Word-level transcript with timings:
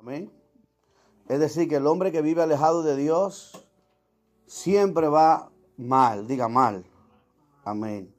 Amén. 0.00 0.32
Es 1.28 1.38
decir, 1.38 1.68
que 1.68 1.76
el 1.76 1.86
hombre 1.86 2.10
que 2.10 2.22
vive 2.22 2.42
alejado 2.42 2.82
de 2.82 2.96
Dios 2.96 3.66
siempre 4.46 5.08
va 5.08 5.50
mal, 5.76 6.26
diga 6.26 6.48
mal. 6.48 6.86
Amén. 7.64 8.12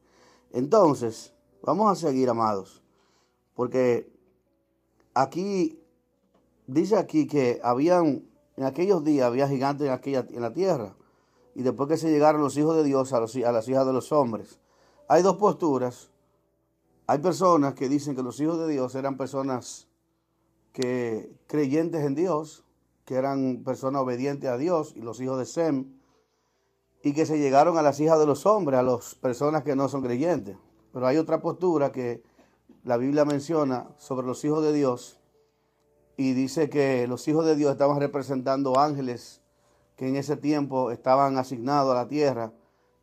Entonces, 0.52 1.33
vamos 1.63 1.91
a 1.91 1.96
seguir, 1.96 2.29
amados, 2.29 2.83
porque 3.55 4.13
aquí 5.15 5.79
dice 6.67 6.97
aquí 6.97 7.25
que 7.25 7.59
habían 7.63 8.28
en 8.58 8.63
aquellos 8.63 9.04
días 9.04 9.26
había 9.26 9.48
gigantes 9.48 9.88
en 9.88 9.94
aquella 9.94 10.28
en 10.29 10.42
la 10.42 10.54
tierra 10.54 10.96
y 11.56 11.63
después 11.63 11.90
que 11.90 11.98
se 11.98 12.12
llegaron 12.12 12.42
los 12.42 12.56
hijos 12.58 12.76
de 12.76 12.84
Dios 12.84 13.12
a, 13.12 13.18
a 13.18 13.52
las 13.52 13.68
hijas 13.68 13.88
de 13.88 13.94
los 13.94 14.12
hombres. 14.12 14.60
Hay 15.08 15.24
dos 15.24 15.38
posturas. 15.38 16.12
Hay 17.08 17.18
personas 17.18 17.73
que 17.73 17.90
dicen 17.90 18.16
que 18.16 18.22
los 18.22 18.40
hijos 18.40 18.59
de 18.59 18.68
Dios 18.68 18.94
eran 18.94 19.18
personas 19.18 19.88
que 20.73 21.31
creyentes 21.48 22.05
en 22.05 22.16
Dios, 22.16 22.63
que 23.05 23.16
eran 23.16 23.63
personas 23.63 24.02
obedientes 24.02 24.49
a 24.49 24.57
Dios 24.57 24.94
y 24.95 25.02
los 25.02 25.20
hijos 25.20 25.38
de 25.38 25.45
Sem, 25.45 25.94
y 27.03 27.13
que 27.13 27.25
se 27.25 27.39
llegaron 27.39 27.77
a 27.77 27.81
las 27.81 27.99
hijas 27.99 28.20
de 28.20 28.25
los 28.25 28.45
hombres, 28.45 28.80
a 28.80 28.84
las 28.84 29.16
personas 29.16 29.63
que 29.63 29.75
no 29.75 29.89
son 29.89 30.03
creyentes. 30.03 30.57
Pero 30.94 31.07
hay 31.07 31.17
otra 31.17 31.41
postura 31.41 31.91
que 31.91 32.23
la 32.84 32.97
Biblia 32.97 33.25
menciona 33.25 33.89
sobre 33.97 34.27
los 34.27 34.44
hijos 34.45 34.63
de 34.63 34.73
Dios 34.73 35.20
y 36.17 36.34
dice 36.34 36.70
que 36.70 37.08
los 37.08 37.27
hijos 37.27 37.45
de 37.45 37.55
Dios 37.55 37.72
estaban 37.72 37.99
representando 37.99 38.80
ángeles 38.80 39.41
que 39.95 40.08
en 40.08 40.16
ese 40.16 40.38
tiempo 40.38 40.91
estaban 40.91 41.38
asignados 41.38 41.91
a 41.91 41.95
la 41.95 42.08
tierra 42.08 42.53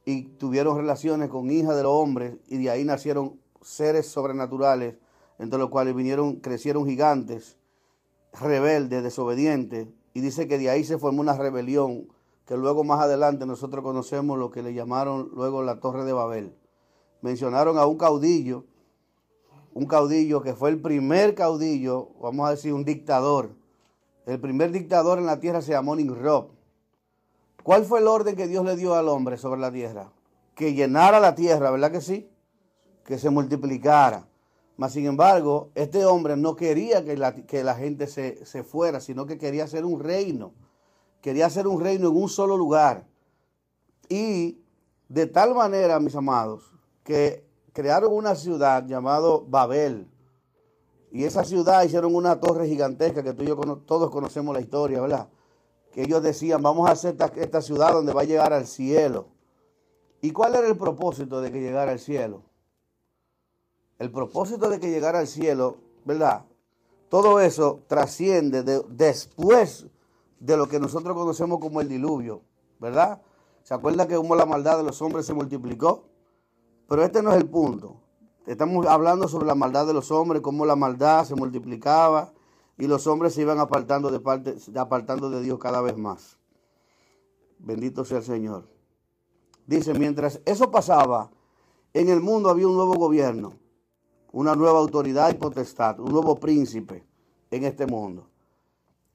y 0.05 0.23
tuvieron 0.23 0.77
relaciones 0.77 1.29
con 1.29 1.51
hijas 1.51 1.77
de 1.77 1.83
los 1.83 1.93
hombres 1.93 2.37
y 2.49 2.59
de 2.59 2.71
ahí 2.71 2.85
nacieron 2.85 3.41
seres 3.61 4.07
sobrenaturales, 4.07 4.97
entre 5.39 5.59
los 5.59 5.69
cuales 5.69 5.95
vinieron, 5.95 6.37
crecieron 6.37 6.87
gigantes, 6.87 7.58
rebeldes, 8.33 9.03
desobedientes, 9.03 9.89
y 10.15 10.21
dice 10.21 10.49
que 10.49 10.59
de 10.59 10.71
ahí 10.71 10.85
se 10.85 10.99
formó 10.99 11.21
una 11.21 11.37
rebelión 11.37 12.09
que 12.47 12.57
luego 12.57 12.83
más 12.83 13.01
adelante 13.01 13.45
nosotros 13.45 13.85
conocemos 13.85 14.39
lo 14.39 14.51
que 14.51 14.63
le 14.63 14.73
llamaron 14.73 15.31
luego 15.35 15.63
la 15.63 15.81
Torre 15.81 16.05
de 16.05 16.15
Babel. 16.15 16.55
Mencionaron 17.21 17.79
a 17.79 17.87
un 17.87 17.99
caudillo, 17.99 18.65
un 19.75 19.87
caudillo 19.87 20.41
que 20.41 20.55
fue 20.55 20.71
el 20.71 20.81
primer 20.81 21.35
caudillo, 21.35 22.09
vamos 22.21 22.49
a 22.49 22.53
decir 22.53 22.73
un 22.73 22.85
dictador. 22.85 23.51
El 24.25 24.41
primer 24.41 24.73
dictador 24.73 25.19
en 25.19 25.27
la 25.27 25.41
tierra 25.41 25.61
se 25.61 25.73
llamó 25.73 25.95
Nimrod. 25.95 26.47
¿Cuál 27.63 27.85
fue 27.85 28.01
el 28.01 28.09
orden 28.09 28.35
que 28.35 28.47
Dios 28.47 28.65
le 28.65 28.77
dio 28.77 28.95
al 28.95 29.09
hombre 29.09 29.37
sobre 29.37 29.61
la 29.61 29.71
tierra? 29.71 30.11
Que 30.55 30.73
llenara 30.73 31.21
la 31.21 31.35
tierra, 31.35 31.71
¿verdad 31.71 31.93
que 31.93 32.01
sí? 32.01 32.31
Que 33.05 33.19
se 33.19 33.29
multiplicara. 33.31 34.27
Mas, 34.79 34.95
sin 34.95 35.05
embargo, 35.05 35.71
este 35.75 36.07
hombre 36.07 36.39
no 36.39 36.57
quería 36.57 37.05
que 37.05 37.19
la, 37.19 37.35
que 37.35 37.63
la 37.63 37.75
gente 37.75 38.07
se, 38.07 38.47
se 38.47 38.65
fuera, 38.65 39.01
sino 39.01 39.27
que 39.27 39.37
quería 39.37 39.65
hacer 39.65 39.85
un 39.85 40.01
reino 40.01 40.55
quería 41.21 41.47
hacer 41.47 41.67
un 41.67 41.81
reino 41.81 42.09
en 42.09 42.17
un 42.17 42.29
solo 42.29 42.57
lugar. 42.57 43.07
Y 44.09 44.63
de 45.09 45.27
tal 45.27 45.55
manera, 45.55 46.01
mis 46.01 46.15
amados, 46.15 46.73
que 47.03 47.45
crearon 47.73 48.13
una 48.13 48.35
ciudad 48.35 48.87
llamada 48.87 49.29
Babel. 49.47 50.09
Y 51.11 51.25
esa 51.25 51.45
ciudad 51.45 51.83
hicieron 51.85 52.15
una 52.15 52.39
torre 52.41 52.69
gigantesca 52.69 53.23
que 53.23 53.33
tú 53.33 53.43
y 53.43 53.47
yo 53.47 53.57
todos 53.87 54.11
conocemos 54.11 54.55
la 54.55 54.61
historia, 54.61 55.01
¿verdad? 55.01 55.29
Que 55.93 56.03
ellos 56.03 56.23
decían, 56.23 56.63
vamos 56.63 56.89
a 56.89 56.93
hacer 56.93 57.13
esta, 57.13 57.33
esta 57.37 57.63
ciudad 57.63 57.93
donde 57.93 58.13
va 58.13 58.23
a 58.23 58.25
llegar 58.25 58.53
al 58.53 58.67
cielo. 58.67 59.29
¿Y 60.21 60.33
cuál 60.33 60.55
era 60.55 60.67
el 60.67 60.77
propósito 60.77 61.41
de 61.41 61.51
que 61.51 61.61
llegara 61.61 61.93
al 61.93 61.99
cielo? 61.99 62.43
El 63.99 64.11
propósito 64.11 64.69
de 64.69 64.79
que 64.79 64.91
llegara 64.91 65.19
al 65.19 65.27
cielo, 65.27 65.79
¿verdad? 66.05 66.45
Todo 67.09 67.41
eso 67.41 67.81
trasciende 67.87 68.63
de, 68.63 68.83
después 68.89 69.87
de 70.41 70.57
lo 70.57 70.69
que 70.69 70.79
nosotros 70.79 71.17
conocemos 71.17 71.59
como 71.59 71.81
el 71.81 71.89
diluvio, 71.89 72.43
¿verdad? 72.79 73.23
¿Se 73.63 73.75
acuerda 73.75 74.07
que 74.07 74.17
como 74.17 74.37
la 74.37 74.47
maldad 74.47 74.79
de 74.79 74.85
los 74.85 75.03
hombres 75.03 75.27
se 75.27 75.35
multiplicó? 75.35 76.05
Pero 76.89 77.05
este 77.05 77.23
no 77.23 77.31
es 77.31 77.37
el 77.37 77.49
punto. 77.49 78.01
Estamos 78.47 78.87
hablando 78.87 79.29
sobre 79.29 79.47
la 79.47 79.55
maldad 79.55 79.87
de 79.87 79.93
los 79.93 80.11
hombres, 80.11 80.41
cómo 80.41 80.65
la 80.65 80.77
maldad 80.77 81.25
se 81.25 81.35
multiplicaba 81.35 82.33
y 82.79 82.87
los 82.87 83.07
hombres 83.07 83.35
se 83.35 83.43
iban 83.43 83.59
apartando 83.59 84.11
de, 84.11 84.81
apartando 84.81 85.29
de 85.29 85.43
Dios 85.43 85.59
cada 85.59 85.83
vez 85.83 85.99
más. 85.99 86.39
Bendito 87.59 88.05
sea 88.05 88.19
el 88.19 88.25
Señor. 88.25 88.69
Dice, 89.67 89.93
mientras 89.93 90.41
eso 90.47 90.71
pasaba, 90.71 91.31
en 91.93 92.09
el 92.09 92.23
mundo 92.23 92.49
había 92.49 92.69
un 92.69 92.77
nuevo 92.77 92.95
gobierno, 92.95 93.55
una 94.33 94.55
nueva 94.55 94.79
autoridad 94.79 95.31
y 95.31 95.35
potestad, 95.35 95.99
un 96.01 96.13
nuevo 96.13 96.37
príncipe 96.37 97.05
en 97.51 97.65
este 97.65 97.87
mundo. 97.87 98.27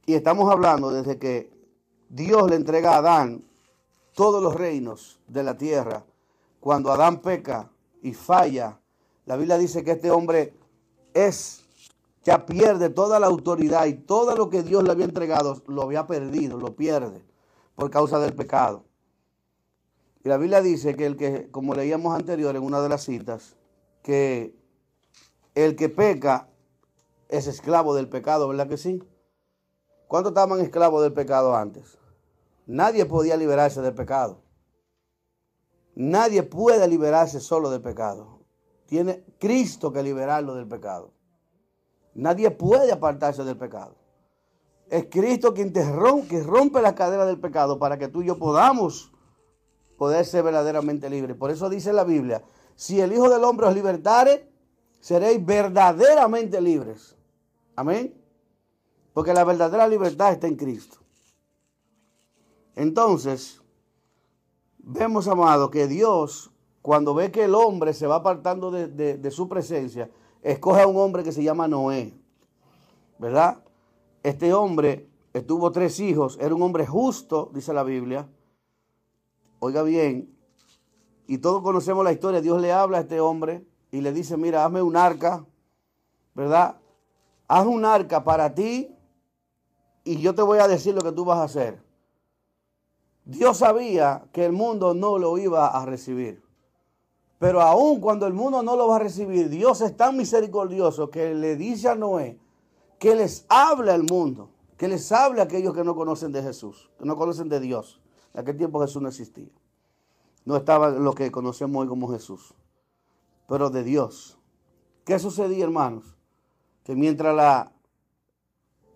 Y 0.06 0.14
estamos 0.14 0.52
hablando 0.52 0.92
desde 0.92 1.18
que 1.18 1.52
Dios 2.10 2.50
le 2.50 2.56
entrega 2.56 2.96
a 2.96 2.98
Adán 2.98 3.44
todos 4.14 4.42
los 4.42 4.56
reinos 4.56 5.20
de 5.28 5.44
la 5.44 5.58
tierra. 5.58 6.04
Cuando 6.60 6.92
Adán 6.92 7.22
peca 7.22 7.70
y 8.02 8.14
falla, 8.14 8.80
la 9.26 9.38
Biblia 9.38 9.58
dice 9.58 9.84
que 9.84 9.92
este 9.92 10.12
hombre 10.12 10.54
es, 11.14 11.64
ya 12.24 12.46
pierde 12.46 12.90
toda 12.90 13.20
la 13.20 13.28
autoridad 13.28 13.86
y 13.86 13.94
todo 13.94 14.36
lo 14.36 14.50
que 14.50 14.64
Dios 14.64 14.84
le 14.84 14.92
había 14.92 15.06
entregado, 15.06 15.62
lo 15.68 15.84
había 15.84 16.06
perdido, 16.08 16.58
lo 16.58 16.76
pierde 16.76 17.24
por 17.76 17.90
causa 17.90 18.20
del 18.20 18.34
pecado. 18.34 18.84
Y 20.24 20.30
la 20.30 20.38
Biblia 20.38 20.62
dice 20.62 20.96
que 20.96 21.06
el 21.06 21.18
que, 21.18 21.50
como 21.52 21.76
leíamos 21.76 22.16
anterior 22.16 22.56
en 22.56 22.64
una 22.64 22.82
de 22.82 22.90
las 22.90 23.04
citas, 23.04 23.56
que 24.02 24.56
el 25.56 25.76
que 25.76 25.90
peca 25.90 26.50
es 27.30 27.48
esclavo 27.48 27.96
del 27.96 28.10
pecado, 28.10 28.48
¿verdad 28.48 28.68
que 28.68 28.78
sí? 28.78 29.02
¿Cuántos 30.08 30.32
estaban 30.32 30.60
esclavos 30.60 31.02
del 31.02 31.14
pecado 31.14 31.56
antes? 31.56 31.98
Nadie 32.66 33.06
podía 33.06 33.36
liberarse 33.36 33.82
del 33.82 33.96
pecado. 33.96 34.42
Nadie 35.96 36.44
puede 36.44 36.88
liberarse 36.88 37.40
solo 37.40 37.70
del 37.70 37.82
pecado. 37.82 38.40
Tiene 38.86 39.26
Cristo 39.40 39.92
que 39.92 40.04
liberarlo 40.04 40.56
del 40.56 40.68
pecado. 40.68 41.14
Nadie 42.14 42.52
puede 42.52 42.92
apartarse 42.92 43.44
del 43.44 43.58
pecado. 43.58 43.96
Es 44.90 45.08
Cristo 45.10 45.54
quien 45.54 45.74
te 45.74 45.84
rompe, 45.90 46.42
rompe 46.44 46.82
la 46.82 46.94
cadena 46.94 47.26
del 47.26 47.40
pecado 47.40 47.80
para 47.80 47.98
que 47.98 48.08
tú 48.08 48.22
y 48.22 48.28
yo 48.28 48.38
podamos 48.38 49.12
poder 49.98 50.26
ser 50.26 50.44
verdaderamente 50.44 51.10
libres. 51.10 51.36
Por 51.38 51.50
eso 51.50 51.70
dice 51.70 51.94
la 51.94 52.04
Biblia, 52.04 52.44
si 52.76 53.02
el 53.02 53.14
Hijo 53.14 53.30
del 53.30 53.44
Hombre 53.44 53.68
os 53.68 53.74
libertare, 53.74 54.53
seréis 55.04 55.46
verdaderamente 55.46 56.62
libres. 56.62 57.18
Amén. 57.76 58.14
Porque 59.14 59.34
la 59.34 59.44
verdadera 59.44 59.86
libertad 59.86 60.32
está 60.32 60.48
en 60.48 60.56
Cristo. 60.56 61.00
Entonces, 62.74 63.62
vemos, 64.78 65.28
amado, 65.28 65.70
que 65.70 65.88
Dios, 65.88 66.52
cuando 66.82 67.14
ve 67.14 67.32
que 67.32 67.44
el 67.44 67.54
hombre 67.54 67.94
se 67.94 68.08
va 68.08 68.16
apartando 68.16 68.72
de, 68.72 69.30
su 69.32 69.50
presencia, 69.50 70.10
escoge 70.42 70.84
a 70.84 70.88
un 70.88 70.96
hombre 70.96 71.26
que 71.26 71.34
se 71.34 71.44
llama 71.44 71.68
Noé. 71.68 72.14
¿Verdad? 73.20 73.62
Este 74.24 74.54
hombre 74.54 75.10
tuvo 75.46 75.74
tres 75.74 76.00
hijos, 76.00 76.38
era 76.40 76.56
un 76.56 76.62
hombre 76.62 76.88
justo, 76.88 77.52
dice 77.54 77.74
la 77.74 77.84
Biblia. 77.84 78.30
Oiga 79.60 79.84
bien, 79.84 80.34
y 81.28 81.40
todos 81.40 81.62
conocemos 81.62 82.06
la 82.06 82.14
historia, 82.14 82.40
Dios 82.40 82.62
le 82.62 82.72
habla 82.72 83.00
a 83.00 83.02
este 83.02 83.20
hombre 83.20 83.66
y 83.94 84.02
le 84.02 84.12
dice, 84.12 84.38
mira, 84.38 84.66
hazme 84.66 84.82
un 84.82 84.98
arca, 84.98 85.46
¿verdad? 86.34 86.78
Haz 87.48 87.68
un 87.68 87.86
arca 87.86 88.24
para 88.24 88.56
ti 88.56 88.90
y 90.04 90.20
yo 90.20 90.34
te 90.34 90.42
voy 90.42 90.58
a 90.58 90.68
decir 90.68 90.96
lo 90.96 91.02
que 91.02 91.12
tú 91.12 91.26
vas 91.26 91.38
a 91.38 91.44
hacer. 91.44 91.80
Dios 93.24 93.58
sabía 93.58 94.26
que 94.34 94.46
el 94.46 94.52
mundo 94.52 94.96
no 94.96 95.20
lo 95.20 95.38
iba 95.38 95.68
a 95.68 95.86
recibir. 95.86 96.44
Pero 97.38 97.62
aun 97.62 98.02
cuando 98.02 98.26
el 98.26 98.34
mundo 98.34 98.64
no 98.64 98.76
lo 98.76 98.88
va 98.88 98.96
a 98.96 99.00
recibir, 99.00 99.48
Dios 99.50 99.80
es 99.82 99.96
tan 99.96 100.18
misericordioso 100.18 101.12
que 101.12 101.36
le 101.36 101.56
dice 101.56 101.88
a 101.90 101.94
Noé 101.94 102.40
que 102.98 103.14
les 103.14 103.46
habla 103.48 103.94
al 103.94 104.06
mundo, 104.10 104.50
que 104.76 104.88
les 104.88 105.12
hable 105.12 105.40
a 105.40 105.44
aquellos 105.44 105.76
que 105.76 105.84
no 105.84 105.96
conocen 105.96 106.32
de 106.32 106.42
Jesús, 106.42 106.90
que 106.98 107.06
no 107.06 107.16
conocen 107.16 107.48
de 107.48 107.60
Dios. 107.60 108.02
En 108.34 108.40
aquel 108.40 108.58
tiempo 108.58 108.82
Jesús 108.82 109.04
no 109.04 109.10
existía. 109.10 109.52
No 110.46 110.58
estaba 110.58 110.90
lo 110.90 111.14
que 111.14 111.30
conocemos 111.30 111.80
hoy 111.80 111.88
como 111.88 112.08
Jesús, 112.12 112.56
pero 113.48 113.70
de 113.70 113.84
Dios. 113.84 114.38
¿Qué 115.06 115.20
sucedía, 115.20 115.64
hermanos? 115.66 116.18
Que 116.84 116.96
mientras 116.96 117.36
la 117.36 117.74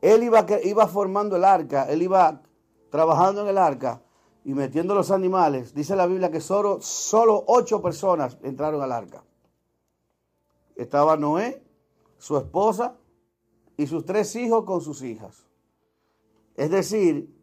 él 0.02 0.24
iba, 0.24 0.46
iba 0.64 0.88
formando 0.88 1.36
el 1.36 1.44
arca, 1.44 1.90
él 1.90 2.02
iba 2.02 2.42
trabajando 2.90 3.42
en 3.42 3.48
el 3.48 3.58
arca 3.58 4.02
y 4.44 4.54
metiendo 4.54 4.96
los 4.96 5.12
animales. 5.12 5.74
Dice 5.74 5.96
la 5.96 6.06
Biblia 6.06 6.32
que 6.32 6.40
solo, 6.40 6.80
solo 6.82 7.44
ocho 7.48 7.82
personas 7.82 8.38
entraron 8.44 8.82
al 8.82 8.92
arca. 8.92 9.24
Estaba 10.76 11.18
Noé, 11.18 11.64
su 12.18 12.38
esposa 12.38 12.96
y 13.76 13.88
sus 13.88 14.06
tres 14.06 14.36
hijos 14.36 14.64
con 14.66 14.82
sus 14.82 15.02
hijas. 15.02 15.46
Es 16.56 16.70
decir, 16.70 17.36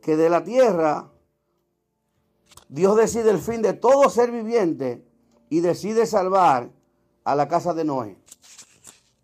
que 0.00 0.16
de 0.16 0.30
la 0.30 0.44
tierra 0.44 1.12
Dios 2.68 2.96
decide 2.96 3.30
el 3.30 3.38
fin 3.38 3.62
de 3.62 3.72
todo 3.72 4.08
ser 4.08 4.30
viviente 4.30 5.07
y 5.48 5.60
decide 5.60 6.06
salvar 6.06 6.70
a 7.24 7.34
la 7.34 7.48
casa 7.48 7.74
de 7.74 7.84
Noé. 7.84 8.16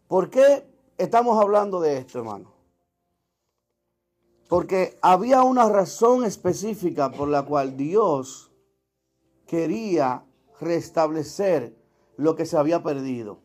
¿Por 0.08 0.30
qué 0.30 0.66
estamos 0.98 1.40
hablando 1.40 1.80
de 1.80 1.98
esto, 1.98 2.18
hermano? 2.18 2.52
Porque 4.48 4.98
había 5.00 5.42
una 5.42 5.68
razón 5.68 6.24
específica 6.24 7.10
por 7.10 7.28
la 7.28 7.42
cual 7.42 7.76
Dios 7.76 8.52
quería 9.46 10.24
restablecer 10.60 11.76
lo 12.16 12.36
que 12.36 12.46
se 12.46 12.56
había 12.56 12.82
perdido. 12.82 13.38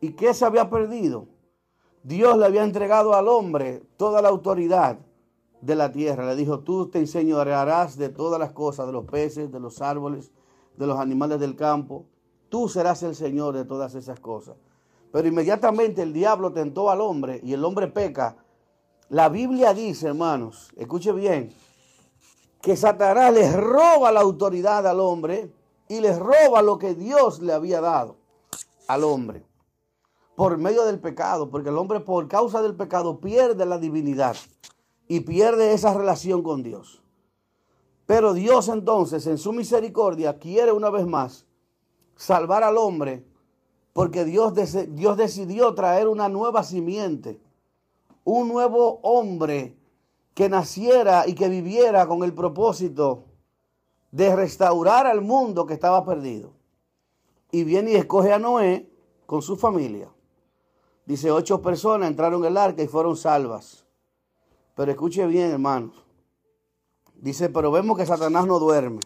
¿Y 0.00 0.12
qué 0.12 0.34
se 0.34 0.44
había 0.44 0.70
perdido? 0.70 1.26
Dios 2.02 2.38
le 2.38 2.46
había 2.46 2.62
entregado 2.62 3.14
al 3.14 3.28
hombre 3.28 3.82
toda 3.96 4.22
la 4.22 4.28
autoridad 4.28 4.98
de 5.60 5.74
la 5.74 5.90
tierra. 5.90 6.26
Le 6.26 6.36
dijo, 6.36 6.60
tú 6.60 6.88
te 6.88 6.98
enseñorearás 6.98 7.96
de 7.96 8.08
todas 8.08 8.38
las 8.38 8.52
cosas, 8.52 8.86
de 8.86 8.92
los 8.92 9.04
peces, 9.06 9.50
de 9.50 9.60
los 9.60 9.82
árboles, 9.82 10.30
de 10.78 10.86
los 10.86 10.98
animales 10.98 11.40
del 11.40 11.56
campo. 11.56 12.06
Tú 12.48 12.68
serás 12.68 13.02
el 13.02 13.14
Señor 13.14 13.54
de 13.54 13.64
todas 13.64 13.94
esas 13.94 14.20
cosas. 14.20 14.56
Pero 15.12 15.26
inmediatamente 15.28 16.02
el 16.02 16.12
diablo 16.12 16.52
tentó 16.52 16.90
al 16.90 17.00
hombre 17.00 17.40
y 17.42 17.52
el 17.52 17.64
hombre 17.64 17.88
peca. 17.88 18.36
La 19.08 19.28
Biblia 19.28 19.74
dice, 19.74 20.08
hermanos, 20.08 20.70
escuche 20.76 21.12
bien, 21.12 21.52
que 22.60 22.76
Satanás 22.76 23.32
les 23.32 23.54
roba 23.54 24.12
la 24.12 24.20
autoridad 24.20 24.86
al 24.86 25.00
hombre 25.00 25.52
y 25.88 26.00
les 26.00 26.18
roba 26.18 26.62
lo 26.62 26.78
que 26.78 26.94
Dios 26.94 27.40
le 27.40 27.52
había 27.52 27.80
dado 27.80 28.16
al 28.86 29.04
hombre 29.04 29.44
por 30.36 30.56
medio 30.56 30.84
del 30.84 31.00
pecado, 31.00 31.50
porque 31.50 31.70
el 31.70 31.78
hombre 31.78 31.98
por 31.98 32.28
causa 32.28 32.62
del 32.62 32.76
pecado 32.76 33.18
pierde 33.18 33.66
la 33.66 33.78
divinidad 33.78 34.36
y 35.08 35.20
pierde 35.20 35.72
esa 35.72 35.92
relación 35.94 36.42
con 36.42 36.62
Dios. 36.62 37.02
Pero 38.08 38.32
Dios 38.32 38.70
entonces 38.70 39.26
en 39.26 39.36
su 39.36 39.52
misericordia 39.52 40.38
quiere 40.38 40.72
una 40.72 40.88
vez 40.88 41.06
más 41.06 41.44
salvar 42.16 42.62
al 42.64 42.78
hombre 42.78 43.22
porque 43.92 44.24
Dios, 44.24 44.54
Dios 44.94 45.18
decidió 45.18 45.74
traer 45.74 46.08
una 46.08 46.30
nueva 46.30 46.62
simiente, 46.62 47.38
un 48.24 48.48
nuevo 48.48 49.00
hombre 49.02 49.76
que 50.32 50.48
naciera 50.48 51.24
y 51.26 51.34
que 51.34 51.50
viviera 51.50 52.06
con 52.06 52.22
el 52.22 52.32
propósito 52.32 53.24
de 54.10 54.34
restaurar 54.34 55.06
al 55.06 55.20
mundo 55.20 55.66
que 55.66 55.74
estaba 55.74 56.02
perdido. 56.06 56.54
Y 57.50 57.64
viene 57.64 57.92
y 57.92 57.96
escoge 57.96 58.32
a 58.32 58.38
Noé 58.38 58.90
con 59.26 59.42
su 59.42 59.54
familia. 59.54 60.08
Dice, 61.04 61.30
ocho 61.30 61.60
personas 61.60 62.08
entraron 62.08 62.40
en 62.42 62.52
el 62.52 62.56
arca 62.56 62.82
y 62.82 62.88
fueron 62.88 63.18
salvas. 63.18 63.84
Pero 64.74 64.92
escuche 64.92 65.26
bien, 65.26 65.50
hermanos. 65.50 66.07
Dice, 67.18 67.48
pero 67.48 67.70
vemos 67.72 67.98
que 67.98 68.06
Satanás 68.06 68.46
no 68.46 68.58
duerme. 68.58 69.00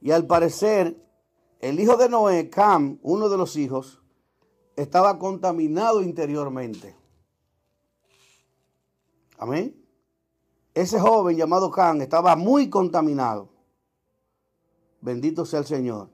Y 0.00 0.10
al 0.10 0.26
parecer, 0.26 1.02
el 1.60 1.80
hijo 1.80 1.96
de 1.96 2.08
Noé, 2.08 2.50
Cam, 2.50 2.98
uno 3.02 3.28
de 3.28 3.38
los 3.38 3.56
hijos, 3.56 4.02
estaba 4.76 5.18
contaminado 5.18 6.02
interiormente. 6.02 6.96
Amén. 9.38 9.76
Ese 10.74 11.00
joven 11.00 11.36
llamado 11.36 11.70
Cam 11.70 12.00
estaba 12.02 12.36
muy 12.36 12.68
contaminado. 12.68 13.48
Bendito 15.00 15.46
sea 15.46 15.60
el 15.60 15.66
Señor. 15.66 16.10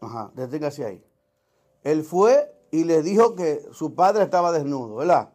Ajá, 0.03 0.31
deténgase 0.35 0.85
ahí. 0.85 1.03
Él 1.83 2.05
fue 2.05 2.55
y 2.71 2.85
le 2.85 3.03
dijo 3.03 3.35
que 3.35 3.63
su 3.73 3.95
padre 3.95 4.25
estaba 4.25 4.53
desnudo, 4.53 4.97
¿verdad? 4.97 5.33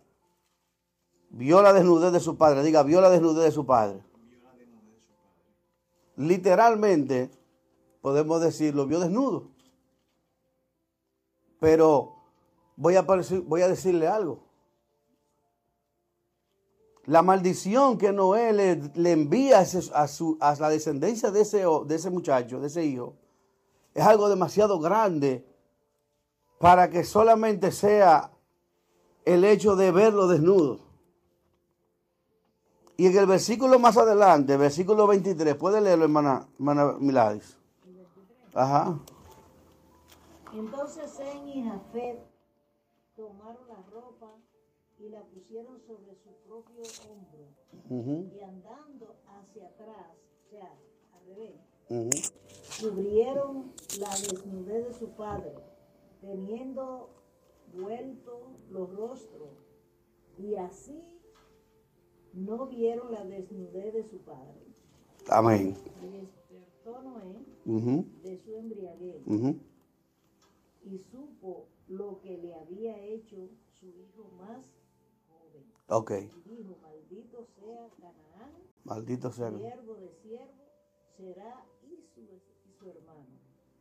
Vio 1.31 1.63
la 1.63 1.73
desnudez 1.73 2.13
de 2.13 2.19
su 2.19 2.37
padre. 2.37 2.61
Diga, 2.61 2.83
vio 2.83 3.01
la 3.01 3.09
desnudez 3.09 3.45
de 3.45 3.51
su 3.51 3.65
padre 3.65 4.03
literalmente, 6.17 7.29
podemos 8.01 8.41
decir, 8.41 8.75
lo 8.75 8.87
vio 8.87 8.99
desnudo. 8.99 9.54
Pero 11.65 12.13
voy 12.75 12.95
a, 12.95 13.01
voy 13.01 13.61
a 13.63 13.67
decirle 13.67 14.07
algo. 14.07 14.43
La 17.05 17.23
maldición 17.23 17.97
que 17.97 18.13
Noé 18.13 18.53
le, 18.53 19.11
envía 19.11 19.61
a, 19.61 20.07
su, 20.07 20.37
a, 20.39 20.55
la 20.59 20.69
descendencia 20.69 21.31
de 21.31 21.41
ese, 21.41 21.65
de 21.87 21.95
ese 21.95 22.11
muchacho, 22.11 22.59
de 22.59 22.67
ese 22.67 22.85
hijo, 22.85 23.15
es 23.95 24.05
algo 24.05 24.29
demasiado 24.29 24.79
grande 24.79 25.43
para 26.59 26.91
que 26.91 27.03
solamente 27.03 27.71
sea 27.71 28.29
el 29.25 29.43
hecho 29.43 29.75
de 29.75 29.91
verlo 29.91 30.27
desnudo. 30.27 30.81
Y 32.95 33.07
en 33.07 33.17
el 33.17 33.25
versículo 33.25 33.79
más 33.79 33.97
adelante, 33.97 34.55
versículo 34.55 35.07
23, 35.07 35.55
puede 35.55 35.81
leerlo, 35.81 36.05
hermana, 36.05 36.47
hermana. 36.59 37.39
Ajá. 38.53 38.99
Entonces 40.55 41.11
Zen 41.11 41.49
y 41.49 41.63
Jafet 41.63 42.19
tomaron 43.17 43.67
la 43.67 43.81
ropa 43.91 44.31
y 44.97 45.09
la 45.09 45.21
pusieron 45.23 45.81
sobre 45.81 46.15
su 46.15 46.29
propio 46.47 46.81
hombro. 47.09 48.33
Y 48.33 48.41
andando 48.41 49.17
hacia 49.27 49.67
atrás, 49.67 50.15
o 50.45 50.49
sea, 50.49 50.73
al 51.13 51.25
revés, 51.25 52.33
cubrieron 52.79 53.73
la 53.99 54.09
desnudez 54.09 54.87
de 54.87 54.93
su 54.93 55.09
padre, 55.09 55.55
teniendo 56.21 57.09
vuelto 57.73 58.53
los 58.69 58.95
rostros. 58.95 59.49
Y 60.37 60.55
así 60.55 61.03
no 62.31 62.67
vieron 62.67 63.11
la 63.11 63.25
desnudez 63.25 63.93
de 63.93 64.03
su 64.05 64.19
padre. 64.19 64.61
Amén. 65.29 65.75
despertó 66.01 67.01
Noé 67.01 68.05
de 68.23 68.37
su 68.37 68.55
embriaguez 68.55 69.21
y 70.85 70.99
supo 71.11 71.67
lo 71.87 72.19
que 72.21 72.37
le 72.37 72.53
había 72.53 72.97
hecho 73.03 73.49
su 73.79 73.87
hijo 73.87 74.31
más 74.37 74.65
joven. 75.27 75.65
Ok. 75.87 76.11
Y 76.11 76.49
dijo, 76.49 76.77
maldito 76.81 77.47
sea 77.59 77.89
Canaán, 77.99 78.53
maldito 78.83 79.31
sea 79.31 79.49
siervo 79.49 79.95
de 79.95 80.11
siervo 80.21 80.53
será 81.17 81.65
y 81.83 82.01
su, 82.13 82.21
y 82.21 82.73
su 82.77 82.89
hermano. 82.89 83.25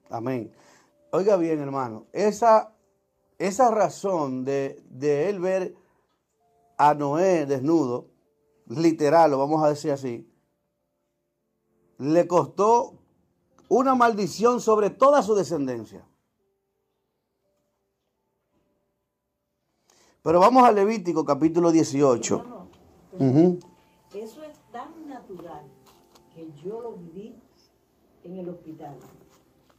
Amén. 0.09 0.53
Oiga 1.13 1.37
bien, 1.37 1.61
hermano, 1.61 2.07
esa, 2.13 2.75
esa 3.39 3.71
razón 3.71 4.45
de, 4.45 4.83
de 4.91 5.29
él 5.29 5.41
ver 5.41 5.77
a 6.77 6.95
Noé 6.95 7.47
desnudo, 7.47 8.09
literal, 8.67 9.31
lo 9.31 9.39
vamos 9.39 9.63
a 9.63 9.69
decir 9.69 9.93
así, 9.93 10.29
le 11.99 12.27
costó 12.27 12.99
una 13.69 13.95
maldición 13.95 14.61
sobre 14.61 14.91
toda 14.91 15.23
su 15.23 15.35
descendencia. 15.35 16.05
Pero 20.25 20.41
vamos 20.41 20.65
a 20.65 20.73
Levítico 20.73 21.23
capítulo 21.23 21.71
18. 21.71 22.39
No, 22.39 22.45
no. 23.19 23.29
Ujú. 23.29 23.59
Eso 24.15 24.43
es 24.43 24.59
tan 24.73 25.07
natural 25.07 25.67
que 26.35 26.51
yo 26.65 26.81
lo 26.81 26.93
viví 26.95 27.37
en 28.23 28.39
el 28.39 28.49
hospital. 28.49 28.97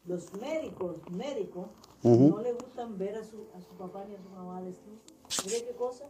Los 0.05 0.31
médicos, 0.39 0.97
médicos, 1.09 1.65
Ujú. 2.03 2.29
no 2.29 2.41
le 2.43 2.53
gustan 2.53 2.95
ver 2.95 3.15
a 3.17 3.23
su, 3.23 3.47
a 3.55 3.59
su 3.59 3.73
papá 3.75 4.05
ni 4.05 4.13
a 4.13 4.21
su 4.21 4.29
mamá 4.29 4.61
desnudos. 4.61 5.01
Mire 5.45 5.65
qué 5.65 5.75
cosa. 5.75 6.05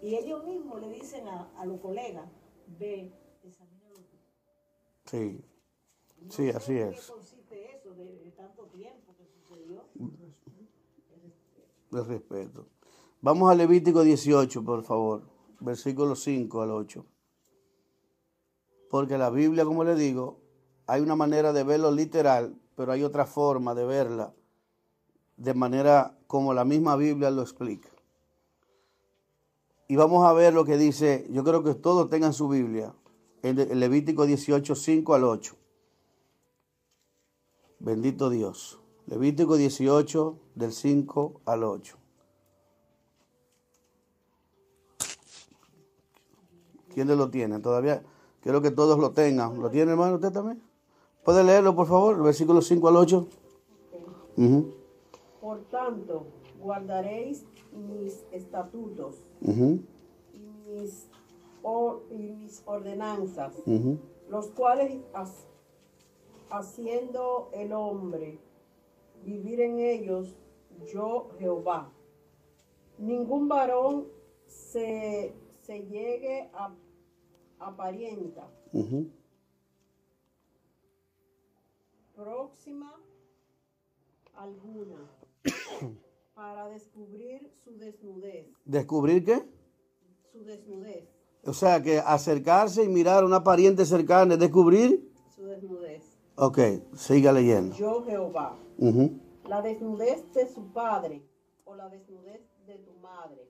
Y 0.00 0.14
ellos 0.14 0.42
mismos 0.46 0.80
le 0.80 0.88
dicen 0.94 1.28
a, 1.28 1.50
a 1.58 1.66
los 1.66 1.80
colegas, 1.82 2.30
ve, 2.78 3.12
examínalo 3.44 3.96
tú. 3.96 4.16
Sí, 5.04 5.44
No 6.22 6.32
Sí, 6.32 6.48
así 6.48 6.78
en 6.78 6.88
es. 6.94 7.00
¿Qué 7.06 7.12
consiste 7.12 7.76
eso 7.76 7.90
de, 7.92 8.04
de 8.06 8.30
tanto 8.30 8.62
tiempo 8.68 9.14
que 9.18 9.26
sucedió? 9.26 9.84
de 11.90 12.02
respeto. 12.04 12.66
Vamos 13.20 13.50
a 13.50 13.54
Levítico 13.54 14.02
18, 14.02 14.64
por 14.64 14.84
favor, 14.84 15.22
versículos 15.60 16.22
5 16.22 16.62
al 16.62 16.70
8. 16.70 17.04
Porque 18.90 19.18
la 19.18 19.30
Biblia, 19.30 19.64
como 19.64 19.84
le 19.84 19.94
digo, 19.94 20.40
hay 20.86 21.02
una 21.02 21.16
manera 21.16 21.52
de 21.52 21.64
verlo 21.64 21.90
literal, 21.90 22.56
pero 22.76 22.92
hay 22.92 23.02
otra 23.02 23.26
forma 23.26 23.74
de 23.74 23.84
verla 23.84 24.32
de 25.38 25.54
manera 25.54 26.18
como 26.26 26.52
la 26.52 26.64
misma 26.64 26.96
Biblia 26.96 27.30
lo 27.30 27.42
explica. 27.42 27.88
Y 29.86 29.96
vamos 29.96 30.26
a 30.26 30.32
ver 30.34 30.52
lo 30.52 30.64
que 30.64 30.76
dice, 30.76 31.26
yo 31.30 31.44
creo 31.44 31.62
que 31.62 31.74
todos 31.74 32.10
tengan 32.10 32.34
su 32.34 32.48
Biblia, 32.48 32.94
en 33.42 33.56
Levítico 33.80 34.26
18, 34.26 34.74
5 34.74 35.14
al 35.14 35.24
8. 35.24 35.56
Bendito 37.78 38.28
Dios. 38.28 38.80
Levítico 39.06 39.56
18, 39.56 40.38
del 40.56 40.72
5 40.72 41.40
al 41.46 41.62
8. 41.62 41.96
¿Quiénes 46.98 47.16
lo 47.16 47.30
tienen? 47.30 47.62
Todavía 47.62 48.02
quiero 48.40 48.60
que 48.60 48.72
todos 48.72 48.98
lo 48.98 49.12
tengan. 49.12 49.62
¿Lo 49.62 49.70
tiene, 49.70 49.92
hermano, 49.92 50.16
usted 50.16 50.32
también? 50.32 50.60
¿Puede 51.24 51.44
leerlo, 51.44 51.76
por 51.76 51.86
favor? 51.86 52.16
El 52.16 52.22
versículo 52.22 52.60
5 52.60 52.88
al 52.88 52.96
8. 52.96 53.28
Ujú, 54.36 54.74
Por 55.40 55.60
tanto, 55.70 56.26
guardaréis 56.60 57.44
mis 57.72 58.24
estatutos 58.32 59.22
y 60.32 60.40
mis, 60.66 61.06
or- 61.62 62.02
y 62.10 62.16
mis 62.18 62.62
ordenanzas, 62.66 63.54
los 64.28 64.48
cuales 64.48 64.96
has- 65.14 65.46
haciendo 66.50 67.48
el 67.52 67.72
hombre 67.74 68.40
vivir 69.24 69.60
en 69.60 69.78
ellos, 69.78 70.34
yo 70.92 71.28
Jehová. 71.38 71.92
Ningún 72.98 73.46
varón 73.46 74.08
se, 74.48 75.32
se 75.62 75.78
llegue 75.86 76.50
a 76.54 76.74
apariencia 77.60 78.44
Ujú. 78.72 79.06
próxima 82.14 82.92
alguna 84.34 85.10
para 86.34 86.68
descubrir 86.68 87.50
su 87.64 87.76
desnudez, 87.78 88.46
¿Descubrir 88.64 89.24
qué? 89.24 89.42
su 90.32 90.44
desnudez, 90.44 91.08
O 91.44 91.52
sea, 91.52 91.82
que 91.82 91.98
acercarse 91.98 92.84
y 92.84 92.88
mirar 92.88 93.22
a 93.22 93.26
una 93.26 93.42
pariente 93.42 93.84
cercana, 93.84 94.34
es 94.34 94.40
descubrir. 94.40 95.10
su 95.34 95.44
desnudez. 95.46 96.02
Ok, 96.36 96.58
siga 96.94 97.32
leyendo. 97.32 97.74
Yo 97.76 98.04
Jehová. 98.04 98.56
La 99.48 99.62
desnudez 99.62 100.30
de 100.34 100.46
su 100.46 100.72
padre 100.72 101.22
o 101.64 101.74
la 101.74 101.88
desnudez 101.88 102.42
de 102.66 102.78
tu 102.78 102.92
madre. 103.00 103.48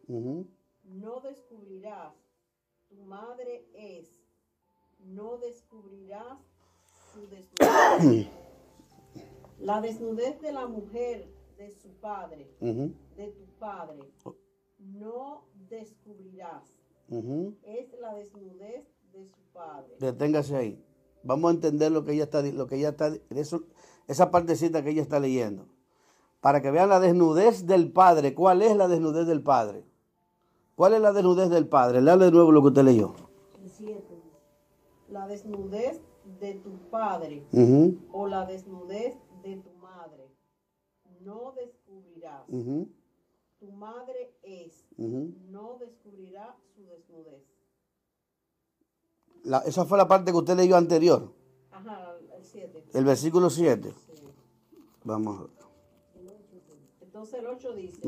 No 0.85 1.21
descubrirás. 1.21 2.15
Madre 3.07 3.67
es. 3.75 4.09
No 5.01 5.39
descubrirás 5.39 6.39
su 7.13 7.27
desnudez. 7.29 8.29
La 9.61 9.81
desnudez 9.81 10.41
de 10.41 10.53
la 10.53 10.67
mujer 10.67 11.29
de 11.57 11.73
su 11.73 11.89
padre, 12.01 12.49
de 12.61 13.27
tu 13.33 13.47
padre. 13.59 13.99
No 14.79 15.43
descubrirás. 15.69 16.63
Es 17.63 17.93
la 18.01 18.15
desnudez 18.15 18.87
de 19.13 19.27
su 19.27 19.41
padre. 19.53 19.97
Deténgase 19.99 20.57
ahí. 20.57 20.85
Vamos 21.25 21.51
a 21.51 21.55
entender 21.55 21.91
lo 21.91 22.05
que 22.05 22.13
ella 22.13 22.25
está, 22.25 22.43
lo 22.43 22.69
que 22.69 22.77
ella 22.77 22.91
está, 22.91 23.13
eso, 23.31 23.65
esa 24.07 24.31
partecita 24.31 24.85
que 24.85 24.91
ella 24.91 25.03
está 25.03 25.19
leyendo. 25.19 25.67
Para 26.41 26.63
que 26.63 26.71
vean 26.71 26.89
la 26.89 27.01
desnudez 27.01 27.67
del 27.67 27.91
padre. 27.91 28.35
¿Cuál 28.35 28.63
es 28.63 28.77
la 28.77 28.87
desnudez 28.87 29.27
del 29.27 29.43
padre? 29.43 29.85
¿Cuál 30.79 30.95
es 30.95 31.01
la 31.01 31.13
desnudez 31.13 31.51
del 31.51 31.67
padre? 31.67 32.01
Léale 32.01 32.27
de 32.27 32.31
nuevo 32.31 32.53
lo 32.53 32.63
que 32.63 32.69
usted 32.69 32.85
leyó. 32.85 33.13
La 35.11 35.27
desnudez 35.27 36.01
de 36.39 36.55
tu 36.55 36.71
padre 36.89 37.45
o 38.13 38.29
la 38.29 38.47
desnudez 38.47 39.17
de 39.43 39.57
tu 39.57 39.73
madre. 39.83 40.31
No 41.23 41.53
descubrirás. 41.57 42.47
Tu 42.47 43.73
madre 43.73 44.37
es. 44.45 44.87
No 44.97 45.79
descubrirá 45.81 46.57
su 46.77 46.85
desnudez. 46.85 47.43
La- 49.43 49.59
esa 49.67 49.85
fue 49.85 49.99
la 49.99 50.07
parte 50.07 50.31
que 50.31 50.39
usted 50.39 50.57
leyó 50.57 50.77
anterior. 50.77 51.33
Ajá, 51.73 52.15
el 52.37 52.45
7. 52.45 52.85
El 52.95 53.05
versículo 53.05 53.51
7. 53.51 53.93
Vamos 55.03 55.39
a 55.39 55.43
ver. 55.43 55.51
Entonces 57.01 57.41
el 57.41 57.47
8 57.49 57.75
dice. 57.75 58.01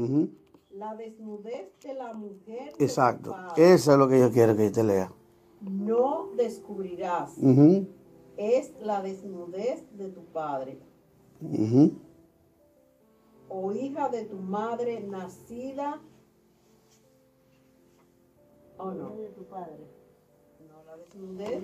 La 0.81 0.95
desnudez 0.95 1.79
de 1.83 1.93
la 1.95 2.15
mujer 2.15 2.75
de 2.79 2.85
Exacto. 2.87 3.31
tu 3.31 3.37
padre 3.37 3.73
Eso 3.75 3.93
es 3.93 3.99
lo 3.99 4.09
que 4.09 4.19
yo 4.19 4.33
quiero 4.33 4.57
que 4.57 4.67
usted 4.69 4.83
lea. 4.85 5.13
no 5.61 6.31
descubrirás. 6.37 7.37
Es 8.39 8.73
la 8.81 9.03
desnudez 9.03 9.85
de 9.99 10.09
tu 10.09 10.25
padre 10.25 10.81
o 13.51 13.73
hija 13.73 14.09
de 14.09 14.25
tu 14.25 14.37
madre 14.37 15.01
nacida. 15.01 16.01
¿O 18.79 18.91
no? 18.93 19.11
de 19.17 19.29
tu 19.31 19.45
padre. 19.45 19.87
No, 20.67 20.83
la 20.85 20.97
desnudez. 20.97 21.63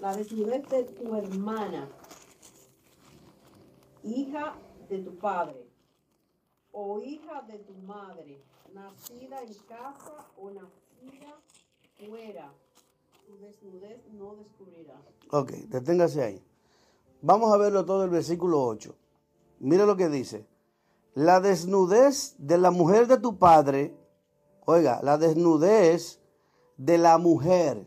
La 0.00 0.16
desnudez 0.16 0.66
de 0.70 0.84
tu 0.84 1.14
hermana, 1.14 1.88
hija 4.02 4.54
de 4.88 4.98
tu 5.00 5.14
padre, 5.18 5.66
o 6.72 7.00
hija 7.00 7.42
de 7.42 7.58
tu 7.58 7.74
madre, 7.86 8.42
nacida 8.72 9.42
en 9.42 9.54
casa 9.68 10.26
o 10.36 10.50
nacida 10.50 11.36
fuera, 11.98 12.52
tu 13.26 13.36
desnudez 13.38 14.06
no 14.12 14.36
descubrirás. 14.36 15.00
Ok, 15.30 15.50
deténgase 15.68 16.22
ahí. 16.22 16.44
Vamos 17.22 17.52
a 17.52 17.56
verlo 17.56 17.84
todo 17.84 18.04
el 18.04 18.10
versículo 18.10 18.64
8. 18.64 18.94
Mira 19.60 19.84
lo 19.84 19.96
que 19.96 20.08
dice. 20.08 20.46
La 21.14 21.40
desnudez 21.40 22.34
de 22.38 22.56
la 22.56 22.70
mujer 22.70 23.06
de 23.08 23.18
tu 23.18 23.36
padre, 23.36 23.94
oiga, 24.64 25.00
la 25.02 25.18
desnudez 25.18 26.20
de 26.76 26.98
la 26.98 27.18
mujer 27.18 27.86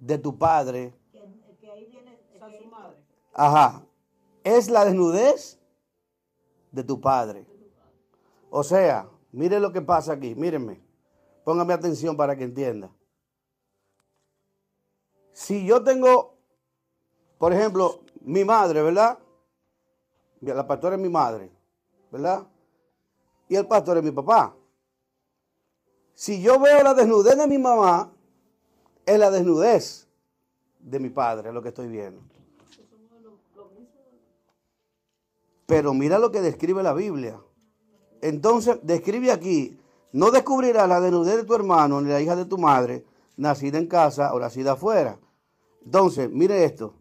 de 0.00 0.18
tu 0.18 0.36
padre, 0.36 0.92
Que, 1.12 1.20
que 1.60 1.70
ahí 1.70 1.86
viene. 1.86 2.18
Su 2.60 2.66
madre. 2.68 2.96
ajá, 3.32 3.86
es 4.44 4.68
la 4.68 4.84
desnudez 4.84 5.58
de 6.72 6.82
tu 6.84 7.00
padre. 7.00 7.46
O 8.54 8.62
sea, 8.62 9.08
mire 9.30 9.58
lo 9.58 9.72
que 9.72 9.80
pasa 9.80 10.12
aquí, 10.12 10.34
mírenme, 10.34 10.78
póngame 11.42 11.72
atención 11.72 12.18
para 12.18 12.36
que 12.36 12.44
entienda. 12.44 12.92
Si 15.32 15.64
yo 15.64 15.82
tengo, 15.82 16.36
por 17.38 17.54
ejemplo, 17.54 18.02
mi 18.20 18.44
madre, 18.44 18.82
¿verdad? 18.82 19.18
La 20.42 20.66
pastora 20.66 20.96
es 20.96 21.00
mi 21.00 21.08
madre, 21.08 21.50
¿verdad? 22.10 22.46
Y 23.48 23.56
el 23.56 23.66
pastor 23.66 23.96
es 23.96 24.04
mi 24.04 24.10
papá. 24.10 24.54
Si 26.12 26.42
yo 26.42 26.60
veo 26.60 26.82
la 26.82 26.92
desnudez 26.92 27.38
de 27.38 27.46
mi 27.46 27.56
mamá, 27.56 28.12
es 29.06 29.18
la 29.18 29.30
desnudez 29.30 30.06
de 30.78 31.00
mi 31.00 31.08
padre, 31.08 31.54
lo 31.54 31.62
que 31.62 31.68
estoy 31.70 31.88
viendo. 31.88 32.20
Pero 35.64 35.94
mira 35.94 36.18
lo 36.18 36.30
que 36.30 36.42
describe 36.42 36.82
la 36.82 36.92
Biblia. 36.92 37.40
Entonces, 38.22 38.78
describe 38.82 39.32
aquí, 39.32 39.78
no 40.12 40.30
descubrirás 40.30 40.88
la 40.88 41.00
desnudez 41.00 41.36
de 41.36 41.44
tu 41.44 41.54
hermano 41.54 42.00
ni 42.00 42.08
la 42.08 42.20
hija 42.20 42.36
de 42.36 42.44
tu 42.44 42.56
madre, 42.56 43.04
nacida 43.36 43.78
en 43.78 43.88
casa 43.88 44.32
o 44.32 44.38
nacida 44.38 44.72
afuera. 44.72 45.18
Entonces, 45.84 46.30
mire 46.30 46.64
esto. 46.64 46.94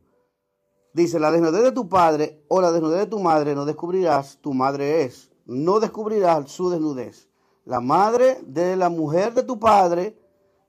Dice, 0.94 1.20
la 1.20 1.32
desnudez 1.32 1.64
de 1.64 1.72
tu 1.72 1.88
padre 1.88 2.44
o 2.48 2.60
la 2.60 2.72
desnudez 2.72 3.00
de 3.00 3.06
tu 3.06 3.20
madre 3.20 3.54
no 3.54 3.66
descubrirás, 3.66 4.40
tu 4.42 4.54
madre 4.54 5.04
es. 5.04 5.32
No 5.46 5.80
descubrirás 5.80 6.52
su 6.52 6.72
desnudez. 6.72 7.30
La 7.66 7.80
madre 7.80 8.40
de 8.44 8.76
la 8.76 8.90
mujer 8.90 9.34
de 9.36 9.44
tu 9.44 9.60
padre 9.60 10.18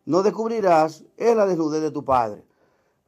no 0.05 0.23
descubrirás, 0.23 1.05
es 1.17 1.35
la 1.35 1.47
desnudez 1.47 1.81
de 1.81 1.91
tu 1.91 2.05
padre. 2.05 2.45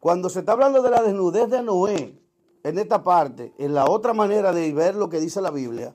Cuando 0.00 0.30
se 0.30 0.40
está 0.40 0.52
hablando 0.52 0.80
de 0.80 0.90
la 0.90 1.02
desnudez 1.02 1.50
de 1.50 1.62
Noé, 1.62 2.18
en 2.62 2.78
esta 2.78 3.02
parte, 3.02 3.52
en 3.58 3.74
la 3.74 3.84
otra 3.90 4.14
manera 4.14 4.52
de 4.52 4.72
ver 4.72 4.94
lo 4.94 5.10
que 5.10 5.20
dice 5.20 5.42
la 5.42 5.50
Biblia, 5.50 5.94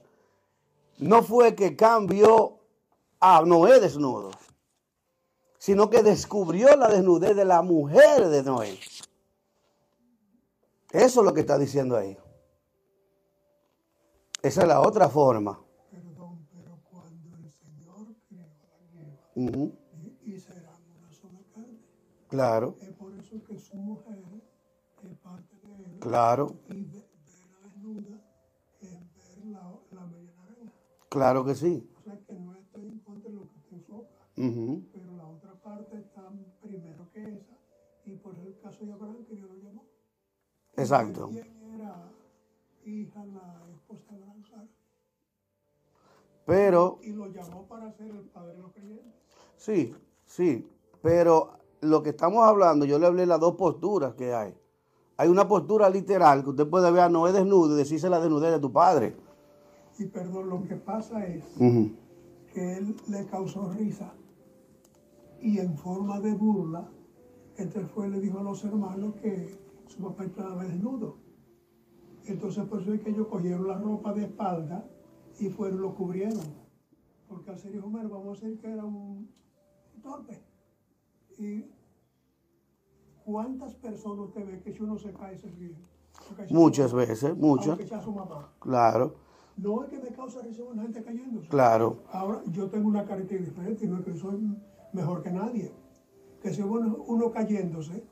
no 1.00 1.24
fue 1.24 1.56
que 1.56 1.76
cambió 1.76 2.60
a 3.20 3.42
Noé 3.46 3.80
desnudo, 3.80 4.32
sino 5.58 5.90
que 5.90 6.04
descubrió 6.04 6.76
la 6.76 6.88
desnudez 6.88 7.36
de 7.36 7.46
la 7.46 7.62
mujer 7.62 8.28
de 8.30 8.44
Noé. 8.44 8.80
Eso 10.92 11.20
es 11.22 11.26
lo 11.26 11.34
que 11.34 11.42
está 11.42 11.58
diciendo 11.58 11.96
ahí. 11.98 12.18
Esa 14.42 14.62
es 14.62 14.68
la 14.68 14.82
otra 14.82 15.10
forma. 15.10 15.60
Perdón, 15.92 16.48
pero 16.54 16.80
cuando 16.90 17.38
el 17.38 17.52
Señor 17.52 18.16
creó 18.28 18.44
a 18.44 19.44
la 19.44 19.50
Ujú, 19.52 19.78
y, 20.24 20.32
y 20.34 20.40
serán 20.40 20.82
una 20.98 21.12
sola 21.12 21.40
carne. 21.54 21.80
Claro, 22.30 22.76
Es 22.82 22.90
por 22.96 23.14
eso 23.16 23.44
que 23.46 23.60
su 23.60 23.76
mujer 23.76 24.18
es 25.04 25.18
parte 25.18 25.56
de 25.62 25.76
él. 25.76 26.00
claro, 26.00 26.56
Y 26.70 26.84
ve- 26.86 27.06
verla 27.26 27.60
desnuda 27.66 28.22
es 28.82 28.92
ver 28.92 29.46
la, 29.48 29.80
la 29.92 30.06
media 30.08 30.32
naranja. 30.38 30.74
Claro 31.10 31.46
que 31.46 31.56
sí. 31.56 31.90
O 32.00 32.02
sea 32.04 32.18
que 32.26 32.34
no 32.40 32.56
estoy 32.56 32.88
en 32.88 33.00
contra 33.00 33.30
de 33.30 33.36
lo 33.36 33.42
que 33.42 33.76
usted 33.76 33.94
Ujú, 34.38 34.84
pero 34.94 35.18
la 35.18 35.28
otra 35.28 35.54
parte 35.62 35.98
está 36.00 36.32
primero 36.62 37.06
que 37.14 37.22
esa. 37.24 37.58
Y 38.06 38.16
por 38.16 38.36
el 38.40 38.58
caso 38.62 38.86
de 38.86 38.94
Abraham 38.94 39.26
que 39.28 39.36
Dios 39.36 39.50
lo 39.50 39.58
llamó. 39.58 39.84
Exacto. 40.78 41.28
¿Quién 41.28 41.58
era 41.76 42.12
hija 42.86 43.26
la 43.26 43.68
esposa 43.74 44.06
de 44.12 44.16
Abraham, 44.16 44.44
Sara? 44.50 44.68
Pero 46.46 47.00
Y 47.04 47.12
lo 47.12 47.28
llamó 47.28 47.68
para 47.68 47.92
ser 47.92 48.08
el 48.08 48.24
padre 48.30 48.56
de 48.56 48.62
los 48.62 48.72
creyentes. 48.72 49.14
Sí, 49.58 49.94
sí, 50.26 50.68
pero 51.02 51.52
lo 51.82 52.02
que 52.02 52.10
estamos 52.12 52.44
hablando, 52.44 52.86
yo 52.86 52.98
le 52.98 53.06
hablé 53.08 53.26
las 53.26 53.40
dos 53.40 53.56
posturas 53.56 54.14
que 54.16 54.34
hay. 54.34 54.56
Hay 55.18 55.28
una 55.28 55.48
postura 55.48 55.90
literal 55.90 56.44
que 56.44 56.52
usted 56.52 56.68
puede 56.68 56.90
ver 56.92 57.02
a 57.02 57.10
Noé 57.10 57.34
desnudo 57.34 57.76
y 57.76 57.78
decirse 57.78 58.10
la 58.10 58.22
desnudez 58.22 58.52
de 58.54 58.60
tu 58.60 58.72
padre. 58.72 59.16
Y 60.00 60.06
perdón, 60.06 60.50
lo 60.50 60.64
que 60.64 60.78
pasa 60.78 61.26
es 61.26 61.44
que 61.58 62.78
él 62.78 62.96
le 63.10 63.26
causó 63.26 63.70
risa 63.74 64.14
y 65.42 65.60
en 65.60 65.78
forma 65.78 66.22
de 66.22 66.34
burla, 66.34 66.90
entonces 67.58 67.92
fue 67.92 68.08
y 68.08 68.12
le 68.12 68.22
dijo 68.22 68.40
a 68.40 68.44
los 68.44 68.64
hermanos 68.64 69.16
que 69.16 69.60
su 69.88 70.02
papá 70.02 70.24
estaba 70.24 70.64
desnudo. 70.64 71.18
Entonces 72.26 72.64
por 72.66 72.82
eso 72.82 72.94
es 72.94 73.02
que 73.02 73.10
ellos 73.10 73.28
cogieron 73.28 73.68
la 73.68 73.78
ropa 73.78 74.14
de 74.14 74.24
espalda 74.24 74.90
y 75.38 75.50
fueron 75.50 75.82
lo 75.82 75.94
cubrieron. 75.94 76.46
Porque 77.28 77.52
al 77.52 77.58
ser 77.58 77.76
hijo 77.76 77.90
menor 77.90 78.10
vamos 78.10 78.42
a 78.42 78.46
decir 78.46 78.62
que 78.62 78.72
era 78.72 78.86
un 78.86 79.30
torpe. 80.02 80.42
Y 81.38 81.66
cuántas 83.26 83.76
personas 83.76 84.28
usted 84.28 84.46
ve 84.46 84.62
que 84.62 84.72
si 84.72 84.82
uno 84.82 84.98
se 84.98 85.12
cae 85.12 85.38
se 85.38 85.50
ríe. 85.50 85.76
Muchas 86.52 86.94
veces, 86.94 87.36
muchas. 87.36 87.70
Aunque 87.70 87.88
sea 87.88 88.02
su 88.02 88.14
mamá. 88.14 88.54
Claro, 88.60 89.16
No 89.62 89.84
es 89.84 89.90
que 89.90 89.98
me 90.00 90.10
causa 90.12 90.42
risa 90.42 90.64
una 90.64 90.84
gente 90.84 91.04
cayéndose. 91.04 91.50
claro, 91.50 91.98
Ahora, 92.12 92.42
yo 92.52 92.70
tengo 92.70 92.88
una 92.88 93.04
característica 93.06 93.62
diferente 93.62 93.86
y 93.86 93.88
no 93.90 93.98
es 94.00 94.06
que 94.06 94.14
soy 94.16 94.38
mejor 94.94 95.22
que 95.22 95.32
nadie. 95.32 95.72
Que 96.42 96.54
si 96.54 96.62
uno, 96.62 97.04
uno 97.08 97.32
cayéndose, 97.32 98.04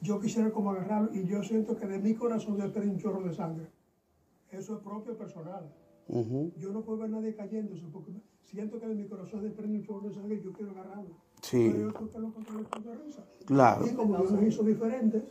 yo 0.00 0.18
quisiera 0.20 0.50
como 0.50 0.70
agarrarlo 0.70 1.14
y 1.14 1.26
yo 1.26 1.42
siento 1.42 1.76
que 1.76 1.86
de 1.86 1.98
mi 1.98 2.14
corazón 2.14 2.56
desprende 2.56 2.92
un 2.94 2.98
chorro 2.98 3.22
de 3.22 3.34
sangre. 3.34 3.66
Eso 4.50 4.74
es 4.76 4.80
propio 4.80 5.16
personal. 5.16 5.70
ujú, 6.08 6.52
Yo 6.56 6.70
no 6.72 6.82
puedo 6.82 6.98
ver 6.98 7.08
a 7.08 7.16
nadie 7.16 7.34
cayéndose 7.34 7.84
porque 7.92 8.12
siento 8.42 8.78
que 8.80 8.86
de 8.86 8.94
mi 8.94 9.06
corazón 9.06 9.42
desprende 9.42 9.78
un 9.78 9.84
chorro 9.84 10.08
de 10.08 10.14
sangre 10.14 10.36
y 10.36 10.42
yo 10.42 10.52
quiero 10.52 10.70
agarrarlo. 10.72 11.14
Sí. 11.42 11.70
Pero 11.72 11.88
yo 11.88 11.92
creo 11.92 12.10
que 12.10 12.18
lo 12.18 12.94
risa. 13.04 13.24
claro. 13.46 13.86
Y 13.86 13.90
como 13.94 14.16
Dios 14.16 14.32
nos 14.32 14.42
hizo 14.42 14.62
diferentes, 14.62 15.22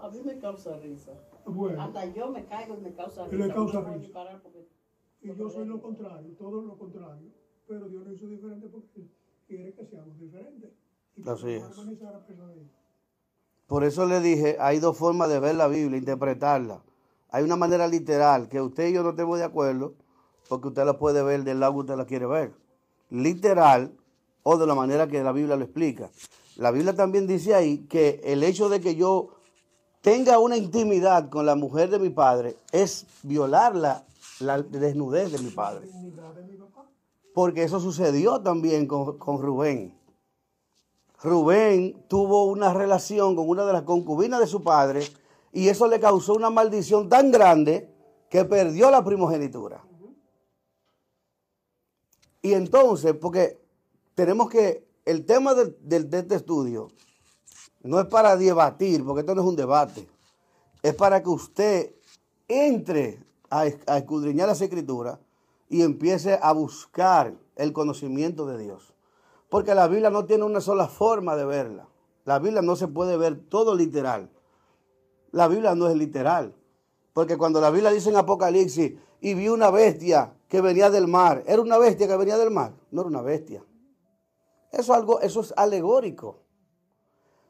A 0.00 0.08
mí 0.08 0.18
me 0.24 0.38
causa 0.38 0.76
risa. 0.78 1.12
bueno, 1.46 1.82
Hasta 1.82 2.06
yo 2.06 2.30
me 2.30 2.44
caigo 2.44 2.76
y 2.78 2.80
me 2.80 2.92
causa 2.94 3.26
Y 3.26 3.30
risa. 3.30 3.46
le 3.48 3.52
causa 3.54 3.80
No 3.80 3.92
risa. 3.94 4.20
Y 5.22 5.36
yo 5.36 5.50
soy 5.50 5.66
lo 5.66 5.80
contrario, 5.80 6.30
todo 6.38 6.62
lo 6.62 6.78
contrario. 6.78 7.28
Pero 7.66 7.88
Dios 7.88 8.04
nos 8.04 8.16
hizo 8.16 8.26
diferentes 8.26 8.70
porque 8.70 9.08
quiere 9.46 9.74
que 9.74 9.86
seamos 9.86 10.18
diferentes. 10.18 10.70
Y 11.16 11.28
Así 11.28 11.50
es. 11.50 11.62
a 11.62 11.70
Por 13.66 13.84
eso 13.84 14.06
le 14.06 14.20
dije, 14.20 14.56
hay 14.58 14.78
dos 14.78 14.96
formas 14.96 15.28
de 15.28 15.38
ver 15.38 15.54
la 15.54 15.68
Biblia, 15.68 15.98
interpretarla. 15.98 16.82
Hay 17.30 17.44
una 17.44 17.56
manera 17.56 17.86
literal, 17.86 18.48
que 18.48 18.60
usted 18.60 18.88
y 18.88 18.94
yo 18.94 19.02
no 19.02 19.10
estemos 19.10 19.38
de 19.38 19.44
acuerdo, 19.44 19.94
porque 20.48 20.68
usted 20.68 20.84
la 20.84 20.98
puede 20.98 21.22
ver 21.22 21.44
del 21.44 21.60
lado 21.60 21.74
que 21.74 21.78
usted 21.80 21.96
la 21.96 22.06
quiere 22.06 22.26
ver. 22.26 22.52
Literal 23.10 23.92
o 24.42 24.56
de 24.56 24.66
la 24.66 24.74
manera 24.74 25.06
que 25.06 25.22
la 25.22 25.32
Biblia 25.32 25.56
lo 25.56 25.64
explica. 25.64 26.10
La 26.56 26.70
Biblia 26.70 26.94
también 26.96 27.26
dice 27.26 27.54
ahí 27.54 27.86
que 27.86 28.20
el 28.24 28.42
hecho 28.42 28.68
de 28.68 28.80
que 28.80 28.96
yo 28.96 29.30
tenga 30.00 30.38
una 30.38 30.56
intimidad 30.56 31.28
con 31.28 31.46
la 31.46 31.54
mujer 31.54 31.90
de 31.90 31.98
mi 31.98 32.10
padre 32.10 32.56
es 32.72 33.06
violar 33.22 33.76
la, 34.40 34.62
desnudez 34.62 35.32
de 35.32 35.38
mi 35.38 35.50
padre. 35.50 35.88
Porque 37.34 37.62
eso 37.62 37.78
sucedió 37.80 38.40
también 38.42 38.86
con, 38.86 39.18
con 39.18 39.40
Rubén. 39.40 39.96
Rubén 41.22 42.04
tuvo 42.08 42.44
una 42.46 42.72
relación 42.72 43.36
con 43.36 43.48
una 43.48 43.64
de 43.64 43.72
las 43.72 43.82
concubinas 43.82 44.40
de 44.40 44.46
su 44.46 44.62
padre 44.62 45.02
y 45.52 45.68
eso 45.68 45.86
le 45.86 46.00
causó 46.00 46.34
una 46.34 46.50
maldición 46.50 47.08
tan 47.08 47.30
grande 47.30 47.92
que 48.30 48.44
perdió 48.44 48.90
la 48.90 49.04
primogenitura. 49.04 49.84
Y 52.42 52.54
entonces, 52.54 53.14
porque 53.14 53.58
tenemos 54.14 54.48
que, 54.48 54.88
el 55.04 55.26
tema 55.26 55.54
del- 55.54 55.76
de 55.82 56.18
este 56.18 56.36
estudio 56.36 56.88
no 57.82 58.00
es 58.00 58.06
para 58.06 58.36
debatir, 58.36 59.04
porque 59.04 59.20
esto 59.20 59.34
no 59.34 59.42
es 59.42 59.48
un 59.48 59.56
debate, 59.56 60.08
es 60.82 60.94
para 60.94 61.22
que 61.22 61.28
usted 61.28 61.94
entre 62.48 63.22
a, 63.50 63.66
es- 63.66 63.78
a 63.86 63.98
escudriñar 63.98 64.48
las 64.48 64.60
escrituras 64.60 65.18
y 65.68 65.82
empiece 65.82 66.38
a 66.40 66.52
buscar 66.52 67.34
el 67.56 67.72
conocimiento 67.72 68.46
de 68.46 68.58
Dios. 68.58 68.94
Porque 69.48 69.74
la 69.74 69.88
Biblia 69.88 70.10
no 70.10 70.24
tiene 70.24 70.44
una 70.44 70.60
sola 70.60 70.88
forma 70.88 71.36
de 71.36 71.44
verla. 71.44 71.88
La 72.24 72.38
Biblia 72.38 72.62
no 72.62 72.76
se 72.76 72.88
puede 72.88 73.16
ver 73.16 73.38
todo 73.48 73.74
literal. 73.74 74.30
La 75.32 75.48
Biblia 75.48 75.74
no 75.74 75.88
es 75.88 75.96
literal. 75.96 76.54
Porque 77.12 77.36
cuando 77.36 77.60
la 77.60 77.70
Biblia 77.70 77.90
dice 77.90 78.10
en 78.10 78.16
Apocalipsis, 78.16 78.94
y 79.20 79.34
vi 79.34 79.48
una 79.48 79.70
bestia 79.70 80.32
que 80.48 80.60
venía 80.60 80.88
del 80.90 81.06
mar, 81.06 81.42
¿era 81.46 81.60
una 81.60 81.78
bestia 81.78 82.08
que 82.08 82.16
venía 82.16 82.38
del 82.38 82.50
mar? 82.50 82.72
No 82.90 83.02
era 83.02 83.08
una 83.08 83.22
bestia. 83.22 83.62
Eso 84.72 84.80
es 84.82 84.98
algo, 84.98 85.20
eso 85.20 85.40
es 85.40 85.52
alegórico. 85.56 86.38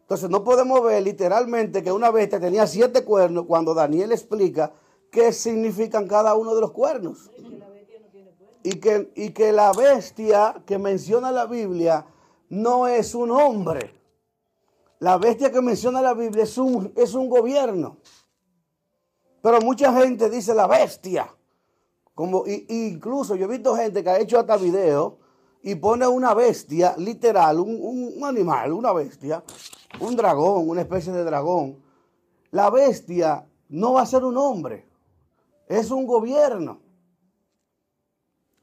Entonces 0.03 0.29
no 0.31 0.43
podemos 0.43 0.83
ver 0.83 1.03
literalmente 1.03 1.83
que 1.83 1.93
una 1.93 2.11
bestia 2.11 2.41
tenía 2.41 2.67
siete 2.67 3.05
cuernos 3.05 3.45
cuando 3.47 3.75
Daniel 3.75 4.11
explica 4.13 4.73
qué 5.11 5.33
significan 5.33 6.07
cada 6.07 6.35
uno 6.35 6.55
de 6.55 6.61
los 6.61 6.73
cuernos. 6.73 7.31
Y 8.63 8.79
que, 8.79 9.11
y 9.15 9.31
que 9.31 9.53
la 9.53 9.73
bestia 9.73 10.63
que 10.67 10.79
menciona 10.79 11.33
la 11.33 11.47
Biblia 11.47 12.07
no 12.51 12.87
es 12.87 13.15
un 13.15 13.31
hombre. 13.31 13.95
La 14.99 15.17
bestia 15.17 15.51
que 15.51 15.63
menciona 15.63 16.03
la 16.03 16.13
Biblia 16.15 16.45
es 16.45 16.59
un, 16.59 16.93
es 16.97 17.15
un 17.15 17.29
gobierno. 17.31 17.97
Pero 19.43 19.61
mucha 19.63 19.93
gente 19.99 20.29
dice 20.29 20.55
la 20.55 20.67
bestia. 20.67 21.35
Como, 22.15 22.45
y, 22.47 22.67
incluso 22.69 23.35
yo 23.35 23.47
he 23.47 23.49
visto 23.49 23.75
gente 23.75 24.05
que 24.05 24.11
ha 24.11 24.19
hecho 24.19 24.39
hasta 24.39 24.59
video 24.59 25.19
y 25.63 25.75
pone 25.77 26.07
una 26.07 26.35
bestia, 26.35 26.95
literal, 26.99 27.61
un- 27.61 28.13
un 28.17 28.25
animal, 28.27 28.73
una 28.73 28.93
bestia, 28.93 29.43
un 30.01 30.17
dragón, 30.17 30.69
una 30.69 30.83
especie 30.83 31.13
de 31.13 31.25
dragón. 31.25 31.83
La 32.51 32.69
bestia 32.69 33.49
no 33.71 33.95
va 33.95 34.03
a 34.03 34.07
ser 34.07 34.25
un 34.25 34.37
hombre, 34.37 34.87
es 35.71 35.93
un 35.93 36.05
gobierno. 36.05 36.81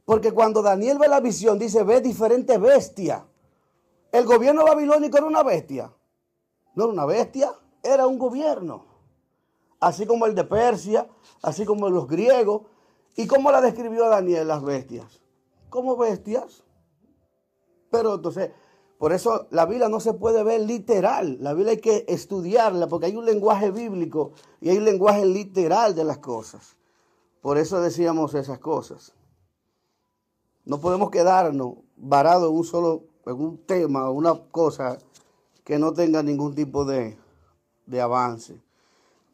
Porque 0.04 0.34
cuando 0.34 0.62
Daniel 0.62 0.98
ve 1.00 1.08
la 1.08 1.22
visión, 1.22 1.58
dice, 1.58 1.84
ve 1.84 2.02
diferentes 2.02 2.60
bestias. 2.60 3.24
El 4.12 4.26
gobierno 4.26 4.65
babilónico 4.65 5.17
era 5.17 5.26
una 5.26 5.41
bestia. 5.41 5.93
No 6.76 6.84
era 6.84 6.93
una 6.93 7.06
bestia, 7.06 7.54
era 7.82 8.08
un 8.08 8.17
gobierno. 8.17 8.86
Así 9.80 10.06
como 10.06 10.26
el 10.26 10.36
de 10.36 10.43
Persia, 10.43 11.08
así 11.41 11.65
como 11.65 11.89
los 11.89 12.08
griegos. 12.08 12.63
¿Y 13.15 13.26
cómo 13.26 13.52
la 13.52 13.62
describió 13.62 14.10
Daniel 14.10 14.48
las 14.48 14.63
bestias? 14.63 15.22
Como 15.70 15.96
bestias. 15.96 16.63
Pero 17.89 18.15
entonces, 18.15 18.52
por 18.98 19.13
eso 19.13 19.48
la 19.52 19.65
Biblia 19.65 19.88
no 19.88 20.02
se 20.02 20.13
puede 20.13 20.43
ver 20.43 20.60
literal. 20.62 21.38
La 21.39 21.54
Biblia 21.54 21.72
hay 21.72 21.82
que 21.82 22.04
estudiarla 22.10 22.88
porque 22.88 23.06
hay 23.06 23.15
un 23.15 23.26
lenguaje 23.26 23.72
bíblico 23.72 24.34
y 24.60 24.70
hay 24.70 24.78
un 24.78 24.86
lenguaje 24.86 25.26
literal 25.26 25.96
de 25.96 26.04
las 26.04 26.17
cosas. 26.17 26.78
Por 27.41 27.58
eso 27.58 27.82
decíamos 27.82 28.34
esas 28.34 28.60
cosas. 28.60 29.13
No 30.65 30.80
podemos 30.80 31.12
quedarnos 31.12 31.76
varados 31.95 32.50
en 32.50 32.58
un 32.58 32.63
solo 32.63 33.04
en 33.26 33.41
un 33.41 33.58
tema 33.58 34.10
o 34.10 34.13
una 34.13 34.41
cosa 34.52 34.97
que 35.63 35.78
no 35.78 35.93
tenga 35.93 36.23
ningún 36.23 36.56
tipo 36.56 36.86
de, 36.86 37.17
de 37.86 38.02
avance. 38.02 38.62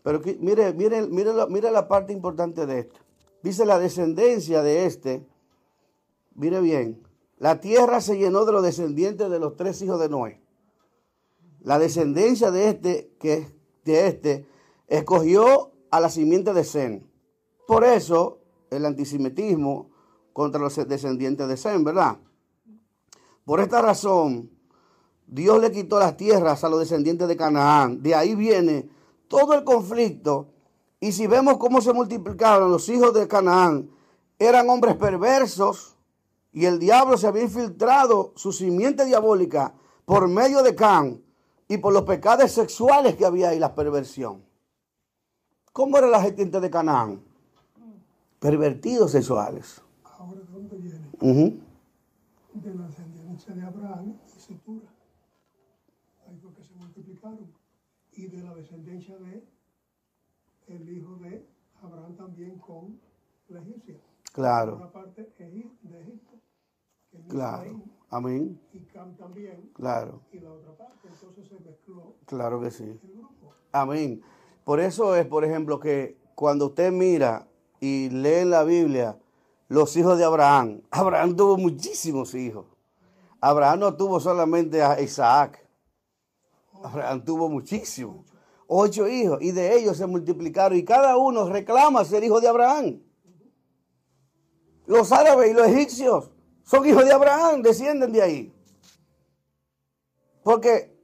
Pero 0.03 0.21
mire, 0.39 0.73
mire, 0.73 1.07
mire, 1.07 1.33
la, 1.33 1.47
mire 1.47 1.71
la 1.71 1.87
parte 1.87 2.11
importante 2.11 2.65
de 2.65 2.79
esto. 2.79 2.99
Dice 3.41 3.65
la 3.65 3.79
descendencia 3.79 4.61
de 4.61 4.85
este, 4.85 5.25
mire 6.35 6.59
bien, 6.61 7.03
la 7.37 7.59
tierra 7.59 8.01
se 8.01 8.17
llenó 8.17 8.45
de 8.45 8.51
los 8.51 8.63
descendientes 8.63 9.29
de 9.29 9.39
los 9.39 9.55
tres 9.55 9.81
hijos 9.81 9.99
de 9.99 10.09
Noé. 10.09 10.41
La 11.61 11.79
descendencia 11.79 12.51
de 12.51 12.69
este, 12.69 13.11
que 13.19 13.47
de 13.85 14.07
este, 14.07 14.47
escogió 14.87 15.71
a 15.91 15.99
la 15.99 16.09
simiente 16.09 16.53
de 16.53 16.63
Zen. 16.63 17.12
Por 17.67 17.83
eso 17.83 18.39
el 18.69 18.85
antisemitismo 18.85 19.89
contra 20.33 20.59
los 20.59 20.75
descendientes 20.87 21.47
de 21.47 21.57
Zen, 21.57 21.83
¿verdad? 21.83 22.17
Por 23.45 23.59
esta 23.59 23.81
razón, 23.81 24.49
Dios 25.27 25.59
le 25.61 25.71
quitó 25.71 25.99
las 25.99 26.17
tierras 26.17 26.63
a 26.63 26.69
los 26.69 26.79
descendientes 26.79 27.27
de 27.27 27.37
Canaán. 27.37 28.01
De 28.01 28.15
ahí 28.15 28.35
viene 28.35 28.89
todo 29.27 29.53
el 29.53 29.63
conflicto. 29.63 30.49
Y 30.99 31.11
si 31.11 31.27
vemos 31.27 31.57
cómo 31.57 31.81
se 31.81 31.93
multiplicaron 31.93 32.71
los 32.71 32.87
hijos 32.89 33.13
de 33.13 33.27
Canaán, 33.27 33.89
eran 34.39 34.69
hombres 34.69 34.95
perversos 34.95 35.97
y 36.51 36.65
el 36.65 36.79
diablo 36.79 37.17
se 37.17 37.27
había 37.27 37.43
infiltrado 37.43 38.33
su 38.35 38.51
simiente 38.51 39.05
diabólica 39.05 39.73
por 40.05 40.27
medio 40.27 40.61
de 40.63 40.75
Can 40.75 41.23
y 41.67 41.77
por 41.77 41.93
los 41.93 42.03
pecados 42.03 42.51
sexuales 42.51 43.15
que 43.15 43.25
había 43.25 43.53
y 43.53 43.59
la 43.59 43.73
perversión. 43.73 44.45
¿Cómo 45.71 45.97
era 45.97 46.07
la 46.07 46.21
gente 46.21 46.59
de 46.59 46.69
Canaán? 46.69 47.32
Pervertidos 48.43 49.11
sexuales. 49.11 49.81
Ahora, 50.03 50.41
¿de 50.41 50.51
dónde 50.51 50.75
viene? 50.75 51.61
De 52.53 52.75
la 52.75 52.87
descendencia 52.87 53.55
de 53.55 53.61
Abraham 53.61 54.17
y 54.35 54.37
Setura. 54.37 54.89
Ahí 56.27 56.37
fue 56.41 56.51
que 56.53 56.61
se 56.61 56.73
multiplicaron. 56.75 57.53
Y 58.11 58.27
de 58.27 58.43
la 58.43 58.53
descendencia 58.53 59.17
de 59.17 59.47
el 60.67 60.89
hijo 60.89 61.15
de 61.15 61.45
Abraham 61.81 62.17
también 62.17 62.59
con 62.59 62.99
la 63.47 63.61
egipcia. 63.61 63.95
Claro, 64.33 64.75
Una 64.75 64.91
parte 64.91 65.33
de 65.37 65.49
Egipto, 66.01 66.35
que 67.11 67.17
es 67.19 67.25
claro. 67.29 67.81
Amén. 68.09 68.59
y 68.73 68.79
Cam 68.79 69.15
también, 69.15 69.71
Claro, 69.73 70.19
y 70.33 70.39
la 70.41 70.51
otra 70.51 70.75
parte. 70.75 71.07
Entonces 71.07 71.47
se 71.47 71.59
mezcló 71.61 72.15
claro 72.25 72.59
que 72.59 72.71
sí. 72.71 72.83
el 72.83 72.99
grupo. 73.13 73.53
Amén. 73.71 74.21
Por 74.65 74.81
eso 74.81 75.15
es, 75.15 75.25
por 75.27 75.45
ejemplo, 75.45 75.79
que 75.79 76.17
cuando 76.35 76.65
usted 76.67 76.91
mira 76.91 77.47
y 77.83 78.09
lee 78.09 78.45
la 78.45 78.63
Biblia 78.63 79.19
los 79.67 79.97
hijos 79.97 80.17
de 80.17 80.23
Abraham, 80.23 80.83
Abraham 80.91 81.35
tuvo 81.35 81.57
muchísimos 81.57 82.33
hijos. 82.33 82.65
Abraham 83.41 83.79
no 83.79 83.97
tuvo 83.97 84.21
solamente 84.21 84.81
a 84.81 85.01
Isaac. 85.01 85.67
Abraham 86.81 87.25
tuvo 87.25 87.49
muchísimos. 87.49 88.25
Ocho 88.67 89.05
hijos. 89.07 89.39
Y 89.41 89.51
de 89.51 89.77
ellos 89.77 89.97
se 89.97 90.07
multiplicaron. 90.07 90.77
Y 90.77 90.85
cada 90.85 91.17
uno 91.17 91.49
reclama 91.49 92.05
ser 92.05 92.23
hijo 92.23 92.39
de 92.39 92.47
Abraham. 92.47 93.01
Los 94.85 95.11
árabes 95.11 95.51
y 95.51 95.53
los 95.53 95.67
egipcios 95.67 96.31
son 96.63 96.85
hijos 96.85 97.03
de 97.03 97.11
Abraham, 97.11 97.61
descienden 97.61 98.13
de 98.13 98.21
ahí. 98.21 98.53
Porque 100.41 100.97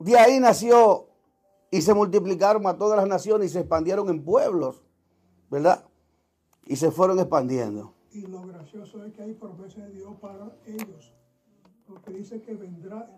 de 0.00 0.18
ahí 0.18 0.40
nació 0.40 1.08
y 1.70 1.80
se 1.80 1.94
multiplicaron 1.94 2.66
a 2.66 2.76
todas 2.76 2.98
las 2.98 3.06
naciones 3.06 3.50
y 3.50 3.52
se 3.52 3.60
expandieron 3.60 4.08
en 4.08 4.24
pueblos, 4.24 4.82
¿verdad? 5.48 5.84
Y 6.72 6.76
se 6.76 6.90
fueron 6.90 7.18
expandiendo. 7.18 7.92
Y 8.12 8.22
lo 8.22 8.46
gracioso 8.46 9.04
es 9.04 9.12
que 9.12 9.22
hay 9.22 9.34
promesa 9.34 9.82
de 9.82 9.92
Dios 9.92 10.16
para 10.22 10.56
ellos. 10.64 11.12
Porque 11.86 12.12
dice 12.12 12.40
que 12.40 12.54
vendrá 12.54 13.14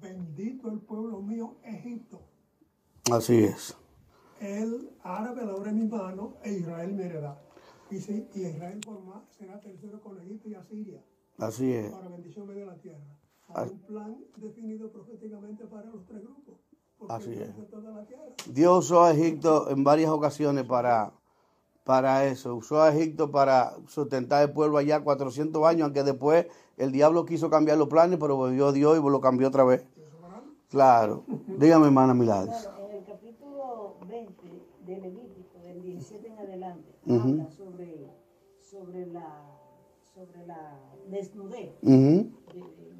bendito 0.00 0.68
el 0.68 0.80
pueblo 0.80 1.22
mío, 1.22 1.54
Egipto. 1.62 2.20
Así 3.12 3.44
es. 3.44 3.76
El 4.40 4.90
árabe 5.04 5.46
la 5.46 5.54
obra 5.54 5.70
en 5.70 5.78
mi 5.78 5.86
mano 5.86 6.34
e 6.42 6.54
Israel 6.54 6.92
me 6.94 7.04
heredad. 7.04 7.38
Y, 7.92 8.00
sí, 8.00 8.26
y 8.34 8.40
Israel 8.40 8.80
por 8.84 9.00
más 9.04 9.22
será 9.38 9.60
tercero 9.60 10.00
con 10.00 10.20
Egipto 10.22 10.48
y 10.48 10.54
Asiria 10.54 11.00
Así 11.38 11.72
es. 11.72 11.92
para 11.92 12.08
bendición 12.08 12.48
de 12.48 12.66
la 12.66 12.74
tierra. 12.74 13.16
Hay 13.54 13.68
un 13.68 13.78
plan 13.82 14.16
definido 14.36 14.90
proféticamente 14.90 15.64
para 15.66 15.84
los 15.90 16.04
tres 16.06 16.24
grupos. 16.24 16.56
Así 17.08 17.34
es. 17.34 17.54
Dios 18.52 18.86
usó 18.86 19.04
a 19.04 19.12
Egipto 19.12 19.70
en 19.70 19.84
varias 19.84 20.10
ocasiones 20.10 20.64
para, 20.64 21.12
para 21.84 22.26
eso. 22.26 22.54
Usó 22.54 22.82
a 22.82 22.94
Egipto 22.94 23.30
para 23.30 23.74
sustentar 23.86 24.42
el 24.42 24.52
pueblo 24.52 24.78
allá 24.78 25.02
400 25.02 25.64
años, 25.64 25.84
aunque 25.84 26.02
después 26.02 26.46
el 26.76 26.92
diablo 26.92 27.24
quiso 27.24 27.50
cambiar 27.50 27.78
los 27.78 27.88
planes, 27.88 28.18
pero 28.20 28.36
volvió 28.36 28.72
Dios 28.72 28.98
y 28.98 29.02
lo 29.02 29.20
cambió 29.20 29.48
otra 29.48 29.64
vez. 29.64 29.84
Claro. 30.68 31.24
Dígame, 31.58 31.86
hermana 31.86 32.14
Milagros. 32.14 32.56
Claro, 32.62 32.88
en 32.88 32.96
el 32.96 33.04
capítulo 33.04 33.96
20 34.08 34.32
de 34.86 35.00
Levítico, 35.00 35.58
del 35.64 35.82
17 35.82 36.28
en 36.28 36.38
adelante, 36.38 36.94
habla 37.08 37.50
sobre, 37.50 38.10
sobre, 38.58 39.06
la, 39.06 39.58
sobre 40.14 40.46
la 40.46 40.78
desnudez 41.08 41.72
de, 41.82 41.92
de 41.92 42.30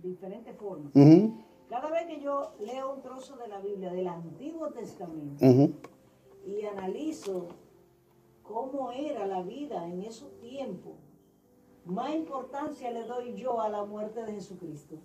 diferentes 0.03 0.57
formas. 0.57 0.93
Cada 1.69 1.89
vez 1.91 2.07
que 2.09 2.21
yo 2.21 2.53
leo 2.59 2.95
un 2.95 3.03
trozo 3.03 3.37
de 3.37 3.47
la 3.47 3.61
Biblia 3.61 3.93
del 3.93 4.09
Antiguo 4.09 4.71
Testamento 4.71 5.45
y 6.45 6.65
analizo 6.67 7.47
cómo 8.53 8.91
era 8.93 9.27
la 9.27 9.43
vida 9.43 9.87
en 9.87 10.03
esos 10.03 10.39
tiempos, 10.41 10.95
más 11.85 12.15
importancia 12.15 12.91
le 12.91 13.05
doy 13.05 13.35
yo 13.35 13.61
a 13.61 13.69
la 13.69 13.85
muerte 13.85 14.23
de 14.25 14.33
Jesucristo. 14.35 14.97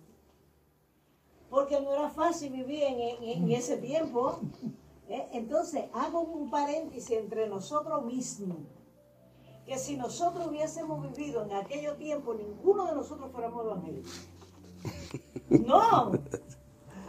Porque 1.48 1.80
no 1.80 1.92
era 1.92 2.10
fácil 2.10 2.52
vivir 2.52 2.82
en, 2.82 3.00
en- 3.00 3.24
en 3.24 3.52
ese 3.52 3.76
tiempo. 3.78 4.40
¿eh? 5.08 5.28
Entonces, 5.32 5.84
hago 5.92 6.20
un 6.22 6.50
paréntesis 6.50 7.16
entre 7.16 7.48
nosotros 7.48 8.04
mismos. 8.04 8.58
Que 9.64 9.78
si 9.78 9.96
nosotros 9.96 10.46
hubiésemos 10.48 11.00
vivido 11.02 11.42
en 11.44 11.52
aquellos 11.52 11.96
tiempos, 11.98 12.36
ninguno 12.36 12.86
de 12.86 12.94
nosotros 12.94 13.30
fuéramos 13.32 13.64
evangélicos. 13.64 14.28
No, 15.50 16.12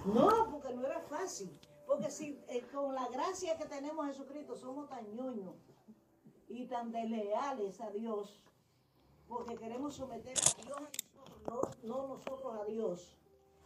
no, 0.06 0.52
porque 0.52 0.74
no 0.74 0.86
era 0.86 1.00
fácil. 1.02 1.52
Porque 1.88 2.10
si 2.10 2.40
eh, 2.48 2.64
con 2.74 2.94
la 2.96 3.08
gracia 3.10 3.58
que 3.58 3.66
tenemos 3.66 4.06
en 4.06 4.12
Jesucristo 4.14 4.56
somos 4.56 4.88
tan 4.90 5.04
ñoños 5.16 5.54
y 6.48 6.66
tan 6.68 6.92
desleales 6.92 7.82
a 7.82 7.90
Dios, 7.92 8.44
porque 9.28 9.56
queremos 9.56 9.96
someter 9.96 10.38
a 10.38 10.62
Dios 10.62 10.78
a 10.78 11.30
nosotros, 11.30 11.78
no, 11.84 11.98
no 12.02 12.08
nosotros 12.08 12.60
a 12.62 12.66
Dios. 12.66 13.18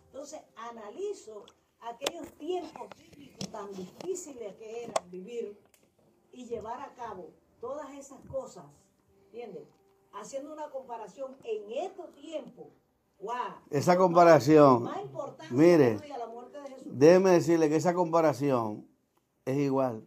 Entonces 0.07 0.41
analizo 0.55 1.45
aquellos 1.81 2.31
tiempos 2.33 2.89
bíblicos 2.97 3.49
tan 3.49 3.71
difíciles 3.73 4.55
que 4.55 4.83
eran 4.83 5.09
vivir 5.09 5.57
y 6.31 6.45
llevar 6.45 6.81
a 6.81 6.93
cabo 6.93 7.31
todas 7.59 7.93
esas 7.93 8.19
cosas, 8.27 8.65
¿entiendes? 9.25 9.67
Haciendo 10.13 10.51
una 10.51 10.69
comparación 10.69 11.37
en 11.43 11.71
estos 11.71 12.13
tiempos, 12.13 12.67
wow. 13.19 13.33
Esa 13.69 13.97
comparación, 13.97 14.83
Más 14.83 15.01
mire, 15.51 15.97
de 15.97 16.11
déjeme 16.85 17.31
decirle 17.31 17.69
que 17.69 17.77
esa 17.77 17.93
comparación 17.93 18.87
es 19.45 19.57
igual. 19.57 20.05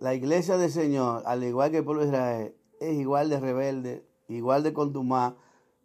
La 0.00 0.14
iglesia 0.14 0.56
del 0.56 0.70
Señor, 0.70 1.22
al 1.26 1.42
igual 1.42 1.70
que 1.70 1.78
el 1.78 1.84
pueblo 1.84 2.02
de 2.02 2.08
Israel, 2.08 2.54
es 2.78 2.94
igual 2.94 3.28
de 3.28 3.40
rebelde, 3.40 4.06
igual 4.28 4.62
de 4.62 4.72
contumaz. 4.72 5.34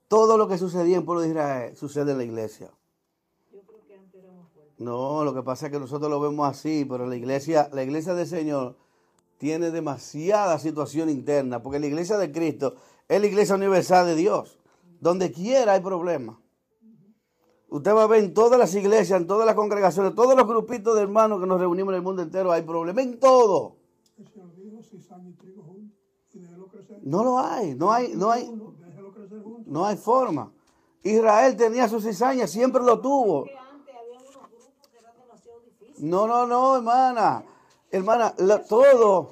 Todo 0.08 0.38
lo 0.38 0.48
que 0.48 0.58
sucedía 0.60 0.96
en 0.96 1.00
el 1.00 1.06
pueblo 1.06 1.22
de 1.22 1.30
Israel 1.30 1.76
sucede 1.76 2.12
en 2.12 2.18
la 2.20 2.24
iglesia. 2.24 2.70
No, 4.78 5.24
lo 5.24 5.34
que 5.34 5.42
pasa 5.42 5.68
es 5.68 5.72
que 5.72 5.80
nosotros 5.80 6.12
lo 6.12 6.20
vemos 6.20 6.48
así, 6.48 6.86
pero 6.86 7.08
la 7.08 7.16
iglesia, 7.16 7.70
la 7.74 7.84
iglesia 7.84 8.14
del 8.14 8.28
Señor 8.28 8.76
tiene 9.38 9.72
demasiada 9.72 10.60
situación 10.60 11.10
interna, 11.10 11.64
porque 11.64 11.80
la 11.80 11.88
iglesia 11.88 12.18
de 12.18 12.32
Cristo 12.32 12.76
es 13.08 13.20
la 13.20 13.28
iglesia 13.28 13.56
universal 13.56 14.06
de 14.06 14.16
Dios. 14.16 14.60
Donde 15.00 15.32
quiera 15.32 15.74
hay 15.74 15.82
problemas. 15.82 16.38
Usted 17.70 17.96
va 17.96 18.04
a 18.04 18.08
ver 18.08 18.24
en 18.24 18.34
todas 18.34 18.60
las 18.60 18.76
iglesias, 18.76 19.20
en 19.20 19.26
todas 19.26 19.48
las 19.48 19.56
congregaciones, 19.56 20.14
todos 20.14 20.38
los 20.38 20.48
grupitos 20.48 20.96
de 20.96 21.02
hermanos 21.02 21.40
que 21.40 21.48
nos 21.48 21.60
reunimos 21.60 21.92
en 21.94 21.96
el 21.96 22.04
mundo 22.04 22.22
entero, 22.22 22.52
hay 22.52 22.62
problemas 22.62 23.04
en 23.04 23.20
todo. 23.20 23.83
No 27.04 27.24
lo 27.24 27.38
hay, 27.40 27.76
no 27.76 27.92
hay, 27.92 28.16
no 28.16 28.32
hay, 28.32 28.44
Uno, 28.48 28.74
déjelo 28.80 29.12
crecer 29.12 29.42
juntos. 29.44 29.68
no 29.68 29.86
hay 29.86 29.98
forma. 29.98 30.52
Israel 31.04 31.56
tenía 31.58 31.88
su 31.88 32.00
cizaña, 32.00 32.48
siempre 32.48 32.82
lo 32.84 33.00
tuvo. 33.02 33.46
No, 36.00 36.28
no, 36.28 36.48
no, 36.48 36.76
hermana. 36.78 37.44
Hermana, 37.92 38.34
la- 38.38 38.64
todo. 38.64 39.30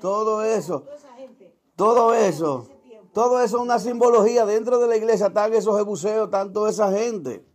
Todo 0.00 0.42
eso. 0.42 0.80
Toda 0.80 0.96
esa 0.96 1.14
gente. 1.14 1.54
Todo 1.76 2.14
eso, 2.14 2.68
todo 3.12 3.40
eso 3.42 3.56
es 3.58 3.62
una 3.62 3.78
simbología. 3.78 4.46
Dentro 4.46 4.78
de 4.78 4.86
la 4.88 4.96
iglesia 4.96 5.26
están 5.26 5.52
esos 5.52 5.76
jebuseos, 5.76 6.26
están 6.26 6.52
toda 6.52 6.70
esa 6.70 6.90
gente. 6.92 7.46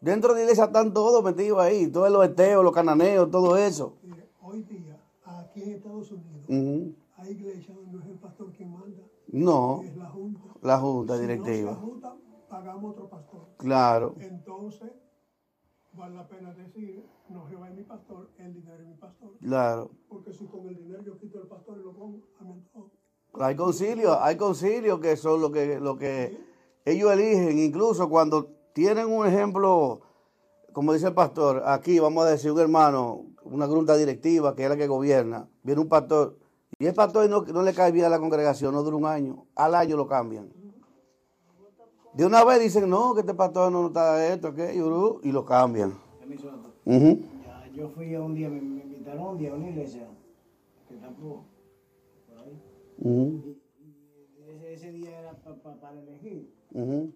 Dentro 0.00 0.32
de 0.32 0.40
la 0.40 0.42
iglesia 0.44 0.64
están 0.64 0.92
todos 0.92 1.22
metidos 1.24 1.58
ahí, 1.60 1.88
todos 1.90 2.10
los 2.10 2.24
eteos, 2.24 2.62
los 2.62 2.72
cananeos, 2.72 3.30
todo 3.30 3.56
eso. 3.56 3.96
Hoy 4.40 4.62
día, 4.62 4.95
aquí 5.56 5.70
en 5.70 5.76
Estados 5.76 6.12
Unidos, 6.12 6.44
Ujú. 6.48 6.94
hay 7.16 7.30
iglesias 7.32 7.76
donde 7.76 7.92
no 7.92 8.00
es 8.00 8.06
el 8.06 8.18
pastor 8.18 8.52
quien 8.52 8.72
manda, 8.72 9.02
No, 9.28 9.82
es 9.84 9.96
la 9.96 10.06
junta. 10.08 10.40
la 10.62 10.78
junta 10.78 11.14
Si 11.16 11.22
no 11.22 11.26
directiva. 11.28 11.74
se 11.74 11.80
junta, 11.80 12.14
pagamos 12.48 12.92
otro 12.92 13.08
pastor. 13.08 13.48
Claro, 13.56 14.14
Entonces, 14.20 14.90
vale 15.94 16.14
la 16.14 16.28
pena 16.28 16.52
decir, 16.52 17.04
no 17.30 17.46
Jehová 17.46 17.70
es 17.70 17.76
mi 17.76 17.82
pastor, 17.84 18.30
el 18.38 18.54
dinero 18.54 18.82
es 18.82 18.88
mi 18.88 18.94
pastor. 18.96 19.30
Claro. 19.40 19.90
Porque 20.08 20.32
si 20.32 20.46
con 20.46 20.68
el 20.68 20.76
dinero 20.76 21.02
yo 21.02 21.16
quito 21.18 21.40
el 21.40 21.48
pastor 21.48 21.78
y 21.80 21.84
lo 21.84 21.92
pongo 21.94 22.20
a 22.38 22.44
mi 22.44 22.52
antojo. 22.52 22.90
Hay 23.40 23.56
concilios, 23.56 24.16
hay 24.20 24.36
concilios 24.36 25.00
que 25.00 25.16
son 25.16 25.40
lo 25.40 25.50
que, 25.50 25.78
lo 25.80 25.96
que 25.96 26.38
ellos 26.84 27.12
eligen, 27.12 27.58
incluso 27.58 28.08
cuando 28.08 28.46
tienen 28.72 29.08
un 29.10 29.26
ejemplo, 29.26 30.00
como 30.72 30.92
dice 30.92 31.08
el 31.08 31.14
pastor, 31.14 31.62
aquí 31.66 31.98
vamos 31.98 32.24
a 32.24 32.30
decir 32.30 32.52
un 32.52 32.60
hermano, 32.60 33.24
una 33.50 33.66
junta 33.66 33.96
directiva 33.96 34.54
que 34.54 34.64
es 34.64 34.68
la 34.68 34.76
que 34.76 34.86
gobierna, 34.86 35.48
viene 35.62 35.80
un 35.80 35.88
pastor, 35.88 36.36
y 36.78 36.86
el 36.86 36.94
pastor 36.94 37.28
no, 37.30 37.42
no 37.42 37.62
le 37.62 37.72
cae 37.74 37.92
bien 37.92 38.06
a 38.06 38.08
la 38.08 38.18
congregación, 38.18 38.74
no 38.74 38.82
dura 38.82 38.96
un 38.96 39.06
año, 39.06 39.46
al 39.54 39.74
año 39.74 39.96
lo 39.96 40.06
cambian. 40.06 40.50
De 42.12 42.24
una 42.24 42.44
vez 42.44 42.60
dicen, 42.60 42.88
no, 42.88 43.14
que 43.14 43.20
este 43.20 43.34
pastor 43.34 43.70
no 43.70 43.88
está 43.88 44.32
esto, 44.32 44.48
aquello, 44.48 45.20
y 45.22 45.32
lo 45.32 45.44
cambian. 45.44 45.94
Ujú. 46.84 47.20
Ya, 47.44 47.68
yo 47.74 47.88
fui 47.90 48.14
a 48.14 48.22
un 48.22 48.34
día, 48.34 48.48
me, 48.48 48.60
me 48.60 48.82
invitaron 48.82 49.26
un 49.26 49.38
día 49.38 49.50
a 49.52 49.54
una 49.54 49.68
iglesia 49.68 50.06
que 50.88 50.94
tampoco, 50.96 51.44
por 52.28 52.38
ahí. 52.38 52.62
Ujú, 52.98 53.42
Y, 53.80 53.84
y 53.84 54.50
ese, 54.50 54.72
ese 54.74 54.92
día 54.92 55.20
era 55.20 55.32
pa- 55.34 55.56
pa- 55.62 55.78
para 55.80 56.00
elegir. 56.00 56.54
ujú. 56.72 57.12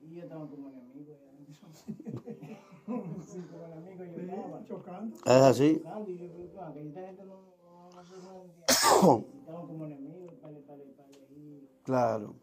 Y 0.00 0.14
yo 0.14 0.22
estaba 0.22 0.48
como 0.48 0.68
enemigo. 0.70 1.12
ya. 1.12 2.54
sí, 2.88 3.44
como. 3.50 4.64
Chocando. 4.66 5.16
Es 5.16 5.30
así. 5.30 5.74
Buscando, 5.74 6.10
y 6.10 6.18
yo 6.18 6.28
creo 6.28 6.50
que 6.50 6.58
ah. 6.58 6.72
Claro. 11.84 12.34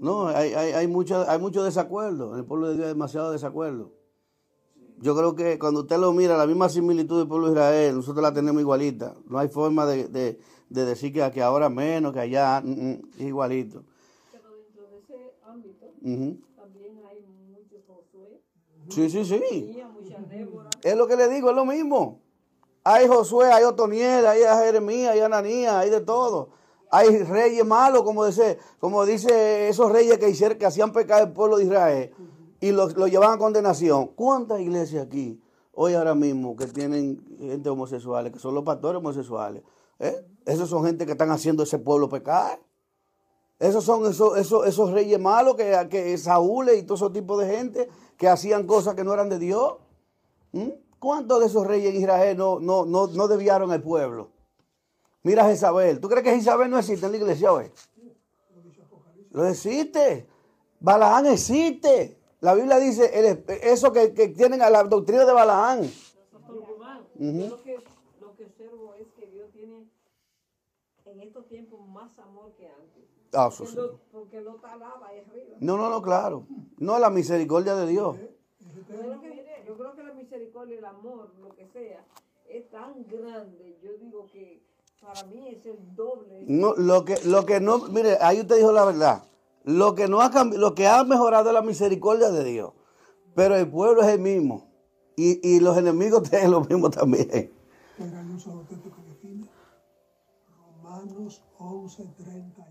No, 0.00 0.26
hay, 0.28 0.52
hay, 0.52 0.72
hay, 0.72 0.86
mucho, 0.86 1.24
hay 1.28 1.38
mucho 1.38 1.64
desacuerdo. 1.64 2.34
En 2.34 2.40
el 2.40 2.44
pueblo 2.44 2.68
de 2.68 2.74
Dios 2.74 2.84
hay 2.86 2.92
demasiado 2.92 3.32
desacuerdo. 3.32 3.92
Yo 4.98 5.16
creo 5.16 5.34
que 5.34 5.58
cuando 5.58 5.80
usted 5.80 5.98
lo 5.98 6.12
mira, 6.12 6.36
la 6.36 6.46
misma 6.46 6.68
similitud 6.68 7.18
del 7.18 7.26
pueblo 7.28 7.46
de 7.48 7.54
Israel, 7.54 7.96
nosotros 7.96 8.22
la 8.22 8.32
tenemos 8.32 8.60
igualita. 8.60 9.14
No 9.28 9.38
hay 9.38 9.48
forma 9.48 9.84
de, 9.86 10.08
de, 10.08 10.38
de 10.70 10.84
decir 10.84 11.12
que, 11.12 11.28
que 11.32 11.42
ahora 11.42 11.68
menos, 11.68 12.12
que 12.12 12.20
allá, 12.20 12.62
mm, 12.64 12.70
mm, 12.70 13.00
es 13.18 13.26
igualito. 13.26 13.82
Pero 14.32 14.56
dentro 14.56 14.86
de 14.88 14.98
ese 14.98 15.34
ámbito 15.44 15.86
Sí, 18.88 19.10
sí, 19.10 19.24
sí. 19.24 19.82
Es 20.82 20.96
lo 20.96 21.06
que 21.06 21.16
le 21.16 21.28
digo, 21.28 21.50
es 21.50 21.56
lo 21.56 21.64
mismo. 21.64 22.20
Hay 22.84 23.08
Josué, 23.08 23.52
hay 23.52 23.64
Otoniel, 23.64 24.26
hay 24.26 24.42
Jeremías, 24.42 25.12
hay 25.12 25.20
Ananías, 25.20 25.74
hay 25.74 25.90
de 25.90 26.00
todo. 26.00 26.50
Hay 26.90 27.18
reyes 27.24 27.66
malos, 27.66 28.02
como 28.04 28.24
dice, 28.24 28.58
como 28.78 29.04
dice 29.04 29.68
esos 29.68 29.90
reyes 29.90 30.18
que, 30.18 30.28
hicieron, 30.28 30.56
que 30.56 30.66
hacían 30.66 30.92
pecar 30.92 31.22
al 31.22 31.32
pueblo 31.32 31.56
de 31.56 31.64
Israel 31.64 32.12
y 32.60 32.70
lo, 32.70 32.88
lo 32.90 33.08
llevaban 33.08 33.36
a 33.36 33.38
condenación. 33.38 34.08
¿Cuántas 34.14 34.60
iglesias 34.60 35.04
aquí, 35.04 35.42
hoy 35.72 35.94
ahora 35.94 36.14
mismo, 36.14 36.54
que 36.54 36.66
tienen 36.66 37.20
gente 37.40 37.68
homosexuales, 37.68 38.32
que 38.32 38.38
son 38.38 38.54
los 38.54 38.62
pastores 38.62 38.98
homosexuales? 38.98 39.64
¿eh? 39.98 40.24
Esos 40.44 40.68
son 40.70 40.84
gente 40.84 41.06
que 41.06 41.12
están 41.12 41.30
haciendo 41.30 41.64
ese 41.64 41.78
pueblo 41.78 42.08
pecar. 42.08 42.60
Esos 43.58 43.84
son 43.84 44.06
esos, 44.06 44.38
esos, 44.38 44.66
esos 44.66 44.92
reyes 44.92 45.18
malos 45.18 45.56
que, 45.56 45.88
que 45.90 46.16
Saúl 46.18 46.70
y 46.70 46.82
todo 46.82 46.94
ese 46.94 47.10
tipo 47.14 47.38
de 47.38 47.56
gente 47.56 47.88
que 48.16 48.28
hacían 48.28 48.66
cosas 48.66 48.94
que 48.94 49.04
no 49.04 49.12
eran 49.12 49.28
de 49.28 49.38
Dios. 49.38 49.76
¿Mm? 50.52 50.70
¿Cuántos 50.98 51.40
de 51.40 51.46
esos 51.46 51.66
reyes 51.66 51.94
en 51.94 52.00
Israel 52.00 52.36
no, 52.36 52.58
no, 52.60 52.84
no, 52.86 53.06
no 53.08 53.28
desviaron 53.28 53.70
al 53.70 53.82
pueblo? 53.82 54.30
Mira 55.22 55.44
a 55.44 55.48
Jezabel. 55.48 56.00
¿Tú 56.00 56.08
crees 56.08 56.24
que 56.24 56.34
Jezabel 56.34 56.70
no 56.70 56.78
existe 56.78 57.04
en 57.06 57.12
la 57.12 57.18
iglesia 57.18 57.52
hoy? 57.52 57.70
Lo 59.30 59.46
existe. 59.46 60.26
Balaán 60.80 61.26
existe. 61.26 62.18
La 62.40 62.54
Biblia 62.54 62.78
dice 62.78 63.10
el- 63.18 63.44
eso 63.62 63.92
que, 63.92 64.14
que 64.14 64.28
tienen 64.28 64.62
a 64.62 64.70
la 64.70 64.84
doctrina 64.84 65.24
de 65.24 65.32
Balaán. 65.32 65.90
Lo 67.50 67.62
que, 67.62 67.78
lo 68.20 68.34
que 68.36 68.44
observo 68.44 68.94
es 68.94 69.06
que 69.18 69.26
Dios 69.26 69.50
tiene 69.52 69.86
en 71.06 71.20
estos 71.20 71.46
tiempos 71.48 71.80
más 71.88 72.18
amor 72.18 72.52
que 72.56 72.68
antes. 72.68 72.95
Ah, 73.32 73.48
eso 73.52 73.64
Porque 73.64 73.70
sí. 73.72 73.76
lo, 73.76 74.00
porque 74.12 74.40
lo 74.40 74.54
talaba 74.56 75.08
ahí 75.08 75.18
arriba. 75.20 75.56
No, 75.60 75.76
no, 75.76 75.90
no, 75.90 76.00
claro. 76.02 76.46
No 76.78 76.98
la 76.98 77.10
misericordia 77.10 77.74
de 77.74 77.86
Dios. 77.86 78.16
Bueno, 78.18 79.20
que- 79.20 79.64
yo 79.66 79.76
creo 79.76 79.94
que 79.96 80.02
la 80.04 80.12
misericordia, 80.14 80.78
el 80.78 80.84
amor, 80.84 81.32
lo 81.40 81.48
que 81.54 81.66
sea, 81.68 82.04
es 82.48 82.70
tan 82.70 83.04
grande. 83.06 83.78
Yo 83.82 83.92
digo 83.98 84.26
que 84.26 84.62
para 85.00 85.24
mí 85.24 85.48
es 85.48 85.66
el 85.66 85.94
doble. 85.94 86.44
No, 86.46 86.74
lo 86.76 87.04
que, 87.04 87.16
lo 87.24 87.44
que 87.44 87.60
no, 87.60 87.78
mire, 87.88 88.16
ahí 88.20 88.40
usted 88.40 88.56
dijo 88.56 88.72
la 88.72 88.84
verdad. 88.84 89.24
Lo 89.64 89.94
que 89.96 90.06
no 90.06 90.20
ha 90.20 90.30
cambi- 90.30 90.56
lo 90.56 90.74
que 90.74 90.86
ha 90.86 91.02
mejorado 91.04 91.48
es 91.50 91.54
la 91.54 91.62
misericordia 91.62 92.30
de 92.30 92.44
Dios. 92.44 92.72
Pero 93.34 93.56
el 93.56 93.68
pueblo 93.68 94.02
es 94.02 94.08
el 94.08 94.20
mismo. 94.20 94.70
Y, 95.16 95.40
y 95.46 95.60
los 95.60 95.76
enemigos 95.76 96.22
tienen 96.30 96.52
lo 96.52 96.60
mismo 96.62 96.88
también. 96.90 97.28
Pero 97.98 98.16
hay 98.18 98.26
un 98.26 98.38
solo 98.40 98.60
texto 98.62 98.90
que 98.94 99.02
define. 99.02 99.48
Romanos 100.82 101.42
11, 101.58 102.04
32. 102.16 102.66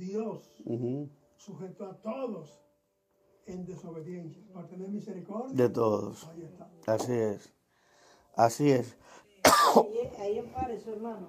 Dios 0.00 0.50
Ujú. 0.64 1.08
sujeto 1.36 1.84
a 1.84 1.94
todos 2.00 2.60
en 3.46 3.66
desobediencia. 3.66 4.42
Para 4.52 4.66
tener 4.66 4.88
misericordia. 4.88 5.54
De 5.54 5.68
todos. 5.68 6.26
Ahí 6.28 6.42
está. 6.42 6.70
Así 6.86 7.12
es. 7.12 7.54
Así 8.34 8.70
es. 8.70 8.96
Ahí, 9.76 10.10
ahí 10.18 10.38
hermano, 10.86 11.28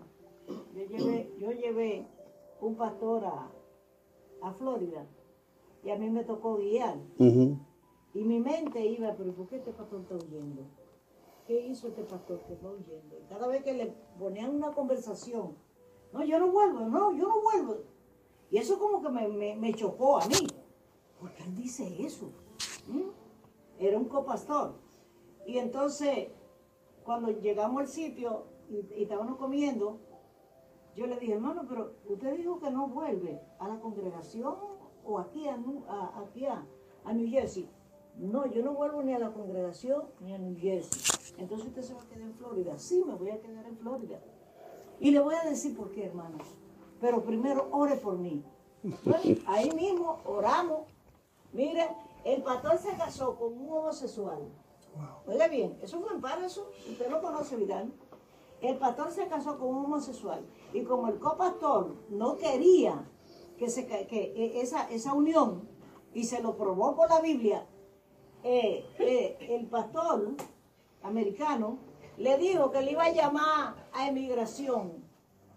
yo 0.73 0.85
llevé, 0.85 1.33
yo 1.37 1.51
llevé 1.51 2.07
un 2.61 2.75
pastor 2.75 3.25
a, 3.25 3.51
a 4.41 4.53
Florida 4.53 5.05
y 5.83 5.89
a 5.89 5.97
mí 5.97 6.09
me 6.09 6.23
tocó 6.23 6.57
guiar. 6.57 6.97
Y 8.13 8.23
mi 8.23 8.39
mente 8.39 8.85
iba, 8.85 9.13
pero 9.15 9.33
¿por 9.33 9.47
qué 9.47 9.57
este 9.57 9.71
pastor 9.71 10.01
está 10.01 10.15
huyendo? 10.15 10.63
¿Qué 11.47 11.67
hizo 11.67 11.87
este 11.87 12.03
pastor 12.03 12.39
que 12.45 12.53
está 12.53 12.69
huyendo? 12.69 13.17
Y 13.19 13.23
cada 13.29 13.47
vez 13.47 13.63
que 13.63 13.73
le 13.73 13.93
ponían 14.19 14.55
una 14.55 14.71
conversación, 14.73 15.55
no, 16.13 16.23
yo 16.23 16.39
no 16.39 16.51
vuelvo, 16.51 16.81
no, 16.81 17.11
yo 17.13 17.27
no 17.27 17.41
vuelvo. 17.41 17.90
Y 18.51 18.57
eso 18.57 18.77
como 18.77 19.01
que 19.01 19.09
me, 19.09 19.55
me- 19.55 19.73
chocó 19.73 20.19
a 20.19 20.27
mí. 20.27 20.45
¿Por 21.19 21.33
qué 21.33 21.43
él 21.43 21.55
dice 21.55 22.05
eso? 22.05 22.31
¿Mm? 22.87 23.09
Era 23.79 23.97
un 23.97 24.05
copastor. 24.05 24.75
Y 25.47 25.57
entonces, 25.57 26.27
cuando 27.03 27.31
llegamos 27.31 27.81
al 27.81 27.87
sitio 27.87 28.45
y, 28.69 29.01
estábamos 29.01 29.37
comiendo, 29.37 29.99
yo 30.95 31.07
le 31.07 31.17
dije, 31.17 31.33
hermano, 31.33 31.65
pero 31.67 31.93
usted 32.05 32.35
dijo 32.35 32.59
que 32.59 32.69
no 32.69 32.87
vuelve 32.87 33.41
a 33.59 33.69
la 33.69 33.79
congregación 33.79 34.55
o 35.05 35.19
aquí 35.19 35.47
a, 35.47 35.55
aquí 36.19 36.45
a 36.45 36.65
New 37.13 37.29
Jersey. 37.29 37.69
No, 38.17 38.45
yo 38.45 38.61
no 38.63 38.73
vuelvo 38.73 39.01
ni 39.01 39.13
a 39.13 39.19
la 39.19 39.31
congregación 39.31 40.03
ni 40.19 40.33
a 40.33 40.37
New 40.37 40.57
Jersey. 40.59 41.01
Entonces 41.37 41.67
usted 41.67 41.81
se 41.81 41.93
va 41.93 42.01
a 42.01 42.05
quedar 42.07 42.23
en 42.23 42.33
Florida. 42.35 42.77
Sí, 42.77 43.01
me 43.05 43.15
voy 43.15 43.29
a 43.29 43.39
quedar 43.41 43.65
en 43.65 43.77
Florida. 43.77 44.19
Y 44.99 45.11
le 45.11 45.19
voy 45.21 45.35
a 45.35 45.49
decir 45.49 45.75
por 45.75 45.91
qué, 45.91 46.05
hermanos. 46.05 46.45
Pero 47.01 47.23
primero 47.23 47.67
ore 47.71 47.97
por 47.97 48.17
mí. 48.17 48.45
Bueno, 49.03 49.41
ahí 49.47 49.69
mismo 49.71 50.19
oramos. 50.25 50.87
Miren, 51.51 51.89
el 52.23 52.41
pastor 52.43 52.77
se 52.77 52.95
casó 52.95 53.35
con 53.35 53.59
un 53.59 53.69
homosexual. 53.71 54.39
Oiga 55.27 55.47
bien, 55.47 55.77
eso 55.81 55.99
fue 55.99 56.13
en 56.13 56.43
eso. 56.43 56.69
Usted 56.89 57.09
lo 57.09 57.21
conoce, 57.21 57.55
Vidal. 57.55 57.91
El 58.61 58.77
pastor 58.77 59.11
se 59.11 59.27
casó 59.27 59.57
con 59.57 59.69
un 59.69 59.85
homosexual. 59.85 60.45
Y 60.73 60.83
como 60.83 61.07
el 61.07 61.19
copastor 61.19 61.95
no 62.09 62.37
quería 62.37 63.09
que, 63.57 63.69
se, 63.69 63.87
que 63.87 64.33
eh, 64.35 64.61
esa, 64.61 64.89
esa 64.89 65.13
unión, 65.13 65.67
y 66.13 66.25
se 66.25 66.41
lo 66.41 66.55
probó 66.55 66.95
por 66.95 67.09
la 67.09 67.21
Biblia, 67.21 67.65
eh, 68.43 68.85
eh, 68.99 69.37
el 69.49 69.67
pastor 69.67 70.35
americano 71.03 71.77
le 72.17 72.37
dijo 72.37 72.71
que 72.71 72.81
le 72.81 72.91
iba 72.91 73.03
a 73.03 73.11
llamar 73.11 73.89
a 73.93 74.07
emigración, 74.07 75.03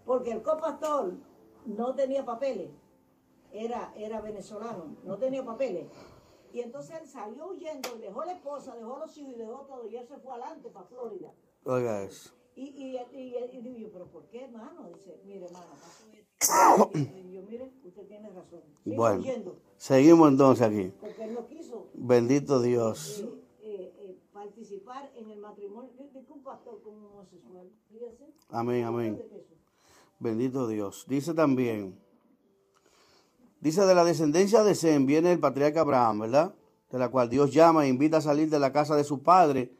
porque 0.07 0.33
el 0.33 0.43
copastor 0.43 1.15
no 1.67 1.95
tenía 1.95 2.25
papeles, 2.25 2.71
era, 3.53 3.93
era 3.97 4.21
venezolano, 4.21 4.97
no 5.05 5.17
tenía 5.19 5.45
papeles. 5.45 5.87
Y 6.53 6.61
entonces 6.61 7.01
él 7.01 7.09
salió 7.09 7.49
huyendo, 7.49 7.97
dejó 7.99 8.25
la 8.25 8.33
esposa, 8.33 8.75
dejó 8.77 8.99
los 8.99 9.17
hijos 9.19 9.33
y 9.35 9.37
dejó 9.39 9.61
todo, 9.67 9.87
y 9.89 9.97
él 9.97 10.07
se 10.07 10.19
fue 10.19 10.33
adelante 10.35 10.71
para 10.71 10.87
Florida. 10.87 11.33
Oiga 11.65 12.03
eso. 12.03 12.33
Y, 12.57 12.67
y, 12.69 12.97
y, 13.13 13.37
y 13.53 13.61
digo 13.63 13.77
yo, 13.79 13.93
pero 13.93 14.07
¿por 14.07 14.27
qué, 14.29 14.45
hermano? 14.45 14.89
Dice, 14.89 15.21
mire, 15.25 15.47
hermano, 15.47 15.67
pasó 15.73 16.05
esto. 16.13 16.99
Y 17.19 17.33
yo, 17.33 17.43
mire, 17.43 17.73
usted 17.85 18.07
tiene 18.07 18.31
razón. 18.31 18.63
Sigo 18.85 18.97
Bueno, 18.97 19.19
huyendo, 19.21 19.59
seguimos 19.77 20.29
entonces 20.29 20.65
aquí. 20.67 20.93
porque 21.01 21.25
él 21.25 21.35
no 21.35 21.47
quiso 21.49 21.89
Bendito 21.95 22.61
Dios. 22.61 23.25
eh, 23.61 23.93
eh, 23.99 24.19
participar 24.33 25.11
en 25.17 25.31
el 25.31 25.41
matrimonio 25.41 25.91
de, 25.97 26.25
un 26.29 26.43
pastor 26.45 26.81
con 26.83 26.95
un 26.95 27.07
homosexual. 27.07 27.69
Fíjese. 27.89 28.33
Amén, 28.51 28.85
amén. 28.85 29.21
¿De? 30.19 30.31
Bendito 30.31 30.69
Dios. 30.69 31.05
Dice 31.09 31.35
también, 31.35 31.99
dice 33.61 33.85
de 33.87 33.95
la 33.95 34.05
descendencia 34.05 34.63
de 34.63 34.75
Sem 34.75 35.07
viene 35.07 35.33
el 35.33 35.41
patriarca 35.41 35.81
Abraham, 35.81 36.21
¿verdad? 36.21 36.55
De 36.91 36.99
la 36.99 37.11
cual 37.11 37.29
Dios 37.29 37.53
llama 37.53 37.85
e 37.85 37.89
invita 37.89 38.19
a 38.19 38.21
salir 38.21 38.51
de 38.51 38.59
la 38.59 38.73
casa 38.73 38.97
de 38.97 39.05
su 39.05 39.23
padre, 39.23 39.73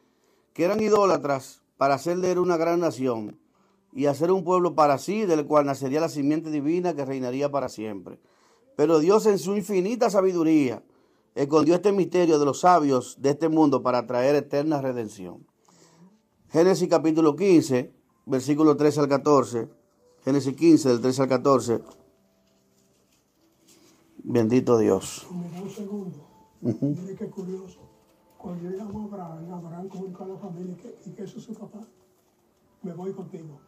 que 0.53 0.63
eran 0.63 0.81
idólatras, 0.81 1.61
para 1.77 1.95
hacerle 1.95 2.31
él 2.31 2.39
una 2.39 2.57
gran 2.57 2.79
nación 2.79 3.39
y 3.91 4.07
hacer 4.07 4.31
un 4.31 4.43
pueblo 4.43 4.75
para 4.75 4.97
sí, 4.97 5.25
del 5.25 5.45
cual 5.45 5.65
nacería 5.65 6.01
la 6.01 6.09
simiente 6.09 6.51
divina 6.51 6.95
que 6.95 7.05
reinaría 7.05 7.49
para 7.49 7.69
siempre. 7.69 8.19
Pero 8.75 8.99
Dios 8.99 9.25
en 9.25 9.39
su 9.39 9.55
infinita 9.55 10.09
sabiduría 10.09 10.83
escondió 11.33 11.75
este 11.75 11.91
misterio 11.91 12.39
de 12.39 12.45
los 12.45 12.61
sabios 12.61 13.21
de 13.21 13.31
este 13.31 13.49
mundo 13.49 13.83
para 13.83 14.05
traer 14.05 14.35
eterna 14.35 14.81
redención. 14.81 15.45
Génesis 16.49 16.89
capítulo 16.89 17.35
15, 17.35 17.93
versículo 18.25 18.75
13 18.75 18.99
al 19.01 19.07
14. 19.07 19.69
Génesis 20.25 20.55
15, 20.55 20.89
del 20.89 21.01
13 21.01 21.21
al 21.21 21.29
14. 21.29 21.81
Bendito 24.23 24.79
Dios. 24.79 25.27
Un 25.29 25.69
segundo. 25.69 26.27
Mire 26.61 27.15
qué 27.15 27.29
curioso. 27.29 27.79
Cuando 28.39 28.63
yo 28.63 28.75
llamo 28.75 29.01
a 29.01 29.03
Abraham, 29.05 29.53
Abraham 29.53 29.87
comunicó 29.87 30.23
a 30.23 30.27
la 30.29 30.37
familia 30.37 30.73
y 30.73 30.75
que, 30.77 30.97
y 31.05 31.13
que 31.13 31.23
eso 31.25 31.37
es 31.37 31.43
su 31.45 31.53
papá. 31.53 31.85
Me 32.81 32.93
voy 32.93 33.13
contigo. 33.13 33.59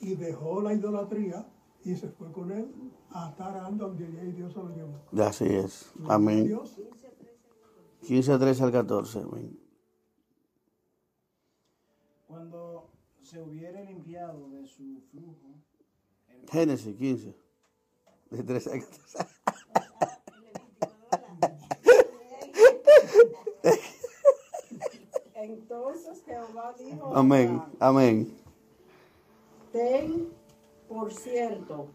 Y 0.00 0.14
dejó 0.14 0.62
la 0.62 0.72
idolatría 0.72 1.46
y 1.84 1.94
se 1.96 2.08
fue 2.08 2.32
con 2.32 2.50
él 2.50 2.72
a 3.10 3.34
Tarán 3.36 3.76
donde 3.76 4.04
y 4.04 4.32
Dios 4.32 4.54
se 4.54 4.58
lo 4.60 4.70
llevó. 4.74 5.22
Así 5.22 5.44
es. 5.44 5.90
Amén. 6.08 6.46
Dios 6.46 6.76
15, 8.06 8.38
13 8.38 8.64
al 8.64 8.72
14. 8.72 9.18
Amén. 9.20 9.58
Cuando 12.26 12.88
se 13.28 13.42
hubiere 13.42 13.84
limpiado 13.84 14.48
de 14.48 14.66
su 14.66 15.02
flujo, 15.10 15.58
el 16.28 16.48
Génesis 16.48 16.96
15. 16.96 17.34
De 18.30 18.42
13 18.42 18.72
al 18.72 18.80
14. 18.80 19.18
Entonces 25.34 26.22
Jehová 26.24 26.74
dijo, 26.78 27.14
a 27.14 27.18
Amén. 27.20 27.62
Amén. 27.78 28.36
ten 29.72 30.28
por 30.88 31.12
cierto 31.12 31.88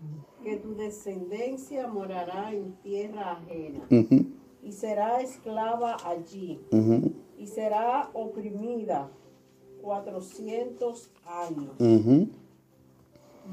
que 0.43 0.57
tu 0.57 0.75
descendencia 0.75 1.87
morará 1.87 2.51
en 2.53 2.73
tierra 2.83 3.31
ajena 3.31 3.85
Ujú, 3.89 4.25
y 4.61 4.71
será 4.71 5.19
esclava 5.21 5.97
allí 6.05 6.61
ujú, 6.71 7.11
y 7.37 7.47
será 7.47 8.09
oprimida 8.13 9.09
cuatrocientos 9.83 11.11
años. 11.25 11.75
ujú. 11.77 12.29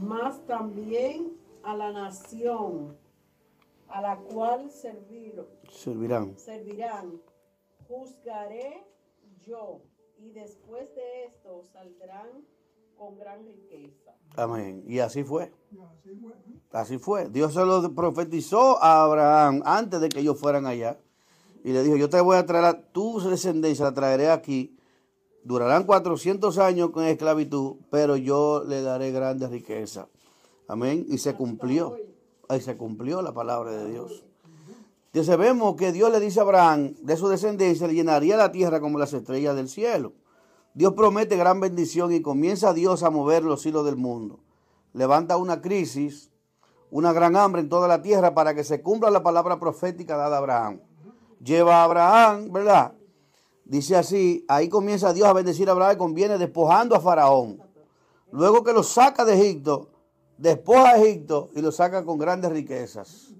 Mas 0.01 0.39
también 0.47 1.33
a 1.65 1.77
la 1.77 1.93
nación 1.93 2.97
a 3.89 4.01
la 4.01 4.17
cual 4.17 4.71
servir, 4.71 5.45
Servirán. 5.69 6.39
servirán, 6.39 7.21
juzgaré 7.89 8.85
yo, 9.45 9.81
y 10.21 10.31
después 10.31 10.95
de 10.95 11.25
esto 11.25 11.65
saldrán 11.73 12.29
con 12.97 13.19
gran 13.19 13.45
riqueza. 13.45 14.15
Amén. 14.37 14.85
Y 14.87 15.01
así 15.01 15.25
fue. 15.25 15.53
Y 15.73 15.79
así 15.81 16.15
fue. 16.15 16.33
Así 16.71 16.99
fue. 16.99 17.29
Dios 17.31 17.53
se 17.53 17.65
lo 17.65 17.93
profetizó 17.93 18.81
a 18.81 19.03
Abraham 19.03 19.63
antes 19.65 20.01
de 20.01 20.09
que 20.09 20.21
ellos 20.21 20.39
fueran 20.39 20.67
allá. 20.67 21.01
Y 21.65 21.73
le 21.73 21.83
dijo, 21.83 21.97
yo 21.97 22.09
te 22.09 22.21
voy 22.21 22.37
a 22.37 22.47
traer 22.47 22.65
a 22.65 22.81
tu 22.81 23.19
descendencia, 23.21 23.87
la 23.87 23.95
traeré 23.95 24.31
aquí. 24.31 24.77
Durarán 25.43 25.85
400 25.85 26.59
años 26.59 26.91
con 26.91 27.05
esclavitud, 27.05 27.77
pero 27.91 28.17
yo 28.17 28.63
le 28.67 28.83
daré 28.83 29.11
grandes 29.11 29.51
riquezas. 29.51 30.07
Amén. 30.69 31.07
Y 31.09 31.19
se 31.19 31.35
cumplió. 31.35 31.97
Ahí 32.49 32.61
se 32.61 32.77
cumplió 32.77 33.23
la 33.23 33.33
palabra 33.33 33.71
de 33.73 33.91
Dios. 33.91 34.25
Entonces 35.13 35.37
vemos 35.39 35.75
que 35.77 35.91
Dios 35.93 36.13
le 36.13 36.21
dice 36.21 36.39
a 36.39 36.43
Abraham, 36.43 36.95
de 37.03 37.17
su 37.17 37.29
descendencia, 37.29 37.89
le 37.89 37.95
llenaría 37.95 38.37
la 38.37 38.53
tierra 38.53 38.81
como 38.81 38.99
las 38.99 39.13
estrellas 39.13 39.57
del 39.57 39.69
cielo. 39.69 40.13
Dios 40.75 40.93
promete 40.95 41.37
gran 41.37 41.59
bendición 41.59 42.13
y 42.13 42.23
comienza 42.23 42.73
Dios 42.73 43.03
a 43.03 43.11
mover 43.11 43.43
los 43.43 43.67
hilos 43.67 43.85
del 43.85 43.97
mundo. 43.97 44.39
Levanta 44.93 45.37
una 45.37 45.61
crisis, 45.61 46.31
una 46.91 47.13
gran 47.13 47.35
hambre 47.35 47.61
en 47.61 47.69
toda 47.69 47.89
la 47.89 48.03
tierra 48.03 48.35
para 48.35 48.55
que 48.55 48.63
se 48.63 48.83
cumpla 48.83 49.11
la 49.11 49.23
palabra 49.23 49.59
profética 49.59 50.17
dada 50.17 50.37
a 50.37 50.39
Abraham. 50.39 50.81
Lleva 51.43 51.81
a 51.81 51.85
Abraham, 51.85 52.53
¿verdad? 52.53 52.93
Dice 53.71 53.95
así, 53.95 54.45
ahí 54.49 54.69
comienza 54.69 55.13
Dios 55.13 55.29
a 55.29 55.33
bendecir 55.33 55.69
a 55.69 55.73
Abraham 55.73 55.95
y 55.95 55.97
conviene 55.97 56.39
despojando 56.39 56.97
a 56.97 57.01
Faraón. 57.01 57.63
Luego 58.33 58.65
que 58.65 58.73
lo 58.73 58.83
saca 58.83 59.25
de 59.25 59.35
Egipto, 59.35 59.91
despoja 60.39 60.89
a 60.91 60.97
Egipto 61.01 61.51
y 61.55 61.63
lo 61.63 61.71
saca 61.71 62.05
con 62.05 62.19
grandes 62.19 62.51
riquezas. 62.51 63.33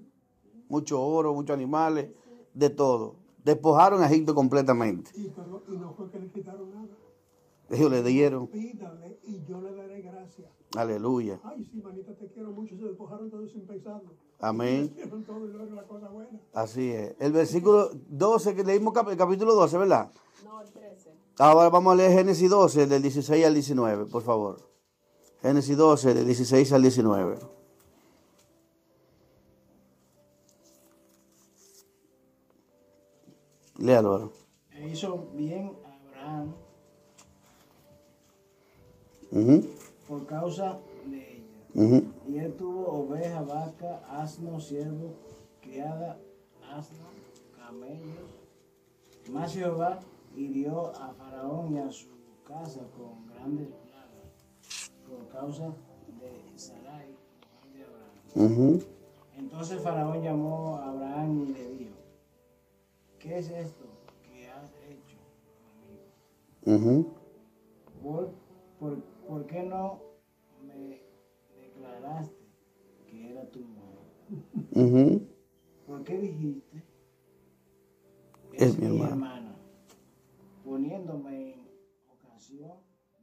Mucho 0.69 1.03
oro, 1.03 1.33
muchos 1.33 1.53
animales, 1.53 2.11
de 2.53 2.69
todo. 2.69 3.15
Despojaron 3.43 4.01
a 4.03 4.05
Egipto 4.05 4.33
completamente. 4.33 5.11
Y, 5.15 5.27
pero- 5.27 5.63
y 5.67 5.71
no 5.77 5.93
fue 5.95 6.09
que 6.09 6.19
le 6.19 6.29
quitaron 6.31 6.71
nada. 6.71 6.87
Ellos 7.69 7.91
le 7.91 8.01
dieron. 8.01 8.47
Pídale 8.47 9.19
y 9.23 9.43
yo 9.43 9.59
le 9.59 9.75
daré 9.75 10.01
gracia. 10.01 10.49
Aleluya. 10.75 11.39
Ay, 11.43 11.65
sí, 11.69 11.81
manita, 11.81 12.13
te 12.13 12.27
quiero 12.31 12.51
mucho. 12.51 12.75
Se 12.77 12.83
despojaron 12.85 13.29
todo 13.29 13.45
sin 13.47 13.65
pensarlo. 13.67 14.11
Amén. 14.39 14.93
Todo 15.27 15.45
y 15.47 15.51
luego 15.51 15.75
la 15.75 15.83
cosa 15.83 16.07
buena. 16.09 16.39
Así 16.53 16.89
es. 16.91 17.15
El 17.19 17.33
versículo 17.33 17.89
12 18.07 18.55
que 18.55 18.63
leímos, 18.63 18.93
cap- 18.93 19.09
el 19.09 19.17
capítulo 19.17 19.53
12, 19.53 19.77
¿verdad? 19.77 20.11
No, 20.43 20.61
el 20.61 20.71
13. 20.71 21.11
Ahora 21.39 21.69
vamos 21.69 21.93
a 21.93 21.95
leer 21.97 22.11
Génesis 22.13 22.49
12, 22.49 22.87
del 22.87 23.01
16 23.01 23.45
al 23.45 23.53
19, 23.53 24.05
por 24.05 24.23
favor. 24.23 24.59
Génesis 25.41 25.75
12, 25.75 26.13
del 26.13 26.25
16 26.25 26.71
al 26.71 26.81
19. 26.81 27.37
Léalo 33.77 34.09
ahora. 34.11 34.27
e 34.71 34.89
hizo 34.89 35.27
bien 35.33 35.71
a 35.85 35.93
Abraham 35.95 36.53
Ujú, 39.31 39.65
por 40.11 40.25
causa 40.25 40.77
de 41.05 41.37
ella. 41.37 42.03
Y 42.27 42.37
él 42.37 42.53
tuvo 42.57 42.85
oveja, 42.85 43.43
vaca, 43.43 44.03
asno, 44.09 44.59
siervo, 44.59 45.13
criada, 45.61 46.19
asno, 46.69 47.05
camellos. 47.55 48.29
Más 49.29 49.53
Jehová 49.53 49.99
hirió 50.35 50.93
a 50.97 51.13
Faraón 51.13 51.73
y 51.75 51.79
a 51.79 51.89
su 51.89 52.09
casa 52.45 52.81
con 52.97 53.25
grandes 53.27 53.69
plagas 53.69 54.91
por 55.07 55.29
causa 55.29 55.67
de 56.19 56.59
Sarai, 56.59 57.15
mujer 57.53 57.73
de 57.73 58.43
Abraham. 58.43 58.79
Entonces 59.37 59.81
Faraón 59.81 60.21
llamó 60.21 60.75
a 60.75 60.89
Abraham 60.89 61.45
y 61.47 61.53
le 61.53 61.69
dijo, 61.69 61.95
¿qué 63.17 63.39
es 63.39 63.49
esto 63.49 63.85
que 64.29 64.49
has 64.49 64.73
hecho 64.89 65.17
conmigo? 66.65 66.99
Ujú. 66.99 67.13
¿Por, 68.03 68.33
por, 68.77 69.10
por 69.31 69.45
qué 69.45 69.63
no 69.63 70.01
me 70.61 71.01
declaraste 71.57 72.35
que 73.07 73.29
era 73.31 73.49
tu 73.49 73.61
mujer? 73.61 75.21
¿Por 75.87 76.03
qué 76.03 76.17
dijiste? 76.17 76.83
Es 78.51 78.77
mi 78.77 78.87
hermana"? 78.87 79.55
Poniéndome 80.65 81.53
en 81.53 81.65
ocasión 82.11 82.73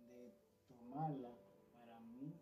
de 0.08 0.32
tomarla 0.66 1.28
para 1.74 2.00
mí 2.00 2.32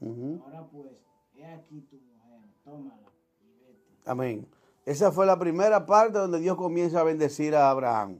por 0.00 0.10
mujer. 0.18 0.40
Ahora 0.42 0.66
pues, 0.68 0.90
he 1.36 1.44
aquí 1.44 1.82
tu 1.82 2.00
mujer, 2.00 2.40
tómala 2.64 3.12
y 3.44 3.60
vete. 3.60 3.94
Amén. 4.06 4.48
Esa 4.84 5.12
fue 5.12 5.24
la 5.24 5.38
primera 5.38 5.86
parte 5.86 6.18
donde 6.18 6.40
Dios 6.40 6.56
comienza 6.56 6.98
a 6.98 7.04
bendecir 7.04 7.54
a 7.54 7.70
Abraham. 7.70 8.18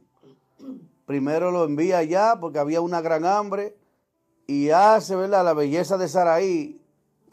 Primero 1.05 1.51
lo 1.51 1.65
envía 1.65 1.99
allá 1.99 2.37
porque 2.41 2.61
había 2.61 2.81
una 2.81 3.01
gran 3.01 3.25
hambre 3.25 3.77
y 4.47 4.71
hace, 4.71 5.17
¿verdad? 5.17 5.45
La 5.45 5.55
belleza 5.55 5.97
de 5.99 6.09
Saraí, 6.09 6.81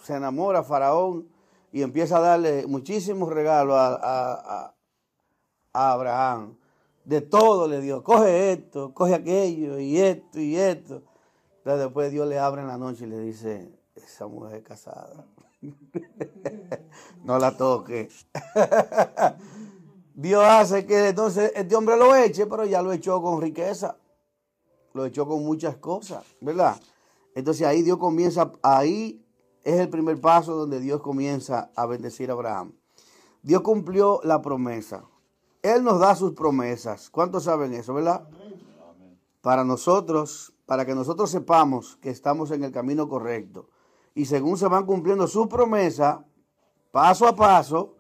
se 0.04 0.16
enamora 0.16 0.64
Faraón 0.64 1.28
y 1.72 1.82
empieza 1.82 2.18
a 2.18 2.22
darle 2.22 2.66
muchísimos 2.68 3.30
regalos 3.32 3.76
a, 3.76 3.88
a- 3.96 4.34
a- 4.66 4.76
a 5.74 5.92
Abraham. 5.94 6.56
De 7.06 7.22
todo 7.22 7.68
le 7.68 7.82
dio, 7.82 8.04
coge 8.04 8.54
esto, 8.54 8.94
coge 8.94 9.14
aquello 9.16 9.78
y 9.80 9.98
esto 10.00 10.40
y 10.40 10.56
esto. 10.56 11.02
Entonces 11.58 11.84
después 11.86 12.12
Dios 12.12 12.28
le 12.28 12.40
abre 12.40 12.62
en 12.62 12.68
la 12.68 12.78
noche 12.78 13.06
y 13.06 13.08
le 13.08 13.20
dice, 13.20 13.72
esa 13.96 14.28
mujer 14.28 14.58
es 14.58 14.64
casada. 14.64 15.26
no 17.24 17.40
la 17.40 17.56
toque. 17.56 18.10
Dios 20.16 20.44
hace 20.46 20.86
que 20.86 21.10
entonces 21.10 21.52
este 21.56 21.76
hombre 21.76 21.98
lo 21.98 22.16
eche, 22.16 22.46
pero 22.46 22.66
ya 22.66 22.82
lo 22.82 22.94
echó 22.94 23.22
con 23.22 23.42
riqueza. 23.42 23.98
Lo 24.94 25.06
echó 25.06 25.28
con 25.28 25.44
muchas 25.44 25.78
cosas, 25.78 26.24
¿verdad? 26.40 26.76
Entonces 27.36 27.66
ahí 27.66 27.82
Dios 27.82 27.98
comienza, 27.98 28.54
ahí 28.62 29.24
es 29.64 29.80
el 29.80 29.90
primer 29.90 30.20
paso 30.20 30.56
donde 30.56 30.80
Dios 30.80 31.02
comienza 31.02 31.72
a 31.76 31.86
bendecir 31.86 32.30
a 32.30 32.34
Abraham. 32.34 32.74
Dios 33.42 33.62
cumplió 33.62 34.20
la 34.24 34.42
promesa. 34.42 35.06
Él 35.62 35.84
nos 35.84 36.00
da 36.00 36.16
sus 36.16 36.34
promesas. 36.34 37.10
¿Cuántos 37.10 37.44
saben 37.44 37.74
eso, 37.74 37.94
verdad? 37.94 38.28
Para 39.42 39.64
nosotros, 39.64 40.54
para 40.66 40.86
que 40.86 40.96
nosotros 40.96 41.30
sepamos 41.30 41.98
que 41.98 42.10
estamos 42.10 42.52
en 42.52 42.64
el 42.64 42.72
camino 42.72 43.08
correcto. 43.08 43.70
Y 44.16 44.26
según 44.26 44.58
se 44.58 44.68
van 44.68 44.86
cumpliendo 44.86 45.28
sus 45.28 45.48
promesas, 45.48 46.20
paso 46.92 47.28
a 47.28 47.36
paso, 47.36 47.96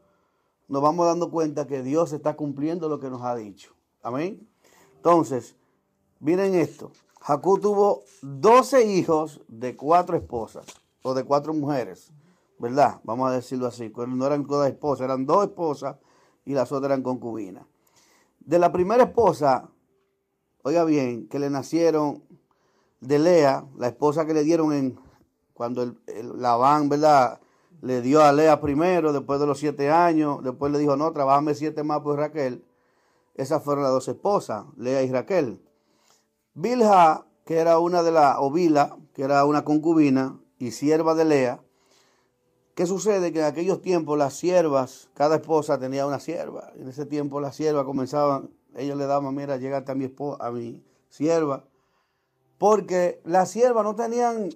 nos 0.67 0.81
vamos 0.81 1.05
dando 1.05 1.31
cuenta 1.31 1.67
que 1.67 1.81
Dios 1.81 2.13
está 2.13 2.35
cumpliendo 2.35 2.87
lo 2.87 2.99
que 2.99 3.09
nos 3.09 3.21
ha 3.23 3.35
dicho. 3.35 3.73
Amén. 4.01 4.47
Entonces, 4.97 5.55
miren 6.19 6.55
esto. 6.55 6.91
Jacob 7.23 7.61
tuvo 7.61 8.03
12 8.21 8.83
hijos 8.83 9.39
de 9.47 9.77
cuatro 9.77 10.17
esposas 10.17 10.65
o 11.03 11.13
de 11.13 11.23
cuatro 11.23 11.53
mujeres, 11.53 12.11
¿verdad? 12.59 12.99
Vamos 13.05 13.29
a 13.29 13.33
decirlo 13.33 13.67
así. 13.67 13.93
No 13.95 14.27
eran 14.27 14.45
todas 14.45 14.69
esposas, 14.69 15.05
eran 15.05 15.25
dos 15.25 15.45
esposas 15.45 15.95
y 16.43 16.53
las 16.53 16.69
otras 16.73 16.89
eran 16.89 17.01
concubinas. 17.01 17.65
De 18.41 18.59
la 18.59 18.73
primera 18.73 19.03
esposa, 19.03 19.69
oiga 20.63 20.83
bien, 20.83 21.29
que 21.29 21.39
le 21.39 21.49
nacieron 21.49 22.23
de 22.99 23.19
Lea, 23.19 23.65
la 23.77 23.87
esposa 23.87 24.25
que 24.25 24.33
le 24.33 24.43
dieron 24.43 24.73
en 24.73 24.99
cuando 25.53 25.83
el, 25.83 25.97
el 26.07 26.41
Labán, 26.41 26.89
¿verdad? 26.89 27.39
Le 27.81 28.01
dio 28.01 28.21
a 28.21 28.33
Lea 28.33 28.59
primero, 28.59 29.13
después 29.13 29.39
de 29.39 29.47
los 29.47 29.59
siete 29.59 29.89
años, 29.89 30.43
después 30.43 30.73
le 30.73 30.79
dijo, 30.79 30.97
no, 30.97 31.13
trabajame 31.13 31.55
siete 31.55 31.83
más 31.83 32.01
por 32.01 32.17
Raquel. 32.17 32.65
Esas 33.35 33.63
fueron 33.63 33.83
las 33.85 33.93
dos 33.93 34.09
esposas, 34.09 34.65
Lea 34.75 35.03
y 35.03 35.11
Raquel. 35.11 35.61
Bilha, 36.55 37.25
que 37.45 37.57
era 37.57 37.79
una 37.79 38.03
de 38.03 38.11
las, 38.11 38.35
o 38.39 38.53
que 38.53 39.23
era 39.23 39.45
una 39.45 39.63
concubina 39.63 40.39
y 40.59 40.71
sierva 40.71 41.15
de 41.15 41.25
Lea. 41.25 41.63
¿Qué 42.75 42.85
sucede? 42.85 43.31
Que 43.31 43.39
en 43.39 43.45
aquellos 43.45 43.81
tiempos 43.81 44.17
las 44.17 44.33
siervas, 44.35 45.09
cada 45.13 45.35
esposa 45.35 45.79
tenía 45.79 46.05
una 46.05 46.19
sierva. 46.19 46.71
En 46.75 46.87
ese 46.87 47.05
tiempo 47.05 47.39
las 47.39 47.55
siervas 47.55 47.85
comenzaban, 47.85 48.51
ellos 48.75 48.97
le 48.97 49.05
daban, 49.05 49.33
mira, 49.35 49.57
llegate 49.57 49.91
a 49.91 49.95
mi, 49.95 50.05
esposa, 50.05 50.45
a 50.45 50.51
mi 50.51 50.83
sierva. 51.09 51.65
Porque 52.57 53.21
las 53.25 53.49
siervas 53.49 53.83
no 53.83 53.95
tenían, 53.95 54.49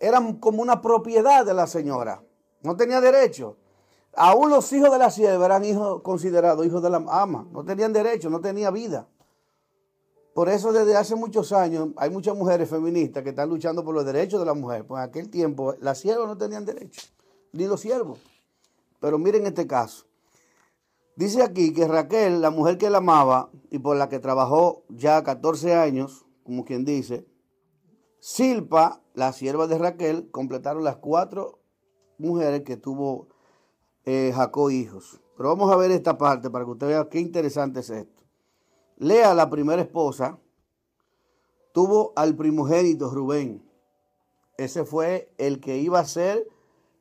eran 0.00 0.34
como 0.34 0.62
una 0.62 0.80
propiedad 0.80 1.44
de 1.46 1.54
la 1.54 1.66
señora. 1.66 2.22
No 2.62 2.76
tenía 2.76 3.00
derecho. 3.00 3.58
Aún 4.16 4.50
los 4.50 4.72
hijos 4.72 4.90
de 4.90 4.98
la 4.98 5.10
sierva 5.10 5.44
eran 5.44 5.64
hijos 5.64 6.02
considerados 6.02 6.64
hijos 6.66 6.82
de 6.82 6.90
la 6.90 7.04
ama. 7.08 7.46
No 7.52 7.64
tenían 7.64 7.92
derecho, 7.92 8.30
no 8.30 8.40
tenía 8.40 8.70
vida. 8.70 9.08
Por 10.34 10.48
eso 10.48 10.72
desde 10.72 10.96
hace 10.96 11.14
muchos 11.14 11.52
años 11.52 11.90
hay 11.96 12.10
muchas 12.10 12.36
mujeres 12.36 12.68
feministas 12.68 13.22
que 13.22 13.30
están 13.30 13.48
luchando 13.48 13.84
por 13.84 13.94
los 13.94 14.04
derechos 14.04 14.40
de 14.40 14.46
la 14.46 14.54
mujer. 14.54 14.84
Pues 14.84 14.98
en 15.00 15.08
aquel 15.08 15.30
tiempo 15.30 15.74
las 15.80 15.98
siervas 15.98 16.26
no 16.26 16.36
tenían 16.36 16.64
derecho, 16.64 17.02
ni 17.52 17.66
los 17.66 17.80
siervos. 17.80 18.18
Pero 19.00 19.16
miren 19.16 19.46
este 19.46 19.66
caso. 19.68 20.06
Dice 21.16 21.42
aquí 21.42 21.72
que 21.72 21.86
Raquel, 21.86 22.40
la 22.40 22.50
mujer 22.50 22.78
que 22.78 22.86
él 22.86 22.94
amaba 22.96 23.50
y 23.70 23.78
por 23.78 23.96
la 23.96 24.08
que 24.08 24.18
trabajó 24.18 24.82
ya 24.88 25.22
14 25.22 25.74
años, 25.74 26.26
como 26.42 26.64
quien 26.64 26.84
dice, 26.84 27.24
Silpa, 28.18 29.02
la 29.14 29.32
sierva 29.32 29.68
de 29.68 29.78
Raquel, 29.78 30.28
completaron 30.32 30.82
las 30.82 30.96
cuatro 30.96 31.60
mujeres 32.18 32.62
que 32.62 32.76
tuvo 32.76 33.28
eh, 34.04 34.32
Jacob 34.34 34.70
hijos. 34.70 35.20
Pero 35.36 35.50
vamos 35.50 35.70
a 35.70 35.76
ver 35.76 35.92
esta 35.92 36.18
parte 36.18 36.50
para 36.50 36.64
que 36.64 36.72
usted 36.72 36.86
vea 36.88 37.08
qué 37.08 37.20
interesante 37.20 37.80
es 37.80 37.90
esto. 37.90 38.13
Lea, 38.96 39.34
la 39.34 39.50
primera 39.50 39.82
esposa, 39.82 40.38
tuvo 41.72 42.12
al 42.14 42.36
primogénito 42.36 43.10
Rubén. 43.10 43.68
Ese 44.56 44.84
fue 44.84 45.32
el 45.36 45.60
que 45.60 45.78
iba 45.78 45.98
a 45.98 46.04
ser 46.04 46.48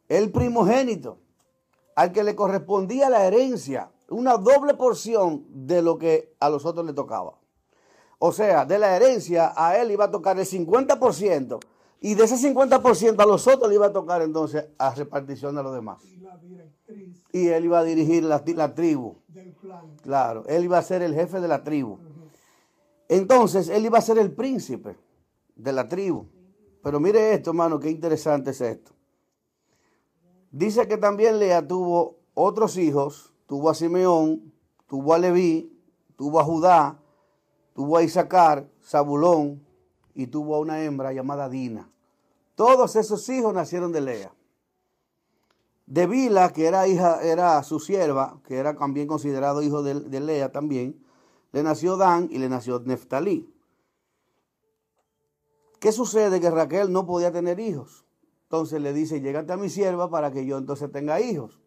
el 0.10 0.32
primogénito, 0.32 1.20
al 1.96 2.12
que 2.12 2.24
le 2.24 2.36
correspondía 2.36 3.10
la 3.10 3.26
herencia, 3.26 3.92
una 4.10 4.38
doble 4.38 4.74
porción 4.74 5.46
de 5.50 5.82
lo 5.82 5.98
que 5.98 6.36
a 6.40 6.50
los 6.50 6.66
otros 6.66 6.86
le 6.86 6.94
tocaba. 6.94 7.40
O 8.18 8.32
sea, 8.32 8.66
de 8.66 8.80
la 8.80 8.96
herencia 8.96 9.54
a 9.56 9.78
él 9.78 9.92
iba 9.92 10.06
a 10.06 10.12
tocar 10.12 10.40
el 10.40 10.46
50% 10.46 11.60
y 12.06 12.16
de 12.16 12.26
ese 12.26 12.36
50% 12.54 13.18
a 13.18 13.26
los 13.26 13.48
otros 13.48 13.70
le 13.70 13.76
iba 13.76 13.86
a 13.86 13.94
tocar 13.94 14.22
entonces 14.22 14.68
a 14.78 14.94
repartición 14.94 15.56
de 15.56 15.64
los 15.64 15.74
demás. 15.74 16.04
Y 16.04 16.18
la 16.18 16.36
directriz 16.36 17.24
Y 17.32 17.48
él 17.48 17.64
iba 17.64 17.80
a 17.80 17.84
dirigir 17.86 18.26
la, 18.26 18.44
la 18.46 18.76
tribu. 18.76 19.16
del 19.30 19.54
plan. 19.54 19.96
Claro, 20.02 20.44
él 20.48 20.66
iba 20.66 20.78
a 20.78 20.82
ser 20.82 21.02
el 21.02 21.14
jefe 21.16 21.40
de 21.40 21.48
la 21.48 21.64
tribu. 21.64 21.98
Entonces, 23.08 23.70
él 23.70 23.86
iba 23.86 24.00
a 24.00 24.02
ser 24.02 24.18
el 24.18 24.34
príncipe 24.34 24.98
de 25.56 25.72
la 25.72 25.88
tribu. 25.88 26.26
Pero 26.84 27.00
mire 27.00 27.34
esto, 27.34 27.52
hermano, 27.52 27.80
qué 27.80 27.90
interesante 27.90 28.52
es 28.52 28.60
esto. 28.60 28.92
Dice 30.52 30.86
que 30.90 30.98
también 30.98 31.40
Lea 31.40 31.66
tuvo 31.66 32.18
otros 32.34 32.76
hijos, 32.78 33.32
tuvo 33.48 33.70
a 33.70 33.74
Simeón, 33.76 34.52
tuvo 34.88 35.14
a 35.14 35.20
Leví, 35.20 35.72
tuvo 36.18 36.42
a 36.42 36.44
Judá, 36.44 37.00
tuvo 37.74 37.96
a 37.96 38.04
Isaacar, 38.04 38.68
Zabulón 38.84 39.64
y 40.14 40.28
tuvo 40.28 40.56
a 40.56 40.60
una 40.60 40.84
hembra 40.84 41.14
llamada 41.14 41.48
Dina. 41.48 41.90
Todos 42.56 42.96
esos 42.96 43.28
hijos 43.30 43.54
nacieron 43.54 43.92
de 43.92 44.02
Lea. 44.02 44.34
De 45.86 46.08
Bila, 46.08 46.54
que 46.54 46.66
era 46.66 46.88
hija, 46.88 47.22
era 47.22 47.62
su 47.64 47.80
sierva, 47.80 48.40
que 48.48 48.58
era 48.58 48.76
también 48.76 49.08
considerado 49.08 49.62
hijo 49.62 49.84
de, 49.84 50.20
Lea 50.20 50.52
también, 50.52 51.04
le 51.52 51.64
nació 51.64 51.98
Dan 51.98 52.30
y 52.32 52.38
le 52.38 52.50
nació 52.50 52.80
Neftalí. 52.80 53.50
¿Qué 55.80 55.92
sucede? 55.92 56.40
Que 56.40 56.50
Raquel 56.50 56.92
no 56.92 57.06
podía 57.06 57.32
tener 57.32 57.60
hijos. 57.60 58.06
Entonces 58.44 58.82
le 58.82 58.94
dice, 58.94 59.20
llégate 59.20 59.52
a 59.52 59.58
mi 59.58 59.70
sierva 59.70 60.10
para 60.10 60.32
que 60.32 60.46
yo 60.46 60.58
entonces 60.58 60.92
tenga 60.92 61.20
hijos. 61.20 61.60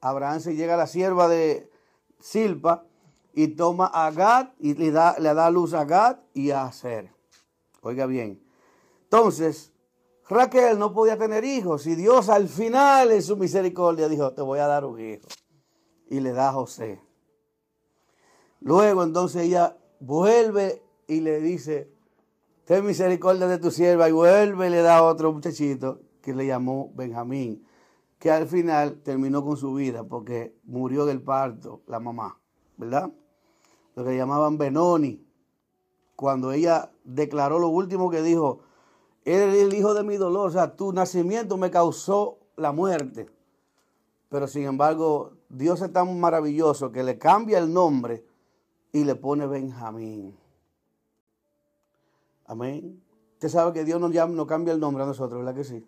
Abraham 0.00 0.40
se 0.40 0.54
llega 0.54 0.74
a 0.74 0.76
la 0.76 0.86
sierva 0.86 1.28
de 1.28 1.70
Silpa 2.18 2.84
y 3.32 3.48
toma 3.48 3.86
a 3.86 4.10
Gad 4.10 4.50
y 4.58 4.74
le 4.74 4.90
da, 4.90 5.16
le 5.18 5.32
da 5.32 5.50
luz 5.50 5.74
a 5.74 5.84
Gad 5.84 6.18
y 6.34 6.50
a 6.50 6.64
Aser. 6.64 7.14
Oiga 7.80 8.06
bien. 8.06 8.42
Entonces, 9.04 9.71
Raquel 10.32 10.78
no 10.78 10.92
podía 10.92 11.18
tener 11.18 11.44
hijos 11.44 11.86
y 11.86 11.94
Dios 11.94 12.28
al 12.28 12.48
final 12.48 13.10
en 13.10 13.22
su 13.22 13.36
misericordia 13.36 14.08
dijo, 14.08 14.32
te 14.32 14.42
voy 14.42 14.58
a 14.58 14.66
dar 14.66 14.84
un 14.84 15.00
hijo. 15.00 15.26
Y 16.08 16.20
le 16.20 16.32
da 16.32 16.50
a 16.50 16.52
José. 16.52 17.00
Luego 18.60 19.02
entonces 19.02 19.42
ella 19.42 19.76
vuelve 20.00 20.82
y 21.06 21.20
le 21.20 21.40
dice, 21.40 21.92
ten 22.64 22.86
misericordia 22.86 23.46
de 23.46 23.58
tu 23.58 23.70
sierva 23.70 24.08
y 24.08 24.12
vuelve 24.12 24.68
y 24.68 24.70
le 24.70 24.82
da 24.82 24.98
a 24.98 25.02
otro 25.02 25.32
muchachito 25.32 26.00
que 26.20 26.34
le 26.34 26.46
llamó 26.46 26.92
Benjamín, 26.94 27.66
que 28.18 28.30
al 28.30 28.46
final 28.46 29.02
terminó 29.02 29.44
con 29.44 29.56
su 29.56 29.74
vida 29.74 30.04
porque 30.04 30.56
murió 30.64 31.04
del 31.06 31.20
parto 31.22 31.82
la 31.86 31.98
mamá, 31.98 32.38
¿verdad? 32.76 33.10
Lo 33.96 34.04
que 34.04 34.16
llamaban 34.16 34.58
Benoni, 34.58 35.26
cuando 36.14 36.52
ella 36.52 36.92
declaró 37.04 37.58
lo 37.58 37.68
último 37.68 38.10
que 38.10 38.22
dijo, 38.22 38.60
eres 39.24 39.54
el 39.62 39.74
hijo 39.74 39.94
de 39.94 40.02
mi 40.02 40.16
dolor, 40.16 40.48
o 40.48 40.52
sea, 40.52 40.74
tu 40.74 40.92
nacimiento 40.92 41.56
me 41.56 41.70
causó 41.70 42.38
la 42.56 42.72
muerte. 42.72 43.28
Pero 44.28 44.46
sin 44.46 44.64
embargo, 44.64 45.32
Dios 45.48 45.82
es 45.82 45.92
tan 45.92 46.18
maravilloso 46.18 46.90
que 46.90 47.02
le 47.02 47.18
cambia 47.18 47.58
el 47.58 47.72
nombre 47.72 48.24
y 48.92 49.04
le 49.04 49.14
pone 49.14 49.46
Benjamín. 49.46 50.36
Amén. 52.46 53.02
Usted 53.34 53.48
sabe 53.48 53.72
que 53.72 53.84
Dios 53.84 54.00
nos, 54.00 54.12
llama, 54.12 54.34
nos 54.34 54.46
cambia 54.46 54.72
el 54.72 54.80
nombre 54.80 55.02
a 55.02 55.06
nosotros, 55.06 55.40
¿verdad 55.40 55.54
que 55.54 55.64
sí? 55.64 55.86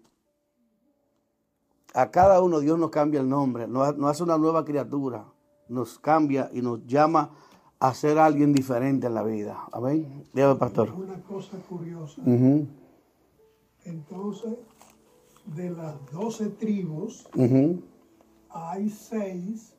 A 1.94 2.10
cada 2.10 2.42
uno 2.42 2.58
Dios 2.60 2.78
nos 2.78 2.90
cambia 2.90 3.20
el 3.20 3.28
nombre, 3.28 3.68
nos, 3.68 3.96
nos 3.96 4.10
hace 4.10 4.22
una 4.22 4.36
nueva 4.36 4.64
criatura, 4.64 5.24
nos 5.68 5.98
cambia 5.98 6.50
y 6.52 6.60
nos 6.62 6.84
llama 6.86 7.30
a 7.78 7.94
ser 7.94 8.18
alguien 8.18 8.52
diferente 8.52 9.06
en 9.06 9.14
la 9.14 9.22
vida. 9.22 9.66
Amén. 9.72 10.24
Dígame, 10.32 10.56
pastor. 10.56 10.90
Una 10.90 11.20
cosa 11.22 11.58
curiosa. 11.68 12.20
Ujú, 12.22 12.66
Entonces, 13.84 14.58
de 15.46 15.70
las 15.70 16.10
doce 16.10 16.50
tribus, 16.50 17.26
ujú. 17.36 17.82
hay 18.50 18.88
seis 18.88 19.76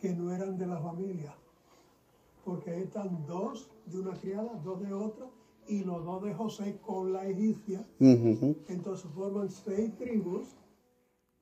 que 0.00 0.12
no 0.14 0.32
eran 0.32 0.56
de 0.58 0.66
la 0.66 0.80
familia. 0.80 1.34
Porque 2.44 2.70
ahí 2.70 2.82
están 2.82 3.26
dos 3.26 3.70
de 3.86 4.00
una 4.00 4.14
criada, 4.14 4.54
dos 4.64 4.80
de 4.80 4.92
otra, 4.92 5.26
y 5.66 5.84
los 5.84 6.04
dos 6.04 6.22
de 6.22 6.34
José 6.34 6.78
con 6.80 7.12
la 7.12 7.26
egipcia. 7.26 7.86
Entonces 7.98 9.10
forman 9.14 9.50
seis 9.50 9.94
tribus 9.96 10.56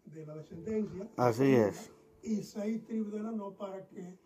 de 0.05 0.27
la 0.27 0.35
descendencia. 0.37 1.09
Así 1.17 1.55
es. 1.55 1.93
Y 2.23 2.43
seis 2.43 2.85
tribus 2.85 3.13
de 3.13 3.23
la 3.23 3.31
no 3.31 3.53
para 3.53 3.87
que 3.87 4.19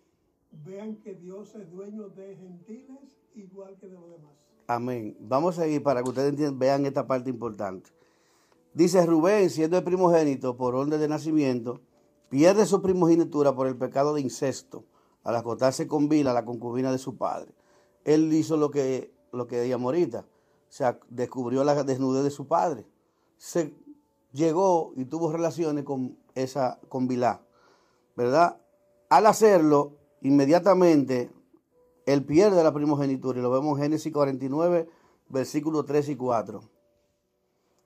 vean 0.64 0.97
que 0.97 1.14
Dios 1.14 1.55
es 1.55 1.70
dueño 1.70 2.09
de 2.09 2.36
gentiles 2.36 3.20
igual 3.34 3.76
que 3.78 3.88
de 3.88 3.95
los 3.95 4.11
demás. 4.11 4.49
Amén. 4.71 5.16
Vamos 5.18 5.59
a 5.59 5.66
ir 5.66 5.83
para 5.83 6.01
que 6.01 6.11
ustedes 6.11 6.57
vean 6.57 6.87
esta 6.87 7.05
parte 7.05 7.29
importante. 7.29 7.91
Dice 8.73 9.05
Rubén, 9.05 9.51
siendo 9.51 9.77
el 9.77 9.83
primogénito 9.83 10.57
por 10.57 10.77
orden 10.77 11.01
de 11.01 11.09
nacimiento, 11.09 11.81
pierde 12.29 12.64
su 12.66 12.81
primogenitura 12.81 13.53
por 13.53 13.66
el 13.66 13.77
pecado 13.77 14.14
de 14.14 14.21
incesto, 14.21 14.85
al 15.25 15.35
acostarse 15.35 15.89
con 15.89 16.09
Bila, 16.09 16.33
la 16.33 16.45
concubina 16.45 16.93
de 16.93 16.99
su 16.99 17.16
padre. 17.16 17.53
Él 18.05 18.33
hizo 18.33 18.57
lo 18.57 18.71
que, 18.71 19.12
lo 19.33 19.49
que 19.49 19.64
ella 19.64 19.75
ahorita, 19.75 20.21
o 20.21 20.73
sea, 20.73 21.01
descubrió 21.09 21.64
la 21.64 21.83
desnudez 21.83 22.23
de 22.23 22.31
su 22.31 22.47
padre. 22.47 22.87
Se 23.39 23.75
llegó 24.31 24.93
y 24.95 25.05
tuvo 25.05 25.33
relaciones 25.33 25.83
con 25.83 26.16
esa, 26.37 26.79
con 26.89 27.09
Bilá, 27.09 27.43
¿verdad? 28.14 28.61
Al 29.09 29.27
hacerlo, 29.27 29.97
inmediatamente 30.21 31.29
él 32.12 32.24
pierde 32.24 32.62
la 32.62 32.72
primogenitura 32.72 33.38
y 33.38 33.42
lo 33.42 33.50
vemos 33.50 33.78
en 33.78 33.84
Génesis 33.84 34.12
49, 34.12 34.88
versículos 35.28 35.84
3 35.86 36.08
y 36.11 36.16
4. 36.16 36.61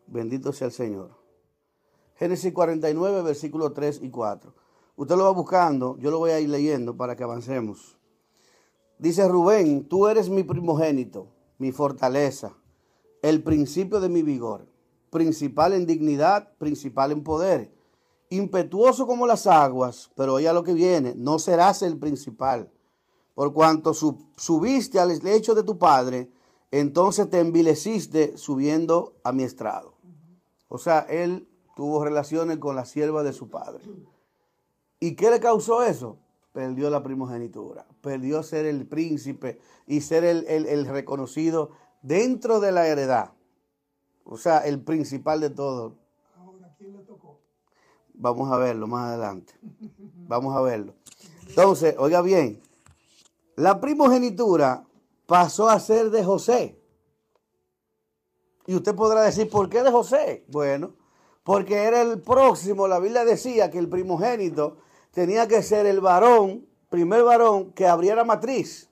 Bendito 0.06 0.52
sea 0.52 0.68
el 0.68 0.72
Señor. 0.72 1.10
Génesis 2.16 2.52
49, 2.52 3.22
versículos 3.22 3.74
3 3.74 4.00
y 4.02 4.10
4. 4.10 4.54
Usted 4.96 5.16
lo 5.16 5.24
va 5.24 5.30
buscando, 5.30 5.96
yo 5.98 6.10
lo 6.10 6.18
voy 6.18 6.30
a 6.30 6.40
ir 6.40 6.48
leyendo 6.48 6.96
para 6.96 7.16
que 7.16 7.24
avancemos. 7.24 7.98
Dice 8.98 9.26
Rubén, 9.26 9.88
tú 9.88 10.06
eres 10.06 10.30
mi 10.30 10.44
primogénito, 10.44 11.26
mi 11.58 11.72
fortaleza, 11.72 12.54
el 13.22 13.42
principio 13.42 14.00
de 14.00 14.08
mi 14.08 14.22
vigor, 14.22 14.66
principal 15.10 15.72
en 15.72 15.86
dignidad, 15.86 16.52
principal 16.58 17.10
en 17.10 17.24
poder, 17.24 17.74
impetuoso 18.30 19.06
como 19.06 19.26
las 19.26 19.46
aguas, 19.48 20.12
pero 20.14 20.34
oiga 20.34 20.52
lo 20.52 20.62
que 20.62 20.74
viene, 20.74 21.14
no 21.16 21.40
serás 21.40 21.82
el 21.82 21.98
principal. 21.98 22.70
Por 23.34 23.52
cuanto 23.52 23.92
subiste 23.94 25.00
al 25.00 25.18
lecho 25.18 25.54
de 25.54 25.64
tu 25.64 25.76
padre, 25.78 26.30
entonces 26.70 27.28
te 27.30 27.40
envileciste 27.40 28.36
subiendo 28.38 29.14
a 29.24 29.32
mi 29.32 29.42
estrado. 29.42 29.94
O 30.68 30.78
sea, 30.78 31.00
él 31.00 31.48
tuvo 31.76 32.04
relaciones 32.04 32.58
con 32.58 32.76
la 32.76 32.84
sierva 32.84 33.22
de 33.22 33.32
su 33.32 33.48
padre. 33.48 33.84
¿Y 35.00 35.16
qué 35.16 35.30
le 35.30 35.40
causó 35.40 35.82
eso? 35.82 36.18
Perdió 36.52 36.88
la 36.90 37.02
primogenitura, 37.02 37.86
perdió 38.00 38.42
ser 38.44 38.66
el 38.66 38.86
príncipe 38.86 39.58
y 39.86 40.00
ser 40.00 40.24
el, 40.24 40.46
el 40.46 40.86
reconocido 40.86 41.70
dentro 42.02 42.60
de 42.60 42.70
la 42.70 42.86
heredad. 42.86 43.32
O 44.24 44.38
sea, 44.38 44.58
el 44.58 44.80
principal 44.80 45.40
de 45.40 45.50
todo. 45.50 45.96
Ahora, 46.36 46.74
¿quién 46.78 46.96
le 46.96 47.02
tocó? 47.02 47.40
Vamos 48.14 48.50
a 48.52 48.56
verlo 48.56 48.86
más 48.86 49.08
adelante. 49.08 49.52
Vamos 50.28 50.56
a 50.56 50.60
verlo. 50.60 50.94
Entonces, 51.48 51.96
oiga 51.98 52.22
bien, 52.22 52.60
la 53.56 53.80
primogenitura 53.80 54.84
pasó 55.26 55.68
a 55.68 55.80
ser 55.80 56.10
de 56.10 56.24
José. 56.24 56.80
Y 58.66 58.74
usted 58.74 58.94
podrá 58.94 59.22
decir, 59.22 59.48
¿por 59.48 59.68
qué 59.68 59.82
de 59.82 59.90
José? 59.90 60.44
Bueno, 60.48 60.94
porque 61.42 61.84
era 61.84 62.00
el 62.02 62.20
próximo, 62.20 62.88
la 62.88 62.98
Biblia 62.98 63.24
decía 63.24 63.70
que 63.70 63.78
el 63.78 63.88
primogénito 63.88 64.78
tenía 65.10 65.46
que 65.46 65.62
ser 65.62 65.86
el 65.86 66.00
varón, 66.00 66.66
primer 66.88 67.22
varón 67.22 67.72
que 67.72 67.86
abriera 67.86 68.24
matriz. 68.24 68.90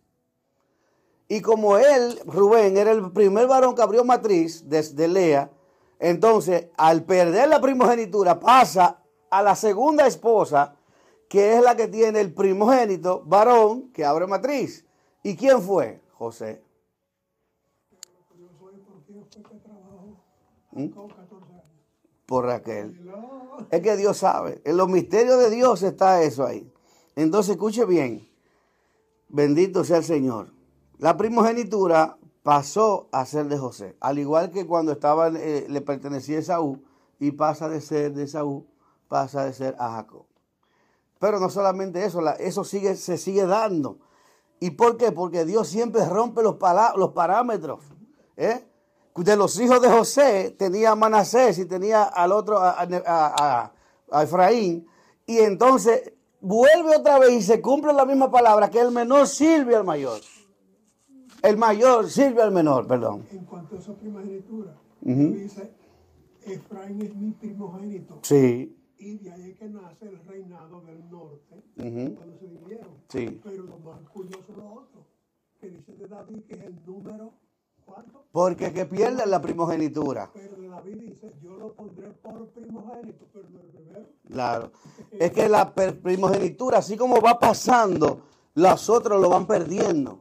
Y 1.29 1.41
como 1.41 1.79
él, 1.79 2.21
Rubén, 2.27 2.77
era 2.77 2.93
el 2.93 3.11
primer 3.13 3.47
varón 3.47 3.75
que 3.75 3.83
abrió 3.83 4.05
matriz 4.05 4.69
desde 4.69 5.09
Lea, 5.09 5.51
entonces 5.99 6.67
al 6.77 7.05
perder 7.05 7.49
la 7.49 7.61
primogenitura 7.61 8.39
pasa 8.39 9.03
a 9.31 9.43
la 9.43 9.57
segunda 9.57 10.07
esposa, 10.07 10.77
que 11.33 11.57
es 11.57 11.63
la 11.63 11.75
que 11.75 11.89
tiene 11.89 12.21
el 12.21 12.35
primogénito 12.35 13.23
varón 13.25 13.91
que 13.91 14.05
abre 14.05 14.27
matriz. 14.27 14.85
¿Y 15.23 15.35
quién 15.35 15.63
fue? 15.63 16.03
José. 16.13 16.63
¿Mm? 20.73 20.89
Por 22.27 22.45
Raquel. 22.45 23.11
Es 23.71 23.81
que 23.81 23.97
Dios 23.97 24.19
sabe. 24.19 24.61
En 24.67 24.77
los 24.77 24.91
misterios 24.91 25.39
de 25.39 25.49
Dios 25.49 25.83
está 25.83 26.23
eso 26.23 26.45
ahí. 26.45 26.71
Entonces 27.17 27.53
escuche 27.53 27.87
bien. 27.87 28.29
Bendito 29.31 29.85
sea 29.85 29.97
el 29.97 30.05
Señor. 30.05 30.53
La 30.99 31.17
primogenitura 31.17 32.19
pasó 32.43 33.09
a 33.11 33.25
ser 33.25 33.47
de 33.47 33.57
José, 33.57 33.97
al 34.01 34.19
igual 34.19 34.51
que 34.51 34.67
cuando 34.67 34.93
estaba, 34.93 35.29
eh, 35.29 35.65
le 35.67 35.81
pertenecía 35.81 36.41
a 36.41 36.43
Saúl 36.43 36.85
y 37.19 37.31
pasa 37.31 37.71
de 37.71 37.81
ser 37.81 38.13
de 38.13 38.27
Saúl, 38.27 38.67
pasa 39.09 39.47
de 39.47 39.55
ser 39.55 39.77
a 39.79 39.93
Jacob. 39.93 40.27
Pero 41.23 41.39
no 41.39 41.49
solamente 41.49 42.05
eso, 42.05 42.21
eso 42.41 42.65
sigue, 42.65 42.97
se 42.97 43.17
sigue 43.17 43.47
dando. 43.47 43.99
¿Y 44.59 44.73
por 44.73 44.97
qué? 44.97 45.13
Porque 45.13 45.45
Dios 45.45 45.69
siempre 45.69 46.05
rompe 46.05 46.43
los, 46.43 46.57
los 46.97 47.13
parámetros. 47.13 47.79
¿eh? 48.37 48.67
De 49.15 49.37
los 49.37 49.61
hijos 49.61 49.81
de 49.81 49.89
José 49.89 50.51
tenía 50.59 50.91
a 50.91 50.95
Manasés 50.97 51.61
y 51.61 51.67
tenía 51.67 52.03
al 52.03 52.33
otro, 52.33 52.59
a, 52.59 53.73
a 54.11 54.23
Efraín. 54.25 54.85
Y 55.25 55.39
entonces 55.39 56.13
vuelve 56.41 56.97
otra 56.97 57.21
vez 57.21 57.31
y 57.31 57.43
se 57.43 57.63
cumple 57.63 57.93
la 57.93 58.05
misma 58.05 58.29
palabra, 58.29 58.69
que 58.69 58.81
el 58.81 58.91
menor 58.91 59.29
sirve 59.29 59.77
al 59.77 59.85
mayor. 59.85 60.21
El 61.41 61.57
mayor 61.57 62.11
sirve 62.11 62.43
al 62.43 62.51
menor, 62.51 62.89
perdón. 62.89 63.29
En 63.31 63.45
cuanto 63.45 63.77
a 63.77 63.79
esa 63.79 63.95
primogenitura, 63.95 64.75
dice, 65.01 65.73
Efraín 66.45 67.01
es 67.01 67.15
mi 67.15 67.31
primogénito. 67.31 68.19
Sí. 68.23 68.77
Y 69.05 69.19
de 69.19 69.33
ahí 69.33 69.51
es 69.51 69.59
que 69.59 69.69
nace 69.69 70.07
el 70.07 70.25
reinado 70.25 70.81
del 70.83 71.11
norte, 71.11 71.61
cuando 71.75 72.39
se 72.39 72.47
dividieron. 72.47 72.89
Sí. 73.09 73.41
Pero 73.43 73.65
lo 73.65 73.79
más 73.79 74.01
curioso 74.11 74.45
es 74.49 74.57
lo 74.57 74.75
otro, 74.75 75.07
que 75.61 75.71
dice 75.71 75.93
de 75.97 76.07
David 76.07 76.43
que 76.47 76.55
es 76.55 76.63
el 76.63 76.87
número, 76.87 77.33
¿cuánto? 77.85 78.25
Porque 78.31 78.73
que 78.73 78.87
pierden 78.87 79.29
la 79.29 79.43
primogenitura. 79.43 80.31
Pero 80.33 80.55
de 80.55 80.69
David 80.69 80.97
dice, 81.01 81.33
yo 81.43 81.57
lo 81.57 81.73
pondré 81.75 82.11
por 82.11 82.47
primogénito, 82.51 83.27
pero 83.33 83.51
no 83.51 83.59
el 83.59 83.67
primero. 83.67 84.07
Claro. 84.29 84.71
es 85.11 85.33
que 85.33 85.49
la 85.49 85.75
primogenitura, 85.75 86.79
así 86.79 86.97
como 86.97 87.21
va 87.21 87.41
pasando, 87.41 88.23
los 88.55 88.89
otros 88.89 89.21
lo 89.21 89.31
van 89.31 89.49
perdiendo. 89.49 90.21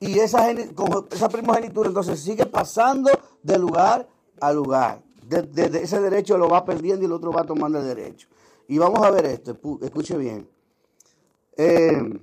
Y 0.00 0.18
esa, 0.18 0.50
esa 0.50 1.28
primogenitura 1.28 1.90
entonces 1.90 2.18
sigue 2.18 2.44
pasando 2.46 3.08
de 3.44 3.56
lugar 3.56 4.08
a 4.40 4.52
lugar. 4.52 5.05
De, 5.28 5.80
ese 5.82 6.00
derecho 6.00 6.38
lo 6.38 6.48
va 6.48 6.64
perdiendo 6.64 7.02
y 7.02 7.06
el 7.06 7.12
otro 7.12 7.32
va 7.32 7.44
tomando 7.44 7.78
el 7.78 7.84
derecho. 7.84 8.28
Y 8.68 8.78
vamos 8.78 9.00
a 9.00 9.10
ver 9.10 9.26
esto, 9.26 9.58
escuche 9.82 10.16
bien. 10.16 10.48
Eh, 11.56 12.20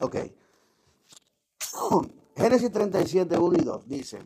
ok. 0.00 0.16
Génesis 2.36 2.70
37, 2.70 3.36
1 3.36 3.58
y 3.58 3.64
2 3.64 3.88
dice, 3.88 4.24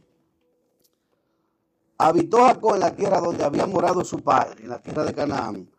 habitó 1.99 2.45
Jacob 2.45 2.75
en 2.75 2.81
la 2.81 2.95
tierra 2.95 3.21
donde 3.21 3.45
había 3.45 3.67
morado 3.67 4.05
su 4.05 4.23
padre, 4.23 4.63
en 4.63 4.69
la 4.69 4.83
tierra 4.83 5.05
de 5.05 5.15
Canaán. 5.15 5.71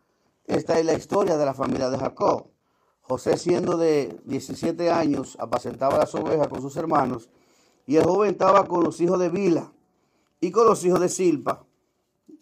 Esta 0.44 0.78
es 0.78 0.84
la 0.84 0.94
historia 0.94 1.36
de 1.36 1.44
la 1.44 1.54
familia 1.54 1.90
de 1.90 1.98
Jacob. 1.98 2.50
José, 3.00 3.36
siendo 3.36 3.76
de 3.76 4.20
17 4.24 4.90
años, 4.90 5.36
apacentaba 5.38 5.98
las 5.98 6.14
ovejas 6.14 6.48
con 6.48 6.62
sus 6.62 6.76
hermanos, 6.76 7.28
y 7.86 7.96
el 7.96 8.04
joven 8.04 8.30
estaba 8.30 8.66
con 8.66 8.82
los 8.84 9.00
hijos 9.00 9.18
de 9.18 9.28
Bila 9.28 9.72
y 10.40 10.50
con 10.50 10.66
los 10.66 10.84
hijos 10.84 11.00
de 11.00 11.08
Silpa, 11.08 11.64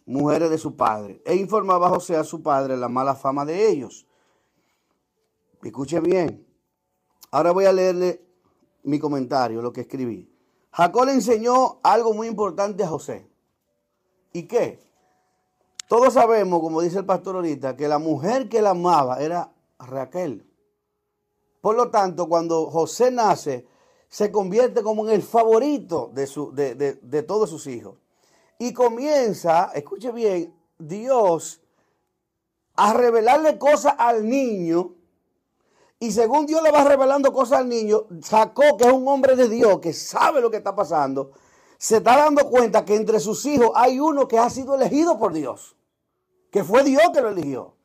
mujeres 0.07 0.51
de 0.51 0.59
su 0.59 0.76
padre, 0.76 1.22
e 1.24 1.36
informaba 1.36 1.86
a 1.86 1.90
José 1.90 2.16
a 2.16 2.24
su 2.24 2.43
padre 2.43 2.76
la 2.76 2.88
mala 2.88 3.14
fama 3.14 3.45
de 3.45 3.68
ellos. 3.68 4.07
Escuche 5.62 6.01
bien. 6.01 6.47
Ahora 7.30 7.53
voy 7.53 7.64
a 7.64 7.72
leerle 7.72 8.24
mi 8.82 8.99
comentario, 8.99 9.62
lo 9.62 9.72
que 9.72 9.82
escribí. 9.82 10.28
Jacob 10.72 11.07
le 11.07 11.12
enseñó 11.12 11.78
algo 11.82 12.12
muy 12.14 12.26
importante 12.26 12.82
a 12.82 12.88
José. 12.88 13.28
¿Y 14.32 14.45
qué? 14.45 14.80
Todos 15.88 16.14
sabemos, 16.14 16.61
como 16.61 16.80
dice 16.80 16.99
el 16.99 17.05
pastor 17.05 17.36
ahorita, 17.36 17.76
que 17.76 17.86
la 17.86 17.99
mujer 17.99 18.49
que 18.49 18.62
la 18.62 18.70
amaba 18.70 19.20
era 19.20 19.53
Raquel. 19.78 20.47
Por 21.61 21.76
lo 21.76 21.90
tanto, 21.90 22.28
cuando 22.28 22.70
José 22.70 23.11
nace, 23.11 23.66
se 24.12 24.30
convierte 24.30 24.82
como 24.82 25.08
en 25.08 25.14
el 25.14 25.22
favorito 25.22 26.10
de, 26.12 26.26
su, 26.26 26.52
de, 26.52 27.22
todos 27.26 27.48
sus 27.48 27.66
hijos. 27.66 27.96
Y 28.58 28.74
comienza, 28.74 29.70
escuche 29.74 30.12
bien, 30.12 30.54
Dios 30.78 31.62
a 32.74 32.92
revelarle 32.92 33.58
cosas 33.58 33.94
al 33.96 34.28
niño. 34.28 34.94
Y 35.98 36.12
según 36.12 36.44
Dios 36.44 36.62
le 36.62 36.70
va 36.70 36.84
revelando 36.84 37.32
cosas 37.32 37.60
al 37.60 37.70
niño, 37.70 38.04
sacó 38.20 38.76
que 38.76 38.84
es 38.84 38.92
un 38.92 39.08
hombre 39.08 39.34
de 39.34 39.48
Dios, 39.48 39.78
que 39.80 39.94
sabe 39.94 40.42
lo 40.42 40.50
que 40.50 40.58
está 40.58 40.76
pasando, 40.76 41.32
se 41.78 41.96
está 41.96 42.18
dando 42.18 42.50
cuenta 42.50 42.84
que 42.84 42.96
entre 42.96 43.18
sus 43.18 43.46
hijos 43.46 43.70
hay 43.74 43.98
uno 43.98 44.28
que 44.28 44.38
ha 44.38 44.50
sido 44.50 44.74
elegido 44.74 45.18
por 45.18 45.32
Dios, 45.32 45.74
que 46.50 46.64
fue 46.64 46.84
Dios 46.84 47.02
que 47.14 47.22
lo 47.22 47.30
eligió. 47.30 47.76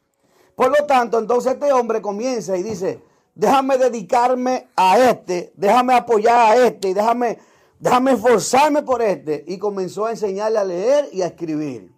Por 0.56 0.78
lo 0.78 0.86
tanto, 0.88 1.20
entonces 1.20 1.54
este 1.54 1.72
hombre 1.72 2.02
comienza 2.02 2.58
y 2.58 2.64
dice, 2.64 3.02
déjame 3.38 3.78
dedicarme 3.78 4.68
a 4.76 4.98
este, 5.00 5.54
déjame 5.56 5.94
apoyar 5.94 6.40
a 6.40 6.68
este, 6.68 6.90
y 6.90 6.94
déjame, 6.94 7.38
déjame 7.80 8.14
esforzarme 8.14 8.82
por 8.82 9.02
este. 9.02 9.46
Y 9.48 9.58
comenzó 9.60 10.06
a 10.06 10.12
enseñarle 10.12 10.58
a 10.58 10.64
leer 10.64 11.10
y 11.14 11.22
a 11.22 11.28
escribir. 11.28 11.94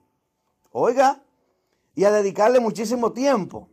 Oiga, 0.71 1.23
y 1.95 2.03
a 2.03 2.11
dedicarle 2.11 2.59
muchísimo 2.59 3.13
tiempo. 3.13 3.69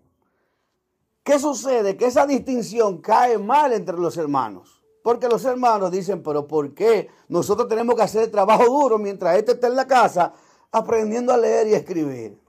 ¿Qué 1.24 1.38
sucede? 1.40 1.96
Que 1.96 2.06
esa 2.06 2.24
distinción 2.24 2.98
cae 2.98 3.36
mal 3.36 3.72
entre 3.72 3.96
los 3.96 4.16
hermanos. 4.16 4.80
Porque 5.02 5.28
los 5.28 5.44
hermanos 5.44 5.90
dicen, 5.90 6.22
pero 6.22 6.46
¿por 6.46 6.72
qué 6.72 7.08
nosotros 7.28 7.68
tenemos 7.68 7.94
que 7.96 8.02
hacer 8.02 8.30
trabajo 8.30 8.64
duro 8.64 8.98
mientras 8.98 9.36
este 9.36 9.52
está 9.52 9.66
en 9.66 9.76
la 9.76 9.86
casa 9.86 10.32
aprendiendo 10.70 11.32
a 11.32 11.36
leer 11.36 11.68
y 11.68 11.74
a 11.74 11.78
escribir? 11.78 12.40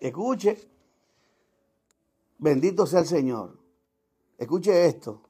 Escuche, 0.00 0.68
bendito 2.38 2.86
sea 2.86 3.00
el 3.00 3.06
Señor. 3.06 3.59
Escuche 4.40 4.86
esto. 4.86 5.20